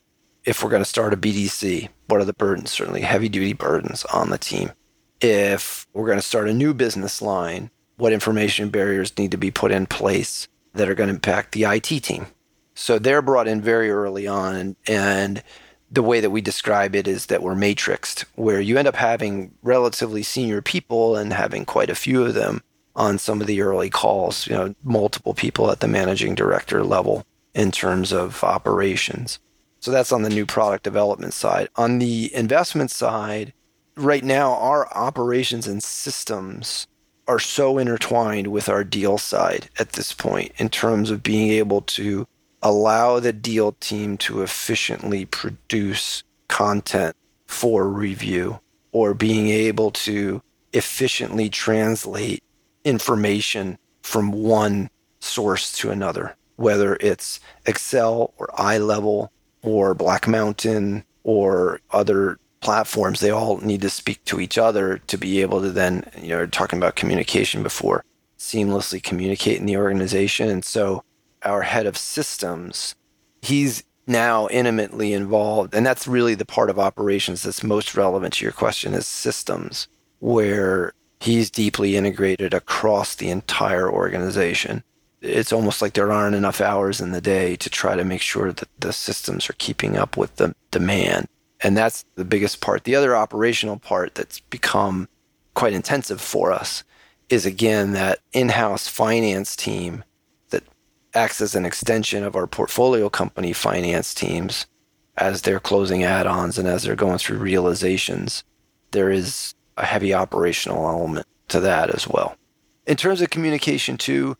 if 0.46 0.62
we're 0.62 0.70
going 0.70 0.82
to 0.82 0.88
start 0.88 1.12
a 1.12 1.16
BDC, 1.16 1.88
what 2.06 2.20
are 2.20 2.24
the 2.24 2.32
burdens? 2.32 2.70
Certainly 2.70 3.02
heavy 3.02 3.28
duty 3.28 3.52
burdens 3.52 4.04
on 4.06 4.30
the 4.30 4.38
team. 4.38 4.70
If 5.20 5.86
we're 5.92 6.06
going 6.06 6.18
to 6.18 6.22
start 6.22 6.48
a 6.48 6.54
new 6.54 6.72
business 6.72 7.20
line, 7.20 7.70
what 7.96 8.12
information 8.12 8.70
barriers 8.70 9.16
need 9.18 9.32
to 9.32 9.36
be 9.36 9.50
put 9.50 9.72
in 9.72 9.86
place 9.86 10.46
that 10.74 10.88
are 10.88 10.94
going 10.94 11.08
to 11.08 11.14
impact 11.14 11.52
the 11.52 11.64
IT 11.64 11.82
team? 11.82 12.26
So 12.74 12.98
they're 12.98 13.22
brought 13.22 13.48
in 13.48 13.60
very 13.60 13.90
early 13.90 14.26
on. 14.26 14.54
And, 14.54 14.76
and 14.86 15.42
the 15.90 16.02
way 16.02 16.20
that 16.20 16.30
we 16.30 16.40
describe 16.40 16.96
it 16.96 17.06
is 17.06 17.26
that 17.26 17.42
we're 17.42 17.54
matrixed, 17.54 18.24
where 18.34 18.60
you 18.60 18.76
end 18.76 18.88
up 18.88 18.96
having 18.96 19.52
relatively 19.62 20.22
senior 20.22 20.60
people 20.60 21.16
and 21.16 21.32
having 21.32 21.64
quite 21.64 21.90
a 21.90 21.94
few 21.94 22.24
of 22.24 22.34
them 22.34 22.62
on 22.96 23.18
some 23.18 23.40
of 23.40 23.46
the 23.46 23.60
early 23.60 23.90
calls, 23.90 24.46
you 24.46 24.54
know, 24.54 24.74
multiple 24.82 25.34
people 25.34 25.70
at 25.70 25.80
the 25.80 25.88
managing 25.88 26.34
director 26.34 26.82
level 26.82 27.24
in 27.54 27.70
terms 27.70 28.12
of 28.12 28.42
operations. 28.42 29.38
So 29.80 29.90
that's 29.90 30.12
on 30.12 30.22
the 30.22 30.30
new 30.30 30.46
product 30.46 30.82
development 30.82 31.34
side. 31.34 31.68
On 31.76 31.98
the 31.98 32.34
investment 32.34 32.90
side, 32.90 33.52
right 33.96 34.24
now, 34.24 34.52
our 34.54 34.92
operations 34.92 35.66
and 35.68 35.82
systems 35.82 36.86
are 37.28 37.38
so 37.38 37.78
intertwined 37.78 38.48
with 38.48 38.68
our 38.68 38.84
deal 38.84 39.18
side 39.18 39.68
at 39.78 39.92
this 39.92 40.12
point 40.12 40.52
in 40.56 40.68
terms 40.68 41.10
of 41.10 41.22
being 41.22 41.50
able 41.50 41.82
to 41.82 42.26
allow 42.66 43.20
the 43.20 43.32
deal 43.32 43.72
team 43.72 44.16
to 44.18 44.42
efficiently 44.42 45.24
produce 45.24 46.24
content 46.48 47.14
for 47.46 47.88
review 47.88 48.58
or 48.90 49.14
being 49.14 49.48
able 49.48 49.92
to 49.92 50.42
efficiently 50.72 51.48
translate 51.48 52.42
information 52.84 53.78
from 54.02 54.32
one 54.32 54.90
source 55.20 55.72
to 55.78 55.90
another, 55.90 56.34
whether 56.56 56.96
it's 56.96 57.38
Excel 57.66 58.34
or 58.36 58.48
iLevel 58.58 59.28
or 59.62 59.94
Black 59.94 60.26
Mountain 60.26 61.04
or 61.22 61.80
other 61.92 62.38
platforms, 62.60 63.20
they 63.20 63.30
all 63.30 63.58
need 63.58 63.82
to 63.82 63.90
speak 63.90 64.24
to 64.24 64.40
each 64.40 64.58
other 64.58 64.98
to 65.06 65.16
be 65.16 65.40
able 65.40 65.60
to 65.60 65.70
then, 65.70 66.04
you 66.20 66.30
know, 66.30 66.46
talking 66.46 66.78
about 66.78 66.96
communication 66.96 67.62
before, 67.62 68.04
seamlessly 68.38 69.00
communicate 69.00 69.58
in 69.58 69.66
the 69.66 69.76
organization. 69.76 70.48
And 70.48 70.64
so 70.64 71.04
our 71.46 71.62
head 71.62 71.86
of 71.86 71.96
systems, 71.96 72.94
he's 73.42 73.84
now 74.06 74.48
intimately 74.50 75.12
involved. 75.12 75.74
And 75.74 75.84
that's 75.84 76.06
really 76.06 76.34
the 76.34 76.44
part 76.44 76.70
of 76.70 76.78
operations 76.78 77.42
that's 77.42 77.62
most 77.62 77.96
relevant 77.96 78.34
to 78.34 78.44
your 78.44 78.52
question 78.52 78.94
is 78.94 79.06
systems, 79.06 79.88
where 80.18 80.92
he's 81.20 81.50
deeply 81.50 81.96
integrated 81.96 82.52
across 82.52 83.14
the 83.14 83.30
entire 83.30 83.90
organization 83.90 84.82
it's 85.26 85.52
almost 85.52 85.82
like 85.82 85.94
there 85.94 86.12
aren't 86.12 86.36
enough 86.36 86.60
hours 86.60 87.00
in 87.00 87.12
the 87.12 87.20
day 87.20 87.56
to 87.56 87.70
try 87.70 87.96
to 87.96 88.04
make 88.04 88.20
sure 88.20 88.52
that 88.52 88.68
the 88.78 88.92
systems 88.92 89.48
are 89.48 89.54
keeping 89.54 89.96
up 89.96 90.16
with 90.16 90.36
the 90.36 90.54
demand. 90.70 91.26
And 91.62 91.76
that's 91.76 92.04
the 92.16 92.24
biggest 92.24 92.60
part. 92.60 92.84
The 92.84 92.94
other 92.94 93.16
operational 93.16 93.78
part 93.78 94.14
that's 94.14 94.40
become 94.40 95.08
quite 95.54 95.72
intensive 95.72 96.20
for 96.20 96.52
us 96.52 96.84
is 97.28 97.46
again 97.46 97.92
that 97.92 98.20
in 98.32 98.50
house 98.50 98.86
finance 98.88 99.56
team 99.56 100.04
acts 101.16 101.40
as 101.40 101.54
an 101.54 101.66
extension 101.66 102.22
of 102.22 102.36
our 102.36 102.46
portfolio 102.46 103.08
company 103.08 103.52
finance 103.52 104.14
teams 104.14 104.66
as 105.16 105.42
they're 105.42 105.58
closing 105.58 106.04
add 106.04 106.26
ons 106.26 106.58
and 106.58 106.68
as 106.68 106.82
they're 106.82 106.94
going 106.94 107.18
through 107.18 107.38
realizations. 107.38 108.44
There 108.90 109.10
is 109.10 109.54
a 109.76 109.84
heavy 109.84 110.14
operational 110.14 110.86
element 110.86 111.26
to 111.48 111.60
that 111.60 111.94
as 111.94 112.06
well. 112.06 112.36
In 112.86 112.96
terms 112.96 113.20
of 113.20 113.30
communication, 113.30 113.96
too, 113.96 114.36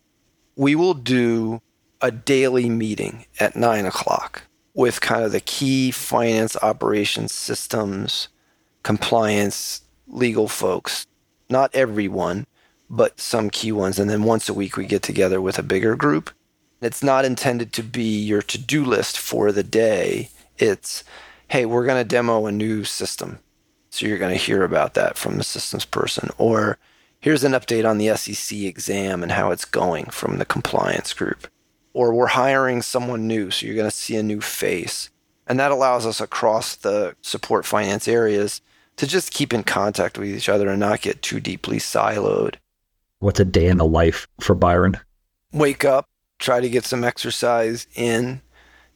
we 0.55 0.75
will 0.75 0.95
do 0.95 1.61
a 2.01 2.11
daily 2.11 2.69
meeting 2.69 3.27
at 3.41 3.57
nine 3.57 3.87
o'clock 3.87 4.43
with 4.75 5.01
kind 5.01 5.25
of 5.25 5.33
the 5.33 5.41
key 5.41 5.91
finance 5.91 6.57
operations 6.63 7.33
systems, 7.33 8.29
compliance, 8.83 9.83
legal 10.07 10.49
folks. 10.49 11.07
Not 11.49 11.75
everyone, 11.75 12.47
but 12.91 13.19
some 13.19 13.51
key 13.51 13.73
ones. 13.73 13.99
And 13.99 14.11
then 14.11 14.25
once 14.25 14.49
a 14.49 14.55
week, 14.55 14.77
we 14.77 14.87
get 14.87 15.03
together 15.03 15.41
with 15.41 15.59
a 15.59 15.63
bigger 15.63 15.97
group. 15.97 16.31
It's 16.81 17.03
not 17.03 17.25
intended 17.25 17.73
to 17.75 17.83
be 17.83 18.19
your 18.19 18.43
to 18.43 18.59
do 18.59 18.85
list 18.85 19.19
for 19.19 19.51
the 19.53 19.63
day. 19.63 20.31
It's, 20.59 21.05
hey, 21.49 21.67
we're 21.67 21.87
going 21.87 22.03
to 22.03 22.09
demo 22.09 22.47
a 22.47 22.53
new 22.53 22.85
system. 22.85 23.39
So 23.91 24.07
you're 24.07 24.19
going 24.19 24.37
to 24.37 24.45
hear 24.45 24.63
about 24.63 24.95
that 24.95 25.17
from 25.17 25.39
the 25.39 25.45
systems 25.45 25.85
person. 25.85 26.31
Or 26.37 26.79
here's 27.21 27.45
an 27.45 27.53
update 27.53 27.89
on 27.89 27.99
the 27.99 28.15
SEC 28.17 28.59
exam 28.59 29.23
and 29.23 29.33
how 29.33 29.51
it's 29.51 29.65
going 29.65 30.07
from 30.07 30.39
the 30.39 30.45
compliance 30.45 31.15
group. 31.15 31.47
Or 31.95 32.13
we're 32.13 32.27
hiring 32.27 32.83
someone 32.83 33.27
new. 33.27 33.51
So 33.51 33.67
you're 33.67 33.75
going 33.75 33.91
to 33.91 33.97
see 33.97 34.17
a 34.17 34.23
new 34.23 34.43
face. 34.43 35.09
And 35.47 35.59
that 35.59 35.71
allows 35.71 36.05
us 36.05 36.21
across 36.21 36.77
the 36.77 37.17
support 37.23 37.65
finance 37.65 38.07
areas 38.07 38.61
to 38.97 39.07
just 39.07 39.33
keep 39.33 39.55
in 39.55 39.63
contact 39.63 40.19
with 40.19 40.29
each 40.29 40.49
other 40.49 40.69
and 40.69 40.81
not 40.81 41.03
get 41.03 41.23
too 41.23 41.41
deeply 41.41 41.79
siloed. 41.79 42.57
What's 43.21 43.41
a 43.41 43.45
day 43.45 43.67
in 43.67 43.79
the 43.79 43.87
life 43.87 44.27
for 44.41 44.55
Byron? 44.55 44.99
Wake 45.53 45.85
up, 45.85 46.07
try 46.39 46.61
to 46.61 46.69
get 46.69 46.85
some 46.85 47.05
exercise 47.05 47.87
in, 47.95 48.43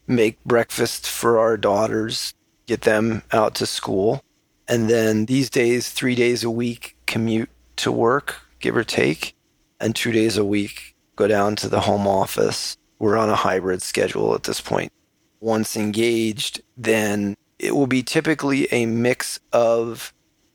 make 0.07 0.43
breakfast 0.43 1.07
for 1.07 1.39
our 1.39 1.57
daughters, 1.57 2.33
get 2.67 2.81
them 2.81 3.23
out 3.31 3.55
to 3.55 3.65
school. 3.65 4.23
And 4.67 4.89
then 4.89 5.25
these 5.25 5.49
days, 5.49 5.89
three 5.89 6.15
days 6.15 6.43
a 6.43 6.49
week, 6.49 6.95
commute 7.05 7.49
to 7.77 7.91
work, 7.91 8.35
give 8.59 8.77
or 8.77 8.83
take, 8.83 9.35
and 9.79 9.95
two 9.95 10.11
days 10.11 10.37
a 10.37 10.45
week, 10.45 10.95
go 11.15 11.27
down 11.27 11.55
to 11.57 11.67
the 11.67 11.81
home 11.81 12.07
office. 12.07 12.77
We're 12.99 13.17
on 13.17 13.29
a 13.29 13.35
hybrid 13.35 13.81
schedule 13.81 14.35
at 14.35 14.43
this 14.43 14.61
point. 14.61 14.91
Once 15.39 15.75
engaged, 15.75 16.61
then 16.77 17.35
it 17.57 17.75
will 17.75 17.87
be 17.87 18.03
typically 18.03 18.71
a 18.71 18.85
mix 18.85 19.39
of 19.51 20.13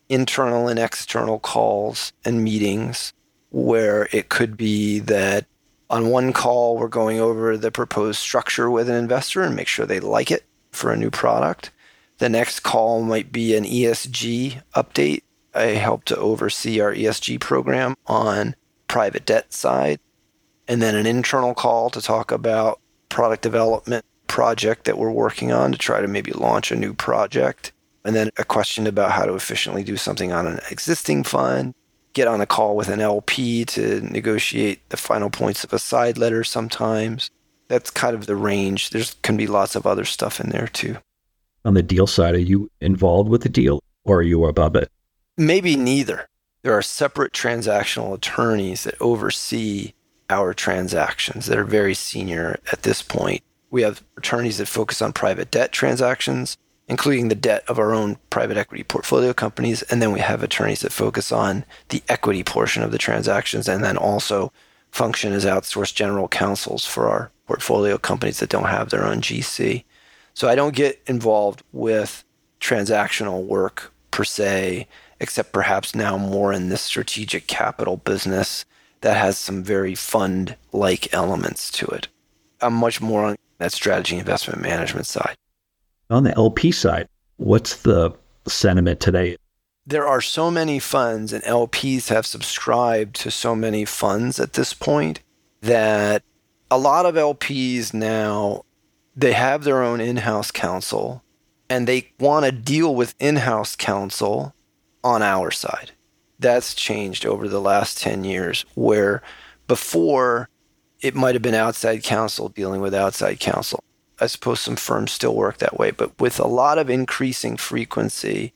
internal 0.09 0.67
and 0.67 0.79
external 0.79 1.39
calls 1.39 2.13
and 2.23 2.43
meetings 2.43 3.13
where 3.49 4.07
it 4.11 4.29
could 4.29 4.55
be 4.57 4.99
that 4.99 5.45
on 5.89 6.09
one 6.09 6.33
call 6.33 6.77
we're 6.77 6.87
going 6.87 7.19
over 7.19 7.57
the 7.57 7.71
proposed 7.71 8.19
structure 8.19 8.69
with 8.69 8.89
an 8.89 8.95
investor 8.95 9.41
and 9.41 9.55
make 9.55 9.67
sure 9.67 9.85
they 9.85 9.99
like 9.99 10.31
it 10.31 10.45
for 10.71 10.91
a 10.91 10.97
new 10.97 11.09
product. 11.09 11.71
The 12.19 12.29
next 12.29 12.61
call 12.61 13.01
might 13.01 13.31
be 13.31 13.55
an 13.55 13.63
ESG 13.63 14.61
update. 14.75 15.21
I 15.53 15.65
help 15.67 16.03
to 16.05 16.17
oversee 16.17 16.79
our 16.79 16.93
ESG 16.93 17.39
program 17.39 17.95
on 18.07 18.55
private 18.87 19.25
debt 19.25 19.53
side. 19.53 19.99
And 20.67 20.81
then 20.81 20.95
an 20.95 21.05
internal 21.05 21.53
call 21.53 21.89
to 21.91 22.01
talk 22.01 22.31
about 22.31 22.79
product 23.09 23.43
development 23.43 24.05
project 24.27 24.85
that 24.85 24.97
we're 24.97 25.11
working 25.11 25.51
on 25.51 25.71
to 25.71 25.77
try 25.77 26.01
to 26.01 26.07
maybe 26.07 26.31
launch 26.31 26.71
a 26.71 26.75
new 26.75 26.93
project. 26.93 27.71
And 28.03 28.15
then 28.15 28.29
a 28.37 28.43
question 28.43 28.87
about 28.87 29.11
how 29.11 29.25
to 29.25 29.33
efficiently 29.33 29.83
do 29.83 29.97
something 29.97 30.31
on 30.31 30.47
an 30.47 30.59
existing 30.69 31.23
fund. 31.23 31.73
Get 32.17 32.27
on 32.27 32.41
a 32.41 32.47
call 32.47 32.75
with 32.75 32.87
an 32.87 32.99
LP 32.99 33.63
to 33.65 34.01
negotiate 34.01 34.89
the 34.89 34.97
final 34.97 35.29
points 35.29 35.63
of 35.63 35.71
a 35.71 35.77
side 35.77 36.17
letter 36.17 36.43
sometimes. 36.43 37.29
That's 37.67 37.91
kind 37.91 38.15
of 38.15 38.25
the 38.25 38.35
range. 38.35 38.89
There's 38.89 39.13
can 39.21 39.37
be 39.37 39.45
lots 39.45 39.75
of 39.75 39.85
other 39.85 40.03
stuff 40.03 40.39
in 40.39 40.49
there 40.49 40.67
too. 40.67 40.97
On 41.63 41.75
the 41.75 41.83
deal 41.83 42.07
side, 42.07 42.33
are 42.33 42.39
you 42.39 42.71
involved 42.81 43.29
with 43.29 43.43
the 43.43 43.49
deal 43.49 43.83
or 44.03 44.17
are 44.17 44.23
you 44.23 44.45
above 44.45 44.75
it? 44.75 44.89
Maybe 45.37 45.75
neither. 45.75 46.27
There 46.63 46.73
are 46.73 46.81
separate 46.81 47.33
transactional 47.33 48.15
attorneys 48.15 48.85
that 48.85 48.99
oversee 48.99 49.93
our 50.27 50.55
transactions 50.55 51.45
that 51.45 51.59
are 51.59 51.65
very 51.65 51.93
senior 51.93 52.57
at 52.71 52.81
this 52.81 53.03
point. 53.03 53.43
We 53.69 53.83
have 53.83 54.01
attorneys 54.17 54.57
that 54.57 54.65
focus 54.65 55.03
on 55.03 55.13
private 55.13 55.51
debt 55.51 55.71
transactions, 55.71 56.57
including 56.87 57.27
the 57.27 57.35
debt 57.35 57.63
of 57.67 57.77
our 57.79 57.93
own 57.93 58.17
private 58.29 58.57
equity 58.57 58.83
portfolio 58.83 59.33
companies. 59.33 59.81
And 59.83 60.01
then 60.01 60.11
we 60.11 60.19
have 60.19 60.41
attorneys 60.41 60.81
that 60.81 60.91
focus 60.91 61.31
on 61.31 61.65
the 61.89 62.01
equity 62.07 62.43
portion 62.43 62.83
of 62.83 62.91
the 62.91 62.97
transactions 62.97 63.67
and 63.67 63.83
then 63.83 63.97
also 63.97 64.51
function 64.91 65.33
as 65.33 65.45
outsourced 65.45 65.95
general 65.95 66.27
counsels 66.27 66.85
for 66.85 67.09
our 67.09 67.31
portfolio 67.45 67.97
companies 67.97 68.39
that 68.39 68.49
don't 68.49 68.65
have 68.65 68.89
their 68.89 69.05
own 69.05 69.21
GC. 69.21 69.83
So 70.33 70.47
I 70.47 70.55
don't 70.55 70.75
get 70.75 71.01
involved 71.07 71.63
with 71.71 72.23
transactional 72.59 73.45
work 73.45 73.93
per 74.11 74.23
se, 74.23 74.87
except 75.19 75.51
perhaps 75.51 75.93
now 75.93 76.17
more 76.17 76.53
in 76.53 76.69
this 76.69 76.81
strategic 76.81 77.47
capital 77.47 77.97
business 77.97 78.65
that 79.01 79.17
has 79.17 79.37
some 79.37 79.63
very 79.63 79.95
fund 79.95 80.55
like 80.71 81.13
elements 81.13 81.71
to 81.71 81.85
it. 81.87 82.07
I'm 82.61 82.73
much 82.73 83.01
more 83.01 83.25
on 83.25 83.35
that 83.57 83.73
strategy 83.73 84.17
investment 84.17 84.61
management 84.61 85.05
side. 85.05 85.35
On 86.09 86.23
the 86.23 86.35
LP 86.37 86.71
side, 86.71 87.09
what's 87.35 87.81
the 87.81 88.13
sentiment 88.47 88.99
today? 88.99 89.35
There 89.85 90.07
are 90.07 90.21
so 90.21 90.49
many 90.49 90.79
funds, 90.79 91.33
and 91.33 91.43
LPs 91.43 92.07
have 92.09 92.25
subscribed 92.25 93.15
to 93.17 93.31
so 93.31 93.55
many 93.55 93.83
funds 93.83 94.39
at 94.39 94.53
this 94.53 94.73
point 94.73 95.21
that 95.61 96.23
a 96.71 96.77
lot 96.77 97.05
of 97.05 97.15
LPs 97.15 97.93
now 97.93 98.63
they 99.15 99.33
have 99.33 99.63
their 99.63 99.81
own 99.81 99.99
in-house 99.99 100.51
counsel 100.51 101.23
and 101.69 101.87
they 101.87 102.11
want 102.19 102.45
to 102.45 102.51
deal 102.51 102.93
with 102.93 103.15
in-house 103.19 103.75
counsel 103.75 104.53
on 105.03 105.21
our 105.21 105.49
side. 105.49 105.91
That's 106.39 106.75
changed 106.75 107.25
over 107.25 107.47
the 107.47 107.61
last 107.61 107.97
10 107.97 108.23
years 108.23 108.63
where 108.75 109.23
before 109.67 110.49
it 111.01 111.15
might 111.15 111.35
have 111.35 111.41
been 111.41 111.55
outside 111.55 112.03
counsel 112.03 112.49
dealing 112.49 112.79
with 112.79 112.93
outside 112.93 113.39
counsel. 113.39 113.83
I 114.19 114.27
suppose 114.27 114.59
some 114.59 114.75
firms 114.75 115.11
still 115.11 115.35
work 115.35 115.57
that 115.57 115.77
way, 115.77 115.91
but 115.91 116.19
with 116.19 116.39
a 116.39 116.47
lot 116.47 116.77
of 116.77 116.89
increasing 116.89 117.55
frequency, 117.57 118.53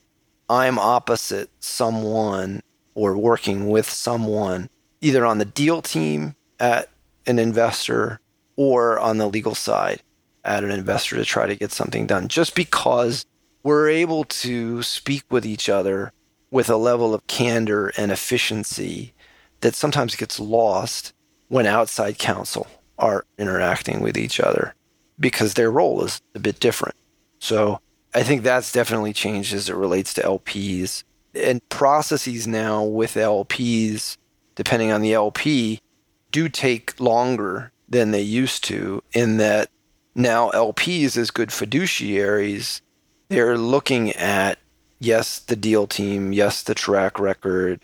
I'm 0.50 0.80
opposite 0.80 1.50
someone 1.60 2.62
or 2.96 3.18
working 3.18 3.70
with 3.70 3.90
someone 3.90 4.70
either 5.02 5.26
on 5.26 5.38
the 5.38 5.46
deal 5.46 5.82
team 5.82 6.36
at 6.60 6.90
an 7.28 7.40
investor 7.40 8.20
or 8.56 9.00
on 9.00 9.18
the 9.18 9.30
legal 9.30 9.56
side 9.56 10.02
at 10.44 10.64
an 10.64 10.72
investor 10.72 11.16
to 11.16 11.26
try 11.26 11.46
to 11.46 11.56
get 11.56 11.72
something 11.72 12.08
done. 12.08 12.28
Just 12.28 12.56
because 12.56 13.26
we're 13.64 13.90
able 13.90 14.24
to 14.24 14.82
speak 14.82 15.24
with 15.30 15.46
each 15.46 15.70
other 15.70 16.12
with 16.50 16.70
a 16.70 16.76
level 16.76 17.14
of 17.14 17.26
candor 17.28 17.94
and 17.98 18.12
efficiency 18.12 19.14
that 19.62 19.76
sometimes 19.76 20.16
gets 20.16 20.40
lost 20.40 21.14
when 21.48 21.66
outside 21.66 22.18
counsel 22.18 22.68
are 22.98 23.26
interacting 23.38 24.02
with 24.02 24.18
each 24.18 24.40
other 24.40 24.74
because 25.22 25.54
their 25.54 25.72
role 25.72 26.04
is 26.04 26.20
a 26.36 26.40
bit 26.40 26.60
different. 26.60 26.96
So 27.40 27.80
I 28.14 28.24
think 28.24 28.44
that's 28.44 28.72
definitely 28.72 29.14
changed 29.14 29.54
as 29.54 29.70
it 29.70 29.76
relates 29.76 30.14
to 30.16 30.22
LPs. 30.22 31.04
And 31.34 31.68
processes 31.70 32.46
now 32.46 32.84
with 32.84 33.14
LPs, 33.14 34.18
depending 34.56 34.92
on 34.92 35.02
the 35.02 35.14
LP, 35.14 35.80
do 36.32 36.50
take 36.50 37.00
longer 37.00 37.72
than 37.88 38.12
they 38.12 38.22
used 38.22 38.64
to, 38.66 39.04
in 39.14 39.38
that 39.38 39.70
now 40.16 40.50
LPs, 40.52 41.16
as 41.18 41.32
good 41.32 41.50
fiduciaries, 41.50 42.82
they're 43.30 43.58
looking 43.58 44.12
at, 44.14 44.58
yes, 45.00 45.40
the 45.40 45.56
deal 45.56 45.88
team, 45.88 46.34
yes, 46.34 46.64
the 46.64 46.76
track 46.76 47.20
record, 47.20 47.80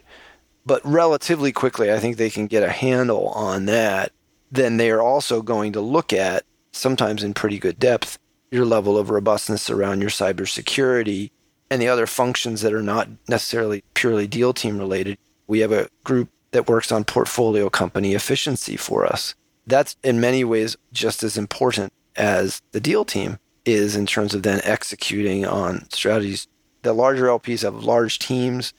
but 0.66 0.82
relatively 0.86 1.54
quickly, 1.54 1.92
I 1.92 2.00
think 2.00 2.18
they 2.18 2.30
can 2.30 2.48
get 2.48 2.64
a 2.64 2.70
handle 2.70 3.30
on 3.30 3.66
that. 3.66 4.12
Then 4.52 4.78
they 4.78 4.92
are 4.92 5.02
also 5.02 5.42
going 5.42 5.74
to 5.74 5.82
look 5.82 6.12
at, 6.12 6.44
sometimes 6.78 7.24
in 7.24 7.34
pretty 7.34 7.60
good 7.60 7.80
depth, 7.80 8.18
your 8.52 8.66
level 8.66 8.98
of 8.98 9.10
robustness 9.10 9.70
around 9.70 10.02
your 10.02 10.10
cybersecurity 10.10 11.32
and 11.70 11.82
the 11.82 11.88
other 11.88 12.08
functions 12.08 12.62
that 12.62 12.74
are 12.74 12.82
not 12.82 13.10
necessarily 13.28 13.84
purely 13.94 14.28
deal 14.28 14.54
team 14.54 14.78
related. 14.78 15.18
We 15.48 15.60
have 15.60 15.72
a 15.72 15.90
group 16.04 16.30
that 16.52 16.68
works 16.68 16.92
on 16.92 17.04
portfolio 17.04 17.70
company 17.70 18.14
efficiency 18.14 18.78
for 18.78 19.06
us. 19.06 19.36
That's 19.66 19.98
in 20.04 20.22
many 20.22 20.44
ways 20.44 20.78
just 20.94 21.24
as 21.24 21.38
important 21.38 21.92
as 22.16 22.62
the 22.72 22.80
deal 22.80 23.04
team 23.04 23.38
is 23.66 23.96
in 23.96 24.06
terms 24.06 24.34
of 24.34 24.44
then 24.44 24.62
executing 24.64 25.46
on 25.46 25.90
strategies. 25.90 26.48
The 26.84 26.94
larger 26.94 27.26
LPs 27.26 27.64
have 27.64 27.84
large 27.84 28.18
teams 28.18 28.74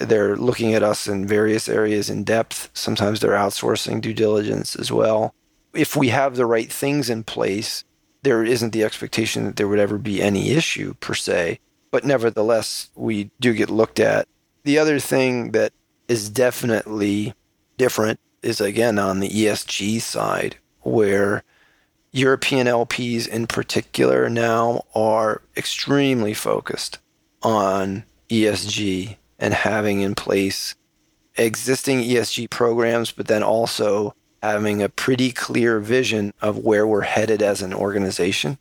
they're 0.00 0.36
looking 0.36 0.72
at 0.74 0.82
us 0.82 1.06
in 1.06 1.26
various 1.26 1.68
areas 1.68 2.08
in 2.08 2.24
depth. 2.24 2.70
Sometimes 2.72 3.20
they're 3.20 3.32
outsourcing 3.32 4.00
due 4.00 4.14
diligence 4.14 4.74
as 4.74 4.90
well. 4.90 5.34
If 5.74 5.96
we 5.96 6.08
have 6.08 6.36
the 6.36 6.46
right 6.46 6.70
things 6.72 7.08
in 7.10 7.24
place, 7.24 7.84
there 8.22 8.44
isn't 8.44 8.72
the 8.72 8.84
expectation 8.84 9.44
that 9.44 9.56
there 9.56 9.68
would 9.68 9.78
ever 9.78 9.98
be 9.98 10.22
any 10.22 10.50
issue 10.50 10.94
per 10.94 11.14
se. 11.14 11.60
But 11.90 12.04
nevertheless, 12.04 12.90
we 12.94 13.30
do 13.40 13.52
get 13.52 13.70
looked 13.70 14.00
at. 14.00 14.28
The 14.64 14.78
other 14.78 14.98
thing 14.98 15.52
that 15.52 15.72
is 16.08 16.28
definitely 16.28 17.34
different 17.76 18.20
is 18.42 18.60
again 18.60 18.98
on 18.98 19.20
the 19.20 19.28
ESG 19.28 20.00
side, 20.00 20.56
where 20.80 21.42
European 22.12 22.66
LPs 22.66 23.28
in 23.28 23.46
particular 23.46 24.28
now 24.28 24.84
are 24.94 25.42
extremely 25.56 26.34
focused 26.34 26.98
on 27.42 28.04
ESG 28.28 29.16
and 29.38 29.54
having 29.54 30.00
in 30.00 30.14
place 30.14 30.74
existing 31.36 32.00
ESG 32.00 32.50
programs, 32.50 33.12
but 33.12 33.28
then 33.28 33.42
also 33.42 34.14
having 34.42 34.82
a 34.82 34.88
pretty 34.88 35.32
clear 35.32 35.80
vision 35.80 36.32
of 36.40 36.58
where 36.58 36.86
we're 36.86 37.02
headed 37.02 37.42
as 37.42 37.62
an 37.62 37.74
organization 37.74 38.58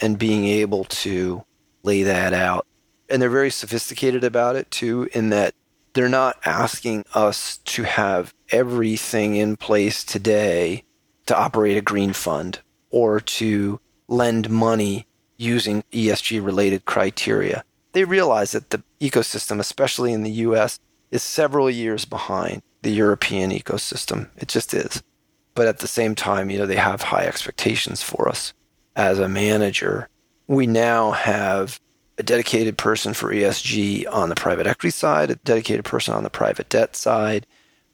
and 0.00 0.18
being 0.18 0.46
able 0.46 0.84
to 0.84 1.44
lay 1.82 2.02
that 2.02 2.32
out. 2.32 2.66
And 3.08 3.20
they're 3.20 3.28
very 3.28 3.50
sophisticated 3.50 4.24
about 4.24 4.56
it 4.56 4.70
too, 4.70 5.08
in 5.12 5.30
that 5.30 5.54
they're 5.92 6.08
not 6.08 6.38
asking 6.44 7.04
us 7.14 7.58
to 7.58 7.82
have 7.82 8.32
everything 8.50 9.36
in 9.36 9.56
place 9.56 10.04
today 10.04 10.84
to 11.26 11.36
operate 11.36 11.76
a 11.76 11.82
green 11.82 12.12
fund 12.12 12.60
or 12.90 13.20
to 13.20 13.80
lend 14.08 14.48
money 14.50 15.06
using 15.36 15.82
ESG 15.92 16.44
related 16.44 16.84
criteria. 16.84 17.64
They 17.92 18.04
realize 18.04 18.52
that 18.52 18.70
the 18.70 18.82
ecosystem, 19.00 19.58
especially 19.58 20.12
in 20.12 20.22
the 20.22 20.30
US, 20.30 20.78
is 21.10 21.22
several 21.22 21.68
years 21.68 22.04
behind 22.04 22.62
the 22.82 22.90
European 22.90 23.50
ecosystem. 23.50 24.28
It 24.36 24.48
just 24.48 24.72
is. 24.74 25.02
But 25.60 25.68
at 25.68 25.80
the 25.80 25.88
same 25.88 26.14
time, 26.14 26.48
you 26.48 26.56
know, 26.56 26.64
they 26.64 26.76
have 26.76 27.02
high 27.02 27.26
expectations 27.26 28.02
for 28.02 28.30
us. 28.30 28.54
As 28.96 29.18
a 29.18 29.28
manager, 29.28 30.08
we 30.46 30.66
now 30.66 31.10
have 31.10 31.78
a 32.16 32.22
dedicated 32.22 32.78
person 32.78 33.12
for 33.12 33.30
ESG 33.30 34.06
on 34.10 34.30
the 34.30 34.34
private 34.34 34.66
equity 34.66 34.90
side, 34.90 35.30
a 35.30 35.34
dedicated 35.34 35.84
person 35.84 36.14
on 36.14 36.22
the 36.22 36.30
private 36.30 36.70
debt 36.70 36.96
side, 36.96 37.46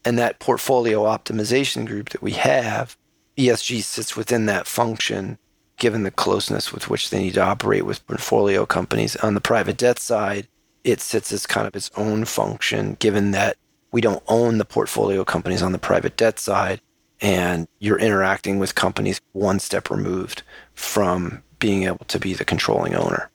and 0.05 0.17
that 0.17 0.39
portfolio 0.39 1.07
optimization 1.07 1.85
group 1.89 2.11
that 2.11 2.23
we 2.23 2.35
have, 2.35 2.97
ESG 3.37 3.83
sits 3.83 4.17
within 4.17 4.47
that 4.47 4.69
function 4.69 5.37
given 5.77 6.05
the 6.05 6.13
closeness 6.13 6.73
with 6.73 6.89
which 6.89 7.11
they 7.11 7.19
need 7.19 7.35
to 7.35 7.43
operate 7.43 7.85
with 7.85 8.07
portfolio 8.07 8.65
companies. 8.65 9.17
On 9.17 9.35
the 9.35 9.41
private 9.41 9.77
debt 9.77 9.99
side, 9.99 10.47
it 10.85 11.01
sits 11.01 11.33
as 11.33 11.47
kind 11.47 11.67
of 11.67 11.75
its 11.75 11.91
own 11.97 12.27
function, 12.27 12.95
given 13.01 13.33
that 13.33 13.57
we 13.91 14.01
don't 14.01 14.23
own 14.29 14.59
the 14.59 14.65
portfolio 14.65 15.25
companies 15.25 15.63
on 15.63 15.73
the 15.73 15.79
private 15.79 16.17
debt 16.17 16.39
side, 16.39 16.81
and 17.21 17.67
you're 17.79 17.99
interacting 17.99 18.59
with 18.59 18.75
companies 18.75 19.21
one 19.33 19.59
step 19.59 19.91
removed 19.91 20.43
from 20.75 21.43
being 21.59 21.85
able 21.85 22.05
to 22.07 22.19
be 22.19 22.35
the 22.35 22.45
controlling 22.45 22.95
owner. 22.95 23.31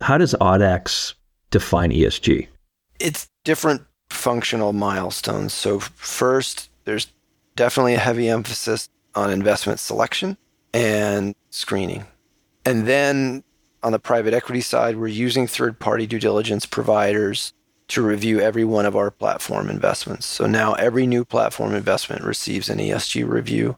How 0.00 0.16
does 0.18 0.34
Audax 0.40 1.14
define 1.50 1.90
ESG? 1.90 2.48
It's 2.98 3.28
different 3.44 3.82
functional 4.08 4.72
milestones. 4.72 5.52
So, 5.52 5.78
first, 5.80 6.70
there's 6.84 7.12
definitely 7.56 7.94
a 7.94 7.98
heavy 7.98 8.28
emphasis 8.28 8.88
on 9.14 9.30
investment 9.30 9.80
selection 9.80 10.36
and 10.72 11.34
screening. 11.50 12.06
And 12.64 12.86
then 12.86 13.44
on 13.82 13.92
the 13.92 13.98
private 13.98 14.34
equity 14.34 14.60
side, 14.60 14.96
we're 14.96 15.08
using 15.08 15.46
third 15.46 15.78
party 15.78 16.06
due 16.06 16.18
diligence 16.18 16.66
providers 16.66 17.52
to 17.90 18.02
review 18.02 18.40
every 18.40 18.64
one 18.64 18.86
of 18.86 18.96
our 18.96 19.10
platform 19.10 19.68
investments. 19.68 20.26
So 20.26 20.46
now 20.46 20.74
every 20.74 21.06
new 21.06 21.24
platform 21.24 21.74
investment 21.74 22.22
receives 22.22 22.68
an 22.68 22.78
ESG 22.78 23.28
review 23.28 23.76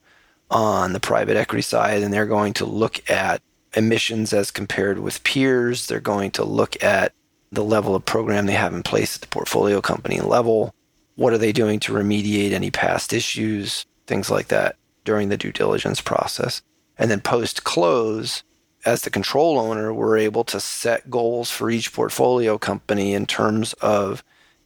on 0.51 0.93
the 0.93 1.01
private 1.01 1.37
equity 1.37 1.63
side, 1.63 2.03
and 2.03 2.13
they're 2.13 2.27
going 2.27 2.53
to 2.55 2.65
look 2.65 3.09
at 3.11 3.43
emissions 3.75 4.33
as 4.33 4.51
compared 4.51 4.99
with 4.99 5.25
peers. 5.25 5.87
They're 5.87 6.01
going 6.01 6.31
to 6.33 6.45
look 6.45 6.83
at 6.83 7.13
the 7.51 7.65
level 7.65 7.95
of 7.95 8.05
program 8.05 8.47
they 8.47 8.53
have 8.53 8.75
in 8.75 8.83
place 8.83 9.15
at 9.17 9.23
the 9.23 9.29
portfolio 9.29 9.81
company 9.81 10.21
level. 10.21 10.75
What 11.17 11.33
are 11.33 11.39
they 11.39 11.53
doing 11.53 11.81
to 11.81 11.93
remediate 11.93 12.53
any 12.53 12.71
past 12.71 13.13
issues? 13.13 13.87
Things 14.07 14.31
like 14.31 14.49
that 14.49 14.77
during 15.05 15.29
the 15.29 15.37
due 15.37 15.53
diligence 15.53 16.01
process. 16.01 16.63
And 16.99 17.11
then 17.11 17.21
post 17.21 17.65
close, 17.65 18.43
as 18.85 19.03
the 19.03 19.11
control 19.11 19.59
owner, 19.59 19.93
we're 19.93 20.19
able 20.19 20.45
to 20.45 20.61
set 20.61 21.11
goals 21.11 21.51
for 21.51 21.71
each 21.71 21.93
portfolio 21.93 22.59
company 22.59 23.15
in 23.15 23.27
terms 23.27 23.73
of 23.75 24.25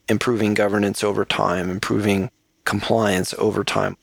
improving 0.09 0.55
governance 0.55 1.05
over 1.05 1.25
time, 1.25 1.71
improving 1.71 2.31
compliance 2.65 3.35
over 3.39 3.65
time. 3.65 3.97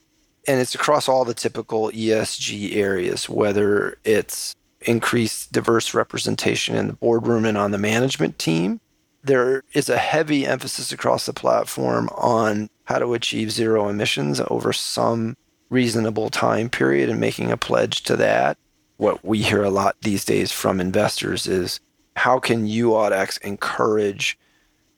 And 0.48 0.60
it's 0.60 0.76
across 0.76 1.08
all 1.08 1.26
the 1.26 1.34
typical 1.34 1.90
ESG 1.90 2.76
areas, 2.76 3.30
whether 3.30 3.98
it's 4.04 4.56
increased 4.82 5.52
diverse 5.52 5.94
representation 5.94 6.76
in 6.76 6.88
the 6.88 6.94
boardroom 6.94 7.46
and 7.46 7.58
on 7.58 7.72
the 7.72 7.78
management 7.78 8.38
team. 8.38 8.80
There 9.24 9.64
is 9.74 9.88
a 9.88 9.98
heavy 9.98 10.46
emphasis 10.46 10.92
across 10.92 11.26
the 11.26 11.34
platform 11.34 12.10
on 12.18 12.70
how 12.86 13.00
to 13.00 13.14
achieve 13.14 13.52
zero 13.52 13.88
emissions 13.88 14.42
over 14.48 14.74
some 14.74 15.38
reasonable 15.70 16.30
time 16.30 16.70
period 16.70 17.10
and 17.10 17.20
making 17.20 17.50
a 17.50 17.58
pledge 17.58 18.04
to 18.04 18.18
that. 18.18 18.58
What 19.04 19.26
we 19.26 19.42
hear 19.42 19.64
a 19.64 19.70
lot 19.70 19.98
these 20.00 20.24
days 20.24 20.54
from 20.54 20.80
investors 20.80 21.46
is 21.46 21.82
how 22.16 22.40
can 22.40 22.66
Audax, 22.66 23.38
encourage 23.42 24.40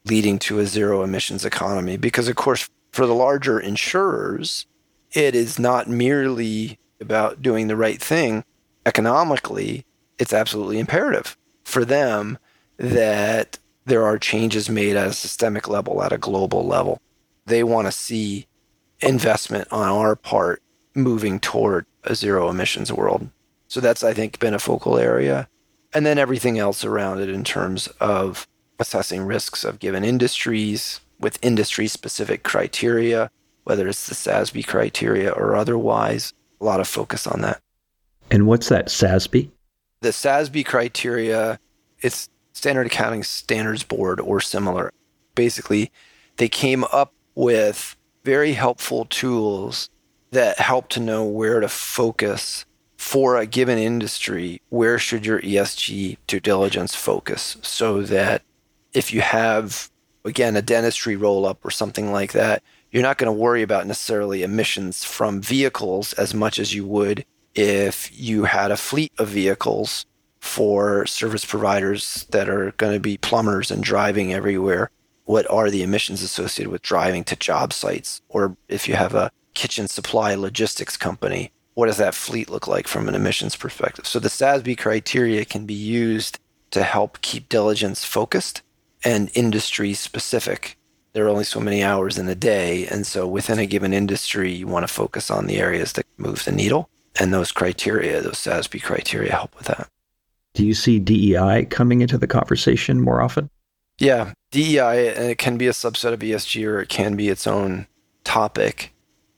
leading 0.06 0.38
to 0.45 0.60
a 0.60 0.68
zero 0.68 1.01
emissions 1.01 1.43
economy? 1.43 1.97
Because, 1.97 2.28
of 2.28 2.36
course, 2.36 2.70
for 2.91 3.08
the 3.08 3.16
larger 3.16 3.60
insurers, 3.60 4.68
it 5.14 5.34
is 5.34 5.58
not 5.58 5.88
merely 5.88 6.78
about 7.01 7.41
doing 7.41 7.68
the 7.68 7.76
right 7.76 7.99
thing 7.99 8.43
economically, 8.86 9.88
it's 10.20 10.34
absolutely 10.34 10.78
imperative 10.78 11.36
for 11.64 11.84
them 11.84 12.38
that 12.78 13.58
there 13.86 14.06
are 14.06 14.20
changes 14.20 14.70
made 14.70 14.95
at 14.95 15.08
a 15.08 15.14
systemic 15.14 15.68
level, 15.68 16.03
at 16.03 16.14
a 16.14 16.20
global 16.20 16.64
level. 16.64 17.01
They 17.47 17.64
want 17.64 17.88
to 17.88 17.91
see 17.91 18.45
investment 18.99 19.68
on 19.72 19.89
our 19.89 20.16
part 20.16 20.62
moving 20.93 21.39
toward 21.39 21.88
a 22.03 22.14
zero 22.14 22.51
emissions 22.51 22.93
world. 22.93 23.32
So 23.68 23.80
that's, 23.80 24.03
I 24.03 24.13
think, 24.13 24.39
been 24.39 24.53
a 24.53 24.59
focal 24.59 24.97
area. 24.97 25.47
And 25.93 26.05
then 26.05 26.18
everything 26.18 26.59
else 26.59 26.84
around 26.84 27.20
it 27.20 27.30
in 27.30 27.43
terms 27.43 27.88
of 27.99 28.47
assessing 28.80 29.24
risks 29.24 29.63
of 29.63 29.80
given 29.80 30.03
industries 30.03 30.99
with 31.20 31.39
industry 31.41 31.88
specific 31.88 32.43
criteria, 32.43 33.30
whether 33.63 33.88
it's 33.88 34.07
the 34.07 34.16
SASB 34.16 34.68
criteria 34.68 35.32
or 35.32 35.55
otherwise, 35.55 36.34
a 36.59 36.66
lot 36.66 36.80
of 36.80 36.88
focus 36.88 37.26
on 37.26 37.41
that. 37.41 37.61
And 38.30 38.47
what's 38.47 38.70
that 38.70 38.88
SASB? 38.88 39.49
The 40.01 40.09
SASB 40.09 40.66
criteria, 40.66 41.59
it's 41.99 42.30
Standard 42.53 42.88
Accounting 42.88 43.24
Standards 43.24 43.84
Board 43.84 44.20
or 44.20 44.41
similar. 44.41 44.91
Basically, 45.36 45.91
they 46.38 46.49
came 46.49 46.84
up 46.86 47.13
with 47.36 47.95
very 48.24 48.53
helpful 48.53 49.05
tools 49.05 49.89
that 50.32 50.59
help 50.59 50.89
to 50.89 50.99
know 50.99 51.24
where 51.24 51.59
to 51.59 51.70
focus 51.70 52.66
for 53.06 53.38
a 53.38 53.45
given 53.45 53.78
industry. 53.78 54.60
Where 54.70 54.97
should 54.97 55.28
your 55.28 55.39
ESG 55.39 56.18
due 56.26 56.39
diligence 56.39 56.95
focus 56.95 57.56
so 57.62 58.01
that 58.01 58.41
if 58.93 59.14
you 59.14 59.22
have, 59.22 59.91
again, 60.26 60.56
a 60.56 60.62
dentistry 60.64 61.16
roll 61.16 61.45
up 61.45 61.64
or 61.64 61.70
something 61.70 62.12
like 62.12 62.32
that, 62.32 62.64
you're 62.89 63.03
not 63.03 63.20
going 63.20 63.32
to 63.32 63.41
worry 63.41 63.62
about 63.62 63.86
necessarily 63.86 64.41
emissions 64.41 65.03
from 65.03 65.39
vehicles 65.39 66.14
as 66.14 66.34
much 66.34 66.58
as 66.58 66.74
you 66.74 66.84
would 66.84 67.24
if 67.53 68.10
you 68.20 68.45
had 68.45 68.72
a 68.72 68.76
fleet 68.76 69.12
of 69.20 69.28
vehicles 69.28 70.08
for 70.39 71.06
service 71.06 71.45
providers 71.45 72.26
that 72.32 72.49
are 72.49 72.72
going 72.78 72.93
to 72.93 72.99
be 72.99 73.18
plumbers 73.18 73.70
and 73.70 73.84
driving 73.84 74.34
everywhere, 74.34 74.89
what 75.26 75.49
are 75.51 75.70
the 75.70 75.84
emissions 75.84 76.24
associated 76.24 76.72
with 76.72 76.82
driving 76.82 77.24
to 77.26 77.36
job 77.36 77.72
sites? 77.72 78.24
Or 78.30 78.58
if 78.68 78.88
you 78.88 78.95
have 78.95 79.14
a 79.14 79.32
kitchen 79.53 79.88
supply 79.88 80.34
logistics 80.34 80.97
company, 80.97 81.51
what 81.76 81.86
does 81.86 81.97
that 81.97 82.15
fleet 82.15 82.49
look 82.49 82.67
like 82.67 82.88
from 82.88 83.07
an 83.07 83.15
emissions 83.15 83.55
perspective? 83.55 84.07
So 84.07 84.19
the 84.19 84.30
SASB 84.30 84.78
criteria 84.78 85.45
can 85.45 85.65
be 85.65 85.73
used 85.73 86.39
to 86.71 86.84
help 86.84 87.21
keep 87.21 87.47
diligence 87.47 88.03
focused 88.03 88.61
and 89.03 89.30
industry 89.34 89.93
specific. 89.93 90.78
There 91.13 91.26
are 91.26 91.30
only 91.30 91.43
so 91.43 91.59
many 91.59 91.84
hours 91.84 92.17
in 92.17 92.28
a 92.28 92.36
day. 92.36 92.88
And 92.88 93.05
so 93.05 93.28
within 93.28 93.59
a 93.59 93.65
given 93.65 93.93
industry, 93.93 94.51
you 94.51 94.67
want 94.67 94.88
to 94.88 94.93
focus 94.93 95.30
on 95.30 95.45
the 95.45 95.57
areas 95.57 95.93
that 95.93 96.05
move 96.17 96.43
the 96.43 96.51
needle. 96.51 96.89
And 97.17 97.34
those 97.34 97.51
criteria, 97.51 98.21
those 98.21 98.34
SASB 98.34 98.82
criteria 98.82 99.32
help 99.32 99.55
with 99.55 99.67
that. 99.67 99.88
Do 100.53 100.65
you 100.65 100.73
see 100.73 100.99
DEI 100.99 101.65
coming 101.65 102.01
into 102.01 102.17
the 102.17 102.28
conversation 102.28 103.01
more 103.01 103.21
often? 103.21 103.49
Yeah, 103.99 104.34
DEI, 104.51 105.13
and 105.13 105.30
it 105.30 105.38
can 105.38 105.57
be 105.57 105.67
a 105.67 105.71
subset 105.71 106.13
of 106.13 106.19
ESG 106.19 106.65
or 106.65 106.82
it 106.82 106.89
can 106.89 107.15
be 107.15 107.30
its 107.30 107.45
own 107.45 107.88
topic, 108.23 108.93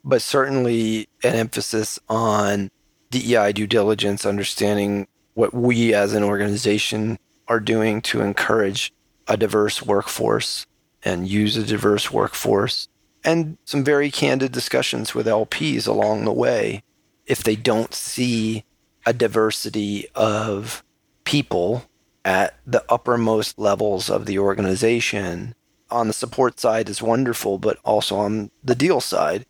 but 0.07 0.21
certainly 0.21 1.09
an 1.21 1.35
emphasis 1.35 1.99
on 2.07 2.71
DEI 3.11 3.51
due 3.51 3.67
diligence, 3.67 4.25
understanding 4.25 5.05
what 5.33 5.53
we 5.53 5.93
as 5.93 6.13
an 6.13 6.23
organization 6.23 7.19
are 7.49 7.59
doing 7.59 8.01
to 8.01 8.21
encourage 8.21 8.93
a 9.27 9.35
diverse 9.35 9.83
workforce 9.83 10.65
and 11.03 11.27
use 11.27 11.57
a 11.57 11.63
diverse 11.63 12.09
workforce, 12.09 12.87
and 13.23 13.57
some 13.65 13.83
very 13.83 14.09
candid 14.09 14.53
discussions 14.53 15.13
with 15.13 15.27
LPs 15.27 15.87
along 15.87 16.23
the 16.23 16.31
way 16.33 16.83
if 17.25 17.43
they 17.43 17.57
don't 17.57 17.93
see 17.93 18.63
a 19.05 19.11
diversity 19.11 20.07
of 20.15 20.83
people 21.25 21.83
at 22.23 22.55
the 22.65 22.83
uppermost 22.89 23.59
levels 23.59 24.09
of 24.09 24.25
the 24.25 24.39
organization. 24.39 25.53
On 25.91 26.07
the 26.07 26.13
support 26.13 26.59
side 26.59 26.87
is 26.87 27.01
wonderful, 27.01 27.57
but 27.57 27.77
also 27.83 28.15
on 28.15 28.51
the 28.63 28.75
deal 28.75 29.01
side, 29.01 29.45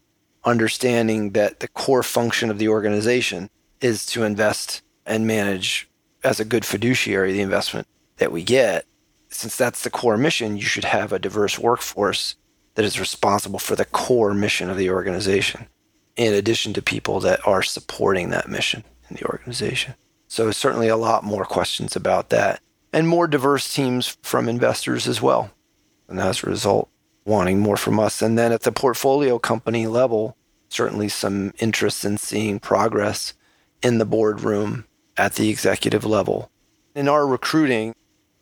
understanding 0.47 1.31
that 1.31 1.59
the 1.59 1.67
core 1.67 2.03
function 2.03 2.49
of 2.49 2.57
the 2.57 2.69
organization 2.69 3.49
is 3.81 4.05
to 4.07 4.23
invest 4.23 4.81
and 5.05 5.27
manage 5.27 5.89
as 6.23 6.39
a 6.39 6.45
good 6.45 6.65
fiduciary 6.65 7.33
the 7.33 7.41
investment 7.41 7.87
that 8.17 8.31
we 8.31 8.43
get. 8.43 8.85
Since 9.29 9.57
that's 9.57 9.83
the 9.83 9.89
core 9.89 10.17
mission, 10.17 10.55
you 10.55 10.63
should 10.63 10.85
have 10.85 11.11
a 11.11 11.19
diverse 11.19 11.59
workforce 11.59 12.35
that 12.75 12.85
is 12.85 12.99
responsible 12.99 13.59
for 13.59 13.75
the 13.75 13.85
core 13.85 14.33
mission 14.33 14.69
of 14.69 14.77
the 14.77 14.89
organization 14.89 15.67
in 16.15 16.33
addition 16.33 16.73
to 16.73 16.81
people 16.81 17.19
that 17.19 17.45
are 17.45 17.61
supporting 17.61 18.29
that 18.29 18.49
mission 18.49 18.83
in 19.09 19.17
the 19.17 19.25
organization. 19.25 19.95
So, 20.27 20.49
certainly 20.51 20.87
a 20.87 20.97
lot 20.97 21.23
more 21.23 21.45
questions 21.45 21.95
about 21.95 22.29
that 22.29 22.61
and 22.93 23.07
more 23.07 23.27
diverse 23.27 23.73
teams 23.73 24.17
from 24.21 24.49
investors 24.49 25.07
as 25.07 25.21
well. 25.21 25.51
And 26.07 26.19
as 26.19 26.43
a 26.43 26.49
result, 26.49 26.89
wanting 27.27 27.59
more 27.59 27.77
from 27.77 27.99
us. 27.99 28.21
And 28.21 28.39
then 28.39 28.51
at 28.51 28.61
the 28.61 28.71
portfolio 28.71 29.37
company 29.37 29.85
level, 29.85 30.35
certainly 30.69 31.09
some 31.09 31.53
interest 31.59 32.03
in 32.03 32.17
seeing 32.17 32.59
progress 32.59 33.33
in 33.83 33.99
the 33.99 34.05
boardroom 34.05 34.85
at 35.17 35.35
the 35.35 35.49
executive 35.49 36.03
level 36.03 36.49
in 36.97 37.07
our 37.07 37.27
recruiting, 37.27 37.93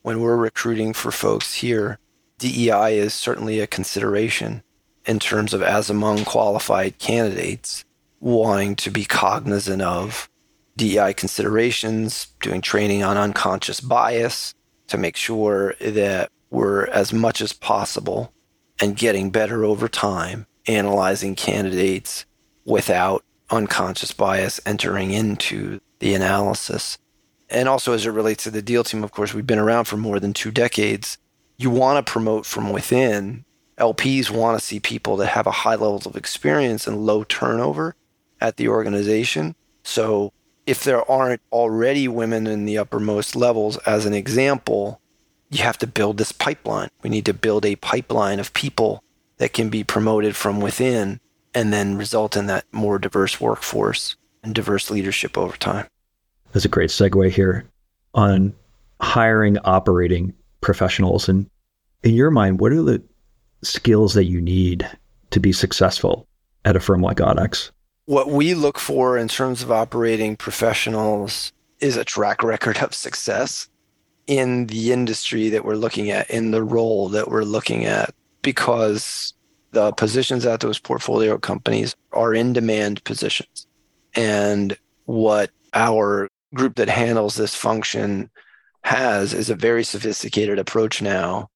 when 0.02 0.22
we're 0.22 0.38
recruiting 0.38 0.94
for 0.94 1.12
folks 1.12 1.56
here, 1.56 2.00
DEI 2.38 2.98
is 2.98 3.14
certainly 3.14 3.60
a 3.60 3.68
consideration 3.68 4.64
in 5.06 5.20
terms 5.20 5.54
of 5.54 5.62
as 5.62 5.90
among 5.90 6.24
qualified 6.24 6.98
candidates 6.98 7.84
wanting 8.22 8.78
to 8.78 8.90
be 8.90 9.04
cognizant 9.04 9.82
of 9.82 10.30
DEI 10.78 11.14
considerations, 11.14 12.28
doing 12.40 12.62
training 12.62 13.04
on 13.04 13.18
unconscious 13.18 13.82
bias 13.82 14.54
to 14.88 14.98
make 14.98 15.18
sure 15.18 15.76
that 15.82 16.30
we're 16.50 16.86
as 16.86 17.12
much 17.12 17.42
as 17.42 17.52
possible 17.52 18.32
and 18.80 18.96
getting 18.96 19.30
better 19.30 19.64
over 19.64 19.88
time, 19.88 20.48
analyzing 20.68 21.36
candidates 21.36 22.26
without 22.66 23.24
unconscious 23.50 24.12
bias 24.12 24.60
entering 24.66 25.12
into 25.12 25.80
the 26.00 26.14
analysis. 26.14 26.98
And 27.50 27.70
also, 27.70 27.94
as 27.94 28.06
it 28.06 28.12
relates 28.12 28.44
to 28.44 28.52
the 28.52 28.62
deal 28.62 28.84
team, 28.84 29.04
of 29.04 29.12
course, 29.12 29.34
we've 29.34 29.46
been 29.46 29.60
around 29.60 29.86
for 29.86 29.98
more 29.98 30.20
than 30.20 30.34
two 30.34 30.52
decades. 30.52 31.18
You 31.58 31.70
want 31.70 32.04
to 32.06 32.12
promote 32.12 32.46
from 32.46 32.72
within. 32.72 33.46
LPs 33.78 34.30
want 34.30 34.58
to 34.58 34.66
see 34.66 34.80
people 34.80 35.18
that 35.18 35.28
have 35.28 35.48
a 35.48 35.52
high 35.52 35.76
level 35.76 36.02
of 36.06 36.16
experience 36.16 36.88
and 36.88 37.06
low 37.06 37.24
turnover 37.24 37.96
at 38.42 38.58
the 38.58 38.68
organization. 38.68 39.56
So, 39.84 40.34
if 40.66 40.84
there 40.84 41.10
aren't 41.10 41.42
already 41.52 42.08
women 42.08 42.48
in 42.48 42.66
the 42.66 42.80
uppermost 42.80 43.36
levels, 43.36 43.78
as 43.86 44.06
an 44.06 44.14
example, 44.16 45.00
you 45.50 45.64
have 45.64 45.78
to 45.80 45.88
build 45.88 46.18
this 46.18 46.32
pipeline. 46.32 46.90
We 47.04 47.10
need 47.10 47.26
to 47.26 47.34
build 47.34 47.66
a 47.66 47.76
pipeline 47.78 48.40
of 48.40 48.54
people 48.54 49.04
that 49.38 49.54
can 49.54 49.70
be 49.70 49.84
promoted 49.84 50.36
from 50.36 50.60
within 50.60 51.20
and 51.54 51.72
then 51.72 51.98
result 51.98 52.36
in 52.36 52.48
that 52.48 52.66
more 52.72 53.00
diverse 53.00 53.40
workforce 53.40 54.16
and 54.44 54.54
diverse 54.54 54.90
leadership 54.90 55.38
over 55.38 55.56
time. 55.58 55.88
That's 56.52 56.66
a 56.66 56.70
great 56.70 56.90
segue 56.90 57.32
here 57.32 57.66
on 58.14 58.54
hiring 59.02 59.58
operating 59.60 60.34
professionals. 60.62 61.28
And 61.28 61.50
in 62.04 62.14
your 62.14 62.32
mind, 62.32 62.60
what 62.60 62.72
are 62.72 62.82
the 62.82 63.02
skills 63.62 64.14
that 64.14 64.26
you 64.26 64.42
need 64.42 64.90
to 65.32 65.40
be 65.40 65.52
successful 65.52 66.28
at 66.64 66.76
a 66.76 66.80
firm 66.80 67.02
like 67.02 67.18
Audax? 67.18 67.72
What 68.06 68.30
we 68.30 68.54
look 68.54 68.78
for 68.78 69.18
in 69.18 69.28
terms 69.28 69.64
of 69.64 69.72
operating 69.72 70.36
professionals 70.36 71.52
is 71.80 71.98
a 71.98 72.06
track 72.06 72.44
record 72.44 72.78
of 72.78 72.94
success 72.94 73.68
in 74.28 74.68
the 74.68 74.92
industry 74.92 75.50
that 75.50 75.66
we're 75.66 75.76
looking 75.76 76.10
at, 76.10 76.30
in 76.30 76.52
the 76.52 76.64
role 76.64 77.10
that 77.10 77.30
we're 77.30 77.44
looking 77.44 77.86
at, 77.86 78.14
because 78.42 79.34
the 79.72 79.92
positions 79.94 80.46
at 80.46 80.62
those 80.62 80.80
portfolio 80.80 81.38
companies 81.38 81.96
are 82.14 82.34
in 82.34 82.54
demand 82.54 83.04
positions. 83.04 83.68
And 84.16 84.78
what 85.06 85.52
our 85.74 86.30
group 86.54 86.76
that 86.76 86.90
handles 86.90 87.36
this 87.36 87.54
function 87.54 88.30
has 88.84 89.34
is 89.34 89.50
a 89.50 89.56
very 89.56 89.84
sophisticated 89.84 90.58
approach 90.58 91.02
now 91.02 91.50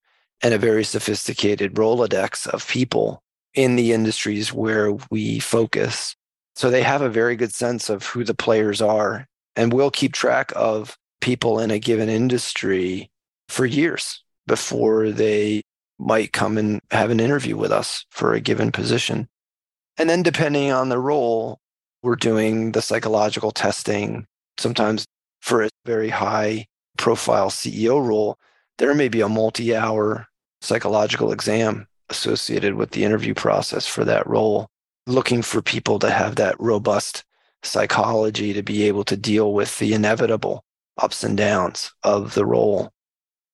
and 0.43 0.53
a 0.53 0.57
very 0.57 0.83
sophisticated 0.83 1.75
Rolodex 1.75 2.47
of 2.47 2.67
people 2.67 3.23
in 3.53 3.75
the 3.75 3.93
industries 3.93 4.53
where 4.53 4.91
we 5.09 5.39
focus. 5.39 6.15
So 6.55 6.69
they 6.69 6.83
have 6.83 7.01
a 7.01 7.09
very 7.09 7.35
good 7.35 7.53
sense 7.53 7.89
of 7.89 8.05
who 8.05 8.23
the 8.23 8.33
players 8.33 8.81
are. 8.81 9.27
And 9.55 9.73
we'll 9.73 9.91
keep 9.91 10.13
track 10.13 10.51
of 10.55 10.97
people 11.21 11.59
in 11.59 11.71
a 11.71 11.79
given 11.79 12.09
industry 12.09 13.09
for 13.47 13.65
years 13.65 14.23
before 14.47 15.09
they 15.11 15.61
might 15.97 16.31
come 16.31 16.57
and 16.57 16.81
have 16.91 17.11
an 17.11 17.19
interview 17.19 17.57
with 17.57 17.71
us 17.71 18.05
for 18.09 18.33
a 18.33 18.39
given 18.39 18.71
position. 18.71 19.27
And 19.97 20.09
then, 20.09 20.23
depending 20.23 20.71
on 20.71 20.89
the 20.89 20.99
role, 20.99 21.59
we're 22.01 22.15
doing 22.15 22.71
the 22.71 22.81
psychological 22.81 23.51
testing. 23.51 24.25
Sometimes, 24.57 25.05
for 25.41 25.63
a 25.63 25.69
very 25.85 26.09
high 26.09 26.67
profile 26.97 27.49
CEO 27.49 28.05
role, 28.05 28.37
there 28.77 28.95
may 28.95 29.09
be 29.09 29.21
a 29.21 29.29
multi 29.29 29.75
hour 29.75 30.27
psychological 30.61 31.31
exam 31.31 31.87
associated 32.09 32.75
with 32.75 32.91
the 32.91 33.03
interview 33.03 33.33
process 33.33 33.85
for 33.85 34.05
that 34.05 34.25
role, 34.25 34.67
looking 35.05 35.41
for 35.41 35.61
people 35.61 35.99
to 35.99 36.09
have 36.09 36.35
that 36.37 36.55
robust 36.59 37.23
psychology 37.61 38.53
to 38.53 38.63
be 38.63 38.83
able 38.83 39.03
to 39.03 39.17
deal 39.17 39.53
with 39.53 39.77
the 39.79 39.93
inevitable 39.93 40.63
ups 40.99 41.23
and 41.23 41.37
downs 41.37 41.91
of 42.03 42.33
the 42.33 42.45
role. 42.45 42.91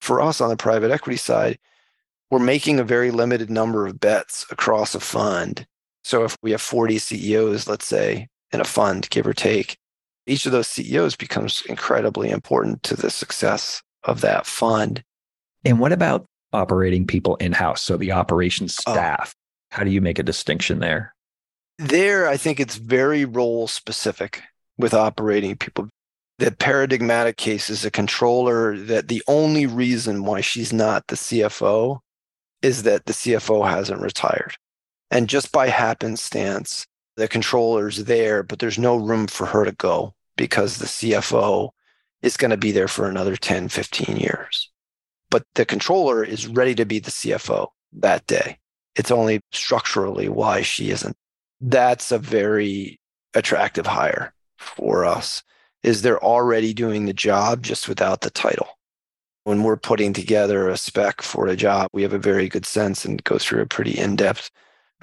For 0.02 0.22
us 0.22 0.42
on 0.42 0.50
the 0.50 0.58
private 0.58 0.92
equity 0.92 1.18
side, 1.18 1.58
we're 2.30 2.40
making 2.40 2.80
a 2.80 2.84
very 2.84 3.12
limited 3.12 3.50
number 3.50 3.88
of 3.88 4.00
bets 4.00 4.46
across 4.52 4.96
a 4.96 5.00
fund. 5.00 5.66
So 6.04 6.24
if 6.24 6.38
we 6.42 6.52
have 6.52 6.62
40 6.62 7.00
CEOs, 7.00 7.68
let's 7.68 7.88
say, 7.88 8.28
in 8.52 8.62
a 8.62 8.66
fund, 8.66 9.10
give 9.10 9.26
or 9.26 9.34
take, 9.34 9.78
each 10.28 10.46
of 10.46 10.52
those 10.52 10.68
CEOs 10.68 11.16
becomes 11.16 11.64
incredibly 11.68 12.30
important 12.30 12.84
to 12.84 12.96
the 12.96 13.10
success 13.10 13.82
of 14.04 14.22
that 14.22 14.46
fund. 14.46 15.04
And 15.64 15.80
what 15.80 15.92
about 15.92 16.26
operating 16.54 17.06
people 17.06 17.36
in 17.38 17.54
house? 17.54 17.82
So 17.82 17.98
the 17.98 18.12
operations 18.12 18.78
oh. 18.88 18.94
staff, 18.94 19.36
oh. 19.36 19.76
how 19.78 19.84
do 19.84 19.92
you 19.92 20.02
make 20.02 20.20
a 20.20 20.24
distinction 20.24 20.80
there? 20.80 21.14
There, 21.78 22.28
I 22.28 22.38
think 22.38 22.60
it's 22.60 22.78
very 22.78 23.26
role 23.26 23.68
specific 23.68 24.42
with 24.78 24.94
operating 24.94 25.58
people. 25.58 25.90
The 26.38 26.52
paradigmatic 26.52 27.38
case 27.38 27.70
is 27.70 27.86
a 27.86 27.92
controller 27.92 28.78
that 28.78 29.08
the 29.08 29.24
only 29.28 29.66
reason 29.66 30.26
why 30.26 30.42
she's 30.42 30.74
not 30.74 31.08
the 31.08 31.16
CFO 31.16 32.00
is 32.62 32.84
that 32.84 33.06
the 33.06 33.14
CFO 33.14 33.70
hasn't 33.70 34.02
retired. 34.02 34.58
And 35.10 35.30
just 35.30 35.54
by 35.54 35.70
happenstance, 35.70 36.88
the 37.16 37.30
controller's 37.30 38.04
there, 38.04 38.44
but 38.44 38.60
there's 38.60 38.78
no 38.78 38.98
room 38.98 39.28
for 39.28 39.46
her 39.46 39.64
to 39.64 39.72
go 39.72 40.14
because 40.36 40.78
the 40.78 40.86
CFO 40.86 41.70
is 42.22 42.36
going 42.36 42.52
to 42.52 42.58
be 42.58 42.74
there 42.74 42.90
for 42.90 43.08
another 43.08 43.38
10, 43.38 43.70
15 43.70 44.18
years. 44.18 44.70
But 45.30 45.46
the 45.56 45.66
controller 45.66 46.22
is 46.22 46.48
ready 46.48 46.76
to 46.76 46.86
be 46.86 47.00
the 47.00 47.12
CFO 47.12 47.70
that 47.94 48.28
day. 48.28 48.60
It's 48.96 49.12
only 49.12 49.40
structurally 49.54 50.28
why 50.28 50.64
she 50.64 50.90
isn't. 50.90 51.16
That's 51.62 52.12
a 52.12 52.20
very 52.20 53.00
attractive 53.34 53.88
hire 53.88 54.34
for 54.58 55.06
us 55.06 55.42
is 55.86 56.02
they're 56.02 56.24
already 56.24 56.74
doing 56.74 57.06
the 57.06 57.14
job 57.14 57.62
just 57.62 57.88
without 57.88 58.22
the 58.22 58.32
title. 58.32 58.68
When 59.44 59.62
we're 59.62 59.78
putting 59.78 60.14
together 60.14 60.68
a 60.68 60.78
spec 60.78 61.22
for 61.22 61.46
a 61.46 61.56
job, 61.56 61.90
we 61.94 62.02
have 62.02 62.14
a 62.14 62.18
very 62.18 62.50
good 62.50 62.66
sense 62.66 63.06
and 63.06 63.24
go 63.24 63.38
through 63.38 63.62
a 63.62 63.68
pretty 63.68 63.92
in-depth 63.92 64.50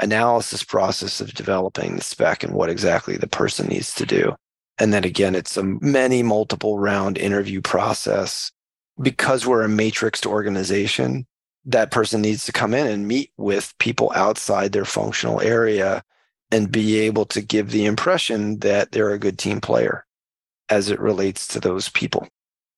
analysis 0.01 0.65
process 0.65 1.21
of 1.21 1.35
developing 1.35 1.95
the 1.95 2.03
spec 2.03 2.43
and 2.43 2.53
what 2.53 2.69
exactly 2.69 3.17
the 3.17 3.29
person 3.29 3.69
needs 3.69 3.95
to 3.95 4.05
do. 4.05 4.35
And 4.77 4.93
then 4.93 5.05
again, 5.05 5.37
it's 5.37 5.57
a 5.57 5.63
many 5.63 6.25
multiple 6.25 6.81
round 6.81 7.17
interview 7.17 7.61
process. 7.61 8.51
Because 9.01 9.47
we're 9.47 9.63
a 9.63 9.69
matrixed 9.69 10.27
organization, 10.27 11.27
that 11.65 11.93
person 11.93 12.21
needs 12.21 12.45
to 12.47 12.53
come 12.53 12.75
in 12.75 12.89
and 12.89 13.07
meet 13.07 13.31
with 13.37 13.73
people 13.79 14.11
outside 14.17 14.73
their 14.73 14.85
functional 14.85 15.41
area 15.41 16.03
and 16.51 16.73
be 16.73 16.99
able 16.99 17.25
to 17.27 17.41
give 17.41 17.71
the 17.71 17.85
impression 17.85 18.59
that 18.59 18.91
they're 18.91 19.13
a 19.13 19.19
good 19.19 19.39
team 19.39 19.61
player 19.61 20.05
as 20.73 20.89
it 20.89 20.99
relates 20.99 21.47
to 21.47 21.61
those 21.61 21.91
people. 21.91 22.27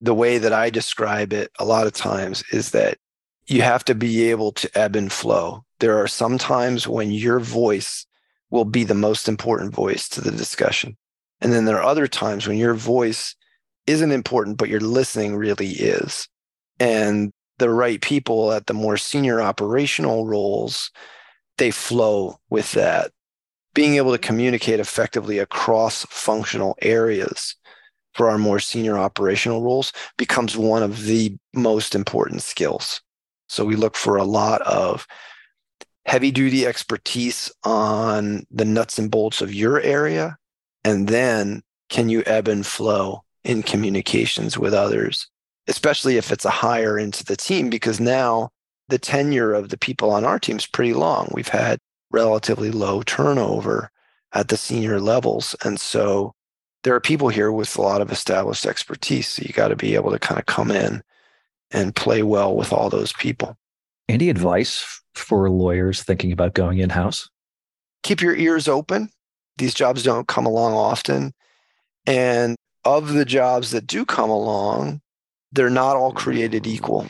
The 0.00 0.14
way 0.14 0.38
that 0.38 0.52
I 0.52 0.68
describe 0.68 1.32
it 1.32 1.52
a 1.60 1.64
lot 1.64 1.86
of 1.86 1.92
times 1.92 2.42
is 2.50 2.72
that 2.72 2.98
you 3.46 3.62
have 3.62 3.84
to 3.84 3.94
be 3.94 4.30
able 4.30 4.50
to 4.50 4.68
ebb 4.76 4.96
and 4.96 5.12
flow. 5.12 5.64
There 5.78 5.96
are 6.02 6.08
some 6.08 6.36
times 6.36 6.88
when 6.88 7.12
your 7.12 7.38
voice 7.38 8.04
will 8.50 8.64
be 8.64 8.82
the 8.82 8.94
most 8.94 9.28
important 9.28 9.72
voice 9.72 10.08
to 10.08 10.20
the 10.20 10.32
discussion. 10.32 10.96
And 11.40 11.52
then 11.52 11.66
there 11.66 11.76
are 11.76 11.84
other 11.84 12.08
times 12.08 12.48
when 12.48 12.56
your 12.56 12.74
voice 12.74 13.36
isn't 13.86 14.10
important, 14.10 14.58
but 14.58 14.68
your 14.68 14.80
listening 14.80 15.36
really 15.36 15.70
is. 15.70 16.26
And 16.80 17.32
the 17.58 17.70
right 17.70 18.00
people 18.00 18.50
at 18.50 18.66
the 18.66 18.74
more 18.74 18.96
senior 18.96 19.40
operational 19.40 20.26
roles, 20.26 20.90
they 21.58 21.70
flow 21.70 22.40
with 22.50 22.72
that. 22.72 23.12
Being 23.72 23.94
able 23.94 24.10
to 24.10 24.18
communicate 24.18 24.80
effectively 24.80 25.38
across 25.38 26.04
functional 26.06 26.76
areas 26.82 27.54
for 28.14 28.30
our 28.30 28.38
more 28.38 28.58
senior 28.58 28.98
operational 28.98 29.62
roles 29.62 29.92
becomes 30.16 30.56
one 30.56 30.82
of 30.82 31.04
the 31.04 31.36
most 31.54 31.94
important 31.94 32.42
skills. 32.42 33.00
So 33.48 33.64
we 33.64 33.76
look 33.76 33.96
for 33.96 34.16
a 34.16 34.24
lot 34.24 34.62
of 34.62 35.06
heavy 36.06 36.30
duty 36.30 36.66
expertise 36.66 37.50
on 37.64 38.46
the 38.50 38.64
nuts 38.64 38.98
and 38.98 39.10
bolts 39.10 39.40
of 39.40 39.54
your 39.54 39.80
area. 39.80 40.36
And 40.84 41.08
then 41.08 41.62
can 41.88 42.08
you 42.08 42.22
ebb 42.26 42.48
and 42.48 42.64
flow 42.64 43.22
in 43.42 43.62
communications 43.62 44.58
with 44.58 44.74
others, 44.74 45.28
especially 45.66 46.16
if 46.16 46.30
it's 46.30 46.44
a 46.44 46.50
hire 46.50 46.98
into 46.98 47.24
the 47.24 47.36
team? 47.36 47.70
Because 47.70 48.00
now 48.00 48.50
the 48.88 48.98
tenure 48.98 49.52
of 49.52 49.70
the 49.70 49.78
people 49.78 50.10
on 50.10 50.24
our 50.24 50.38
team 50.38 50.56
is 50.56 50.66
pretty 50.66 50.92
long. 50.94 51.28
We've 51.32 51.48
had 51.48 51.78
relatively 52.10 52.70
low 52.70 53.02
turnover 53.02 53.90
at 54.32 54.48
the 54.48 54.56
senior 54.56 55.00
levels. 55.00 55.56
And 55.64 55.80
so 55.80 56.34
there 56.84 56.94
are 56.94 57.00
people 57.00 57.28
here 57.30 57.50
with 57.50 57.76
a 57.76 57.82
lot 57.82 58.02
of 58.02 58.12
established 58.12 58.66
expertise. 58.66 59.26
So 59.26 59.42
you 59.44 59.52
got 59.52 59.68
to 59.68 59.76
be 59.76 59.94
able 59.94 60.12
to 60.12 60.18
kind 60.18 60.38
of 60.38 60.46
come 60.46 60.70
in 60.70 61.02
and 61.70 61.96
play 61.96 62.22
well 62.22 62.54
with 62.54 62.72
all 62.72 62.90
those 62.90 63.12
people. 63.14 63.56
Any 64.08 64.28
advice 64.28 65.02
for 65.14 65.48
lawyers 65.50 66.02
thinking 66.02 66.30
about 66.30 66.54
going 66.54 66.78
in 66.78 66.90
house? 66.90 67.28
Keep 68.02 68.20
your 68.20 68.36
ears 68.36 68.68
open. 68.68 69.08
These 69.56 69.72
jobs 69.72 70.02
don't 70.02 70.28
come 70.28 70.44
along 70.44 70.74
often. 70.74 71.32
And 72.06 72.54
of 72.84 73.14
the 73.14 73.24
jobs 73.24 73.70
that 73.70 73.86
do 73.86 74.04
come 74.04 74.28
along, 74.28 75.00
they're 75.52 75.70
not 75.70 75.96
all 75.96 76.12
created 76.12 76.66
equal 76.66 77.08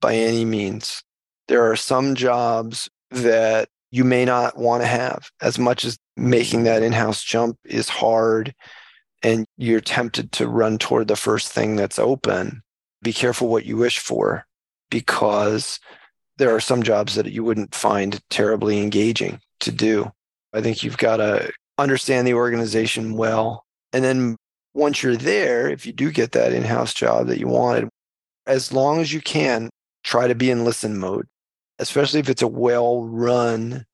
by 0.00 0.14
any 0.14 0.44
means. 0.44 1.02
There 1.48 1.68
are 1.68 1.76
some 1.76 2.14
jobs 2.14 2.88
that 3.10 3.68
you 3.90 4.04
may 4.04 4.24
not 4.24 4.56
want 4.56 4.82
to 4.82 4.86
have 4.86 5.30
as 5.40 5.58
much 5.58 5.84
as 5.84 5.98
making 6.16 6.62
that 6.64 6.84
in-house 6.84 7.24
jump 7.24 7.58
is 7.64 7.88
hard 7.88 8.54
and 9.26 9.44
you're 9.56 9.80
tempted 9.80 10.30
to 10.30 10.46
run 10.46 10.78
toward 10.78 11.08
the 11.08 11.16
first 11.16 11.50
thing 11.50 11.74
that's 11.74 11.98
open 11.98 12.62
be 13.02 13.12
careful 13.12 13.48
what 13.48 13.66
you 13.66 13.76
wish 13.76 13.98
for 13.98 14.46
because 14.88 15.80
there 16.38 16.54
are 16.54 16.60
some 16.60 16.82
jobs 16.82 17.16
that 17.16 17.26
you 17.32 17.42
wouldn't 17.42 17.74
find 17.74 18.20
terribly 18.30 18.80
engaging 18.80 19.40
to 19.60 19.72
do. 19.72 20.10
I 20.52 20.60
think 20.60 20.82
you've 20.82 20.98
got 20.98 21.16
to 21.16 21.50
understand 21.76 22.26
the 22.26 22.34
organization 22.34 23.16
well 23.16 23.64
and 23.92 24.04
then 24.04 24.36
once 24.74 25.02
you're 25.02 25.16
there 25.16 25.68
if 25.68 25.86
you 25.86 25.92
do 25.92 26.10
get 26.10 26.32
that 26.32 26.52
in-house 26.52 26.94
job 26.94 27.26
that 27.26 27.38
you 27.38 27.48
wanted 27.48 27.88
as 28.46 28.72
long 28.72 29.00
as 29.00 29.12
you 29.12 29.20
can 29.20 29.68
try 30.04 30.28
to 30.28 30.34
be 30.34 30.50
in 30.50 30.64
listen 30.64 30.98
mode 30.98 31.26
especially 31.78 32.20
if 32.20 32.28
it's 32.28 32.42
a 32.42 32.48
well 32.48 33.04
run, 33.04 33.84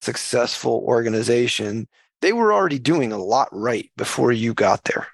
successful 0.00 0.84
organization, 0.86 1.88
they 2.22 2.32
were 2.32 2.52
already 2.52 2.78
doing 2.78 3.12
a 3.12 3.18
lot 3.18 3.48
right 3.52 3.90
before 3.96 4.32
you 4.32 4.54
got 4.54 4.84
there. 4.84 5.08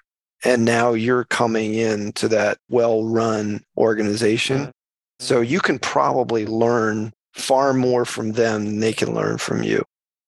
And 0.45 0.63
now 0.63 0.93
you're 0.93 1.25
coming 1.25 1.73
into 1.73 2.29
that 2.29 2.59
well 2.69 3.03
run 3.03 3.61
organization. 3.75 4.71
So 5.19 5.41
you 5.41 5.59
can 5.59 5.79
probably 5.79 6.45
learn 6.45 7.11
far 7.33 7.73
more 7.73 8.05
from 8.05 8.31
them 8.33 8.65
than 8.65 8.79
they 8.79 8.93
can 8.93 9.13
learn 9.13 9.37
from 9.37 9.63
you 9.63 9.83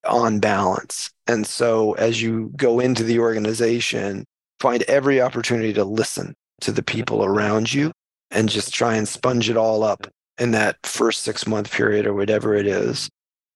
on 0.06 0.40
balance. 0.40 1.12
And 1.28 1.48
so 1.48 1.94
as 1.94 2.22
you 2.22 2.52
go 2.58 2.80
into 2.80 3.04
the 3.04 3.20
organization, 3.20 4.26
find 4.60 4.84
every 4.84 5.22
opportunity 5.22 5.72
to 5.74 5.86
listen 5.86 6.34
to 6.62 6.72
the 6.72 6.84
people 6.84 7.24
around 7.24 7.74
you 7.74 7.92
and 8.32 8.50
just 8.50 8.74
try 8.74 8.96
and 8.96 9.08
sponge 9.08 9.50
it 9.50 9.58
all 9.58 9.84
up 9.84 10.08
in 10.38 10.52
that 10.52 10.78
first 10.84 11.22
six 11.22 11.48
month 11.48 11.72
period 11.72 12.06
or 12.06 12.14
whatever 12.14 12.54
it 12.54 12.66
is. 12.66 13.10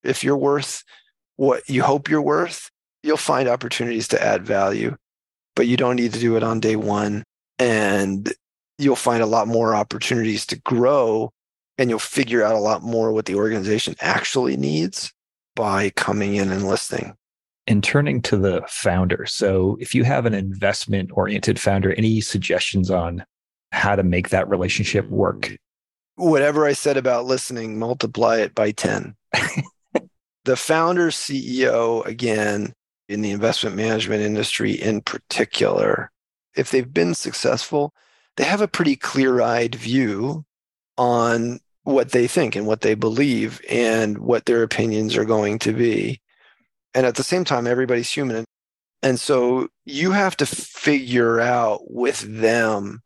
If 0.03 0.23
you're 0.23 0.37
worth 0.37 0.83
what 1.35 1.67
you 1.67 1.83
hope 1.83 2.09
you're 2.09 2.21
worth, 2.21 2.69
you'll 3.05 3.17
find 3.17 3.47
opportunities 3.47 4.07
to 4.09 4.21
add 4.21 4.45
value, 4.45 4.95
but 5.55 5.67
you 5.67 5.77
don't 5.77 5.95
need 5.95 6.13
to 6.13 6.19
do 6.19 6.35
it 6.35 6.43
on 6.43 6.59
day 6.59 6.75
one. 6.75 7.23
And 7.59 8.31
you'll 8.77 8.95
find 8.95 9.23
a 9.23 9.27
lot 9.27 9.47
more 9.47 9.73
opportunities 9.73 10.45
to 10.47 10.59
grow 10.61 11.31
and 11.77 11.89
you'll 11.89 11.99
figure 11.99 12.43
out 12.43 12.55
a 12.55 12.59
lot 12.59 12.83
more 12.83 13.11
what 13.11 13.25
the 13.25 13.35
organization 13.35 13.95
actually 13.99 14.57
needs 14.57 15.11
by 15.55 15.89
coming 15.91 16.35
in 16.35 16.51
and 16.51 16.67
listening. 16.67 17.15
And 17.67 17.83
turning 17.83 18.21
to 18.23 18.37
the 18.37 18.61
founder. 18.67 19.25
So, 19.25 19.77
if 19.79 19.95
you 19.95 20.03
have 20.03 20.25
an 20.27 20.35
investment 20.35 21.09
oriented 21.13 21.59
founder, 21.59 21.93
any 21.93 22.21
suggestions 22.21 22.91
on 22.91 23.25
how 23.71 23.95
to 23.95 24.03
make 24.03 24.29
that 24.29 24.47
relationship 24.47 25.09
work? 25.09 25.57
whatever 26.15 26.65
I 26.65 26.73
said 26.73 26.97
about 26.97 27.25
listening, 27.25 27.77
multiply 27.77 28.37
it 28.37 28.55
by 28.55 28.71
10. 28.71 29.15
the 30.45 30.55
founder 30.55 31.09
CEO, 31.09 32.05
again, 32.05 32.73
in 33.07 33.21
the 33.21 33.31
investment 33.31 33.75
management 33.75 34.21
industry 34.21 34.71
in 34.71 35.01
particular, 35.01 36.11
if 36.55 36.71
they've 36.71 36.93
been 36.93 37.13
successful, 37.13 37.93
they 38.37 38.43
have 38.43 38.61
a 38.61 38.67
pretty 38.67 38.95
clear 38.95 39.41
eyed 39.41 39.75
view 39.75 40.45
on 40.97 41.59
what 41.83 42.11
they 42.11 42.27
think 42.27 42.55
and 42.55 42.65
what 42.65 42.81
they 42.81 42.95
believe 42.95 43.61
and 43.69 44.17
what 44.17 44.45
their 44.45 44.63
opinions 44.63 45.15
are 45.15 45.25
going 45.25 45.59
to 45.59 45.71
be. 45.71 46.19
And 46.93 47.05
at 47.05 47.15
the 47.15 47.23
same 47.23 47.43
time, 47.43 47.67
everybody's 47.67 48.09
human. 48.09 48.45
And 49.03 49.19
so 49.19 49.67
you 49.83 50.11
have 50.11 50.35
to 50.37 50.45
figure 50.45 51.39
out 51.39 51.91
with 51.91 52.21
them 52.21 53.01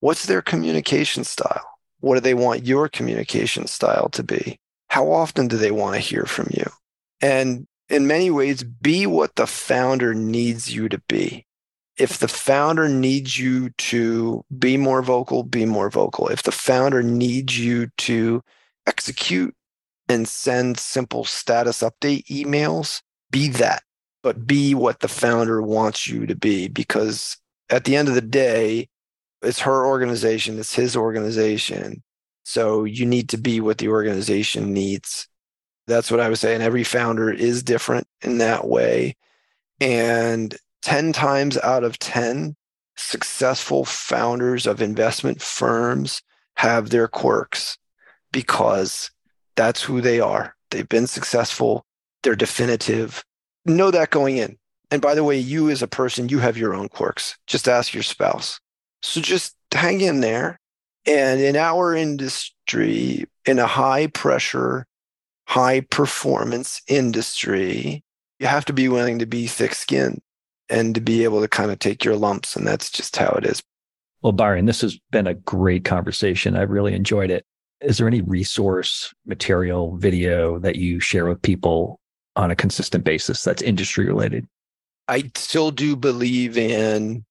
what's 0.00 0.26
their 0.26 0.42
communication 0.42 1.24
style 1.24 1.70
what 2.00 2.14
do 2.14 2.20
they 2.20 2.34
want 2.34 2.66
your 2.66 2.88
communication 2.88 3.66
style 3.66 4.08
to 4.10 4.22
be? 4.22 4.58
How 4.88 5.12
often 5.12 5.48
do 5.48 5.56
they 5.56 5.70
want 5.70 5.94
to 5.94 6.00
hear 6.00 6.24
from 6.24 6.48
you? 6.50 6.64
And 7.20 7.66
in 7.90 8.06
many 8.06 8.30
ways, 8.30 8.62
be 8.62 9.06
what 9.06 9.34
the 9.36 9.46
founder 9.46 10.14
needs 10.14 10.72
you 10.72 10.88
to 10.88 11.00
be. 11.08 11.46
If 11.98 12.18
the 12.18 12.28
founder 12.28 12.88
needs 12.88 13.38
you 13.38 13.70
to 13.70 14.44
be 14.58 14.76
more 14.76 15.02
vocal, 15.02 15.42
be 15.42 15.66
more 15.66 15.90
vocal. 15.90 16.28
If 16.28 16.44
the 16.44 16.52
founder 16.52 17.02
needs 17.02 17.58
you 17.58 17.88
to 17.98 18.42
execute 18.86 19.54
and 20.08 20.26
send 20.26 20.78
simple 20.78 21.24
status 21.24 21.82
update 21.82 22.24
emails, 22.26 23.02
be 23.30 23.48
that, 23.48 23.82
but 24.22 24.46
be 24.46 24.74
what 24.74 25.00
the 25.00 25.08
founder 25.08 25.60
wants 25.60 26.06
you 26.06 26.26
to 26.26 26.34
be. 26.34 26.68
Because 26.68 27.36
at 27.68 27.84
the 27.84 27.96
end 27.96 28.08
of 28.08 28.14
the 28.14 28.20
day, 28.22 28.88
it's 29.42 29.60
her 29.60 29.86
organization, 29.86 30.58
it's 30.58 30.74
his 30.74 30.96
organization. 30.96 32.02
So 32.44 32.84
you 32.84 33.04
need 33.04 33.28
to 33.30 33.38
be 33.38 33.60
what 33.60 33.78
the 33.78 33.88
organization 33.88 34.72
needs. 34.72 35.28
That's 35.90 36.10
what 36.10 36.20
I 36.20 36.28
was 36.28 36.40
saying. 36.40 36.62
Every 36.62 36.84
founder 36.84 37.30
is 37.30 37.62
different 37.62 38.06
in 38.22 38.38
that 38.38 38.66
way. 38.66 39.16
And 39.80 40.56
10 40.82 41.12
times 41.12 41.58
out 41.58 41.84
of 41.84 41.98
10, 41.98 42.56
successful 42.96 43.84
founders 43.84 44.66
of 44.66 44.80
investment 44.80 45.42
firms 45.42 46.22
have 46.56 46.90
their 46.90 47.08
quirks 47.08 47.76
because 48.32 49.10
that's 49.56 49.82
who 49.82 50.00
they 50.00 50.20
are. 50.20 50.54
They've 50.70 50.88
been 50.88 51.06
successful, 51.06 51.84
they're 52.22 52.36
definitive. 52.36 53.24
Know 53.66 53.90
that 53.90 54.10
going 54.10 54.36
in. 54.36 54.58
And 54.90 55.02
by 55.02 55.14
the 55.14 55.24
way, 55.24 55.38
you 55.38 55.70
as 55.70 55.82
a 55.82 55.88
person, 55.88 56.28
you 56.28 56.38
have 56.38 56.56
your 56.56 56.74
own 56.74 56.88
quirks. 56.88 57.36
Just 57.46 57.68
ask 57.68 57.94
your 57.94 58.02
spouse. 58.02 58.60
So 59.02 59.20
just 59.20 59.54
hang 59.72 60.00
in 60.00 60.20
there. 60.20 60.58
And 61.06 61.40
in 61.40 61.56
our 61.56 61.94
industry, 61.94 63.24
in 63.46 63.58
a 63.58 63.66
high 63.66 64.08
pressure, 64.08 64.86
high 65.50 65.80
performance 65.80 66.80
industry, 66.86 68.04
you 68.38 68.46
have 68.46 68.64
to 68.64 68.72
be 68.72 68.88
willing 68.88 69.18
to 69.18 69.26
be 69.26 69.48
thick 69.48 69.74
skinned 69.74 70.20
and 70.68 70.94
to 70.94 71.00
be 71.00 71.24
able 71.24 71.40
to 71.40 71.48
kind 71.48 71.72
of 71.72 71.78
take 71.80 72.04
your 72.04 72.14
lumps. 72.14 72.54
And 72.54 72.64
that's 72.64 72.88
just 72.88 73.16
how 73.16 73.30
it 73.32 73.44
is. 73.44 73.60
Well, 74.22 74.30
Byron, 74.30 74.66
this 74.66 74.80
has 74.82 74.96
been 75.10 75.26
a 75.26 75.34
great 75.34 75.84
conversation. 75.84 76.56
I 76.56 76.62
really 76.62 76.94
enjoyed 76.94 77.32
it. 77.32 77.44
Is 77.80 77.98
there 77.98 78.06
any 78.06 78.20
resource, 78.20 79.12
material, 79.26 79.96
video 79.96 80.60
that 80.60 80.76
you 80.76 81.00
share 81.00 81.26
with 81.26 81.42
people 81.42 81.98
on 82.36 82.52
a 82.52 82.56
consistent 82.56 83.02
basis 83.02 83.42
that's 83.42 83.60
industry 83.60 84.06
related? 84.06 84.46
I 85.08 85.32
still 85.34 85.72
do 85.72 85.96
believe 85.96 86.58
in 86.58 87.24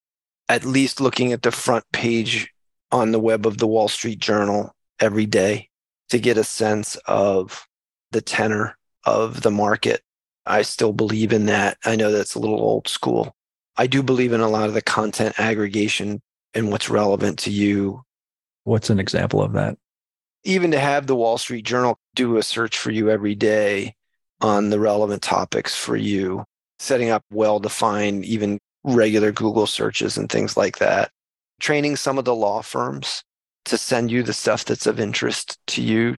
at 0.49 0.65
least 0.65 0.99
looking 0.99 1.31
at 1.31 1.43
the 1.43 1.51
front 1.51 1.85
page 1.93 2.51
on 2.91 3.13
the 3.13 3.19
web 3.19 3.47
of 3.47 3.59
the 3.59 3.67
Wall 3.67 3.87
Street 3.87 4.19
Journal 4.19 4.75
every 4.99 5.25
day 5.25 5.69
to 6.09 6.19
get 6.19 6.37
a 6.37 6.43
sense 6.43 6.97
of 7.05 7.65
the 8.11 8.21
tenor 8.21 8.77
of 9.05 9.41
the 9.41 9.51
market. 9.51 10.01
I 10.45 10.63
still 10.63 10.93
believe 10.93 11.31
in 11.31 11.45
that. 11.47 11.77
I 11.85 11.95
know 11.95 12.11
that's 12.11 12.35
a 12.35 12.39
little 12.39 12.59
old 12.59 12.87
school. 12.87 13.35
I 13.77 13.87
do 13.87 14.03
believe 14.03 14.33
in 14.33 14.41
a 14.41 14.49
lot 14.49 14.67
of 14.67 14.73
the 14.73 14.81
content 14.81 15.39
aggregation 15.39 16.21
and 16.53 16.71
what's 16.71 16.89
relevant 16.89 17.39
to 17.39 17.51
you. 17.51 18.03
What's 18.63 18.89
an 18.89 18.99
example 18.99 19.41
of 19.41 19.53
that? 19.53 19.77
Even 20.43 20.71
to 20.71 20.79
have 20.79 21.07
the 21.07 21.15
Wall 21.15 21.37
Street 21.37 21.65
Journal 21.65 21.97
do 22.15 22.37
a 22.37 22.43
search 22.43 22.77
for 22.77 22.91
you 22.91 23.09
every 23.09 23.35
day 23.35 23.95
on 24.41 24.69
the 24.69 24.79
relevant 24.79 25.21
topics 25.21 25.75
for 25.75 25.95
you, 25.95 26.45
setting 26.79 27.09
up 27.09 27.23
well 27.31 27.59
defined, 27.59 28.25
even 28.25 28.59
regular 28.83 29.31
Google 29.31 29.67
searches 29.67 30.17
and 30.17 30.31
things 30.31 30.55
like 30.55 30.77
that. 30.79 31.11
Training 31.59 31.97
some 31.97 32.17
of 32.17 32.25
the 32.25 32.35
law 32.35 32.61
firms 32.61 33.23
to 33.65 33.77
send 33.77 34.11
you 34.11 34.23
the 34.23 34.33
stuff 34.33 34.65
that's 34.65 34.87
of 34.87 34.99
interest 34.99 35.57
to 35.67 35.81
you. 35.81 36.15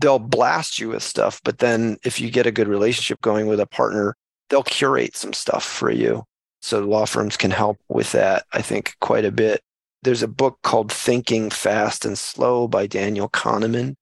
They'll 0.00 0.18
blast 0.18 0.78
you 0.78 0.88
with 0.90 1.02
stuff, 1.02 1.40
but 1.44 1.58
then 1.58 1.98
if 2.04 2.20
you 2.20 2.30
get 2.30 2.46
a 2.46 2.52
good 2.52 2.68
relationship 2.68 3.20
going 3.20 3.46
with 3.46 3.60
a 3.60 3.66
partner, 3.66 4.16
they'll 4.48 4.62
curate 4.62 5.16
some 5.16 5.32
stuff 5.32 5.64
for 5.64 5.90
you. 5.90 6.24
So 6.62 6.80
law 6.80 7.06
firms 7.06 7.36
can 7.36 7.50
help 7.50 7.78
with 7.88 8.12
that, 8.12 8.44
I 8.52 8.62
think, 8.62 8.94
quite 9.00 9.24
a 9.24 9.32
bit. 9.32 9.62
There's 10.02 10.22
a 10.22 10.28
book 10.28 10.58
called 10.62 10.90
Thinking 10.90 11.50
Fast 11.50 12.04
and 12.04 12.18
Slow 12.18 12.66
by 12.66 12.86
Daniel 12.86 13.28
Kahneman 13.28 13.96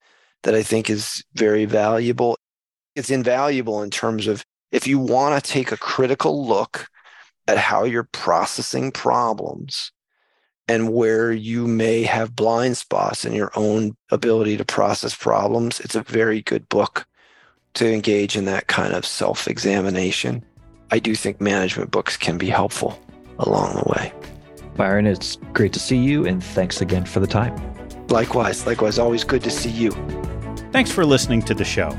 that 0.45 0.55
I 0.55 0.63
think 0.63 0.89
is 0.89 1.23
very 1.35 1.65
valuable. 1.65 2.39
It's 2.95 3.11
invaluable 3.11 3.83
in 3.83 3.91
terms 3.91 4.27
of 4.27 4.45
if 4.71 4.87
you 4.87 4.99
want 4.99 5.43
to 5.43 5.51
take 5.51 5.73
a 5.73 5.77
critical 5.77 6.47
look 6.47 6.89
at 7.47 7.59
how 7.59 7.85
you're 7.85 8.09
processing 8.13 8.93
problems 8.93 9.91
and 10.69 10.93
where 10.93 11.33
you 11.33 11.67
may 11.67 12.03
have 12.03 12.37
blind 12.37 12.77
spots 12.77 13.25
in 13.25 13.33
your 13.33 13.51
own 13.57 13.97
ability 14.11 14.57
to 14.59 14.65
process 14.65 15.15
problems. 15.15 15.81
It's 15.81 15.95
a 15.95 16.03
very 16.03 16.43
good 16.43 16.69
book 16.69 17.07
to 17.75 17.93
engage 17.93 18.37
in 18.37 18.45
that 18.45 18.67
kind 18.67 18.93
of 18.93 19.07
self 19.07 19.49
examination. 19.49 20.45
I 20.91 20.99
do 20.99 21.15
think 21.15 21.41
management 21.41 21.91
books 21.91 22.17
can 22.17 22.39
be 22.39 22.49
helpful 22.49 22.99
along 23.39 23.75
the 23.75 23.89
way. 23.91 24.13
Byron, 24.77 25.07
it's 25.07 25.37
great 25.53 25.73
to 25.73 25.81
see 25.81 25.97
you, 25.97 26.27
and 26.27 26.43
thanks 26.43 26.81
again 26.81 27.05
for 27.05 27.21
the 27.21 27.27
time. 27.27 27.57
Likewise, 28.09 28.67
likewise, 28.67 28.99
always 28.99 29.25
good 29.25 29.43
to 29.45 29.51
see 29.51 29.71
you. 29.71 29.91
Thanks 30.73 30.91
for 30.91 31.05
listening 31.05 31.43
to 31.43 31.55
the 31.55 31.65
show. 31.65 31.91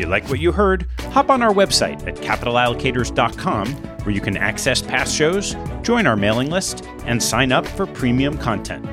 If 0.00 0.06
you 0.06 0.10
like 0.10 0.30
what 0.30 0.40
you 0.40 0.50
heard, 0.50 0.86
hop 1.10 1.28
on 1.28 1.42
our 1.42 1.52
website 1.52 2.08
at 2.08 2.14
capitalallocators.com 2.16 3.74
where 3.74 4.14
you 4.14 4.22
can 4.22 4.34
access 4.34 4.80
past 4.80 5.14
shows, 5.14 5.54
join 5.82 6.06
our 6.06 6.16
mailing 6.16 6.48
list, 6.48 6.86
and 7.04 7.22
sign 7.22 7.52
up 7.52 7.66
for 7.66 7.84
premium 7.84 8.38
content. 8.38 8.86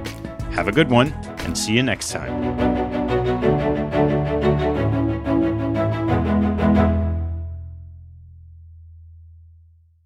Have 0.52 0.68
a 0.68 0.74
good 0.74 0.90
one 0.90 1.14
and 1.46 1.58
see 1.58 1.72
you 1.72 1.82
next 1.82 2.12
time. 2.12 2.87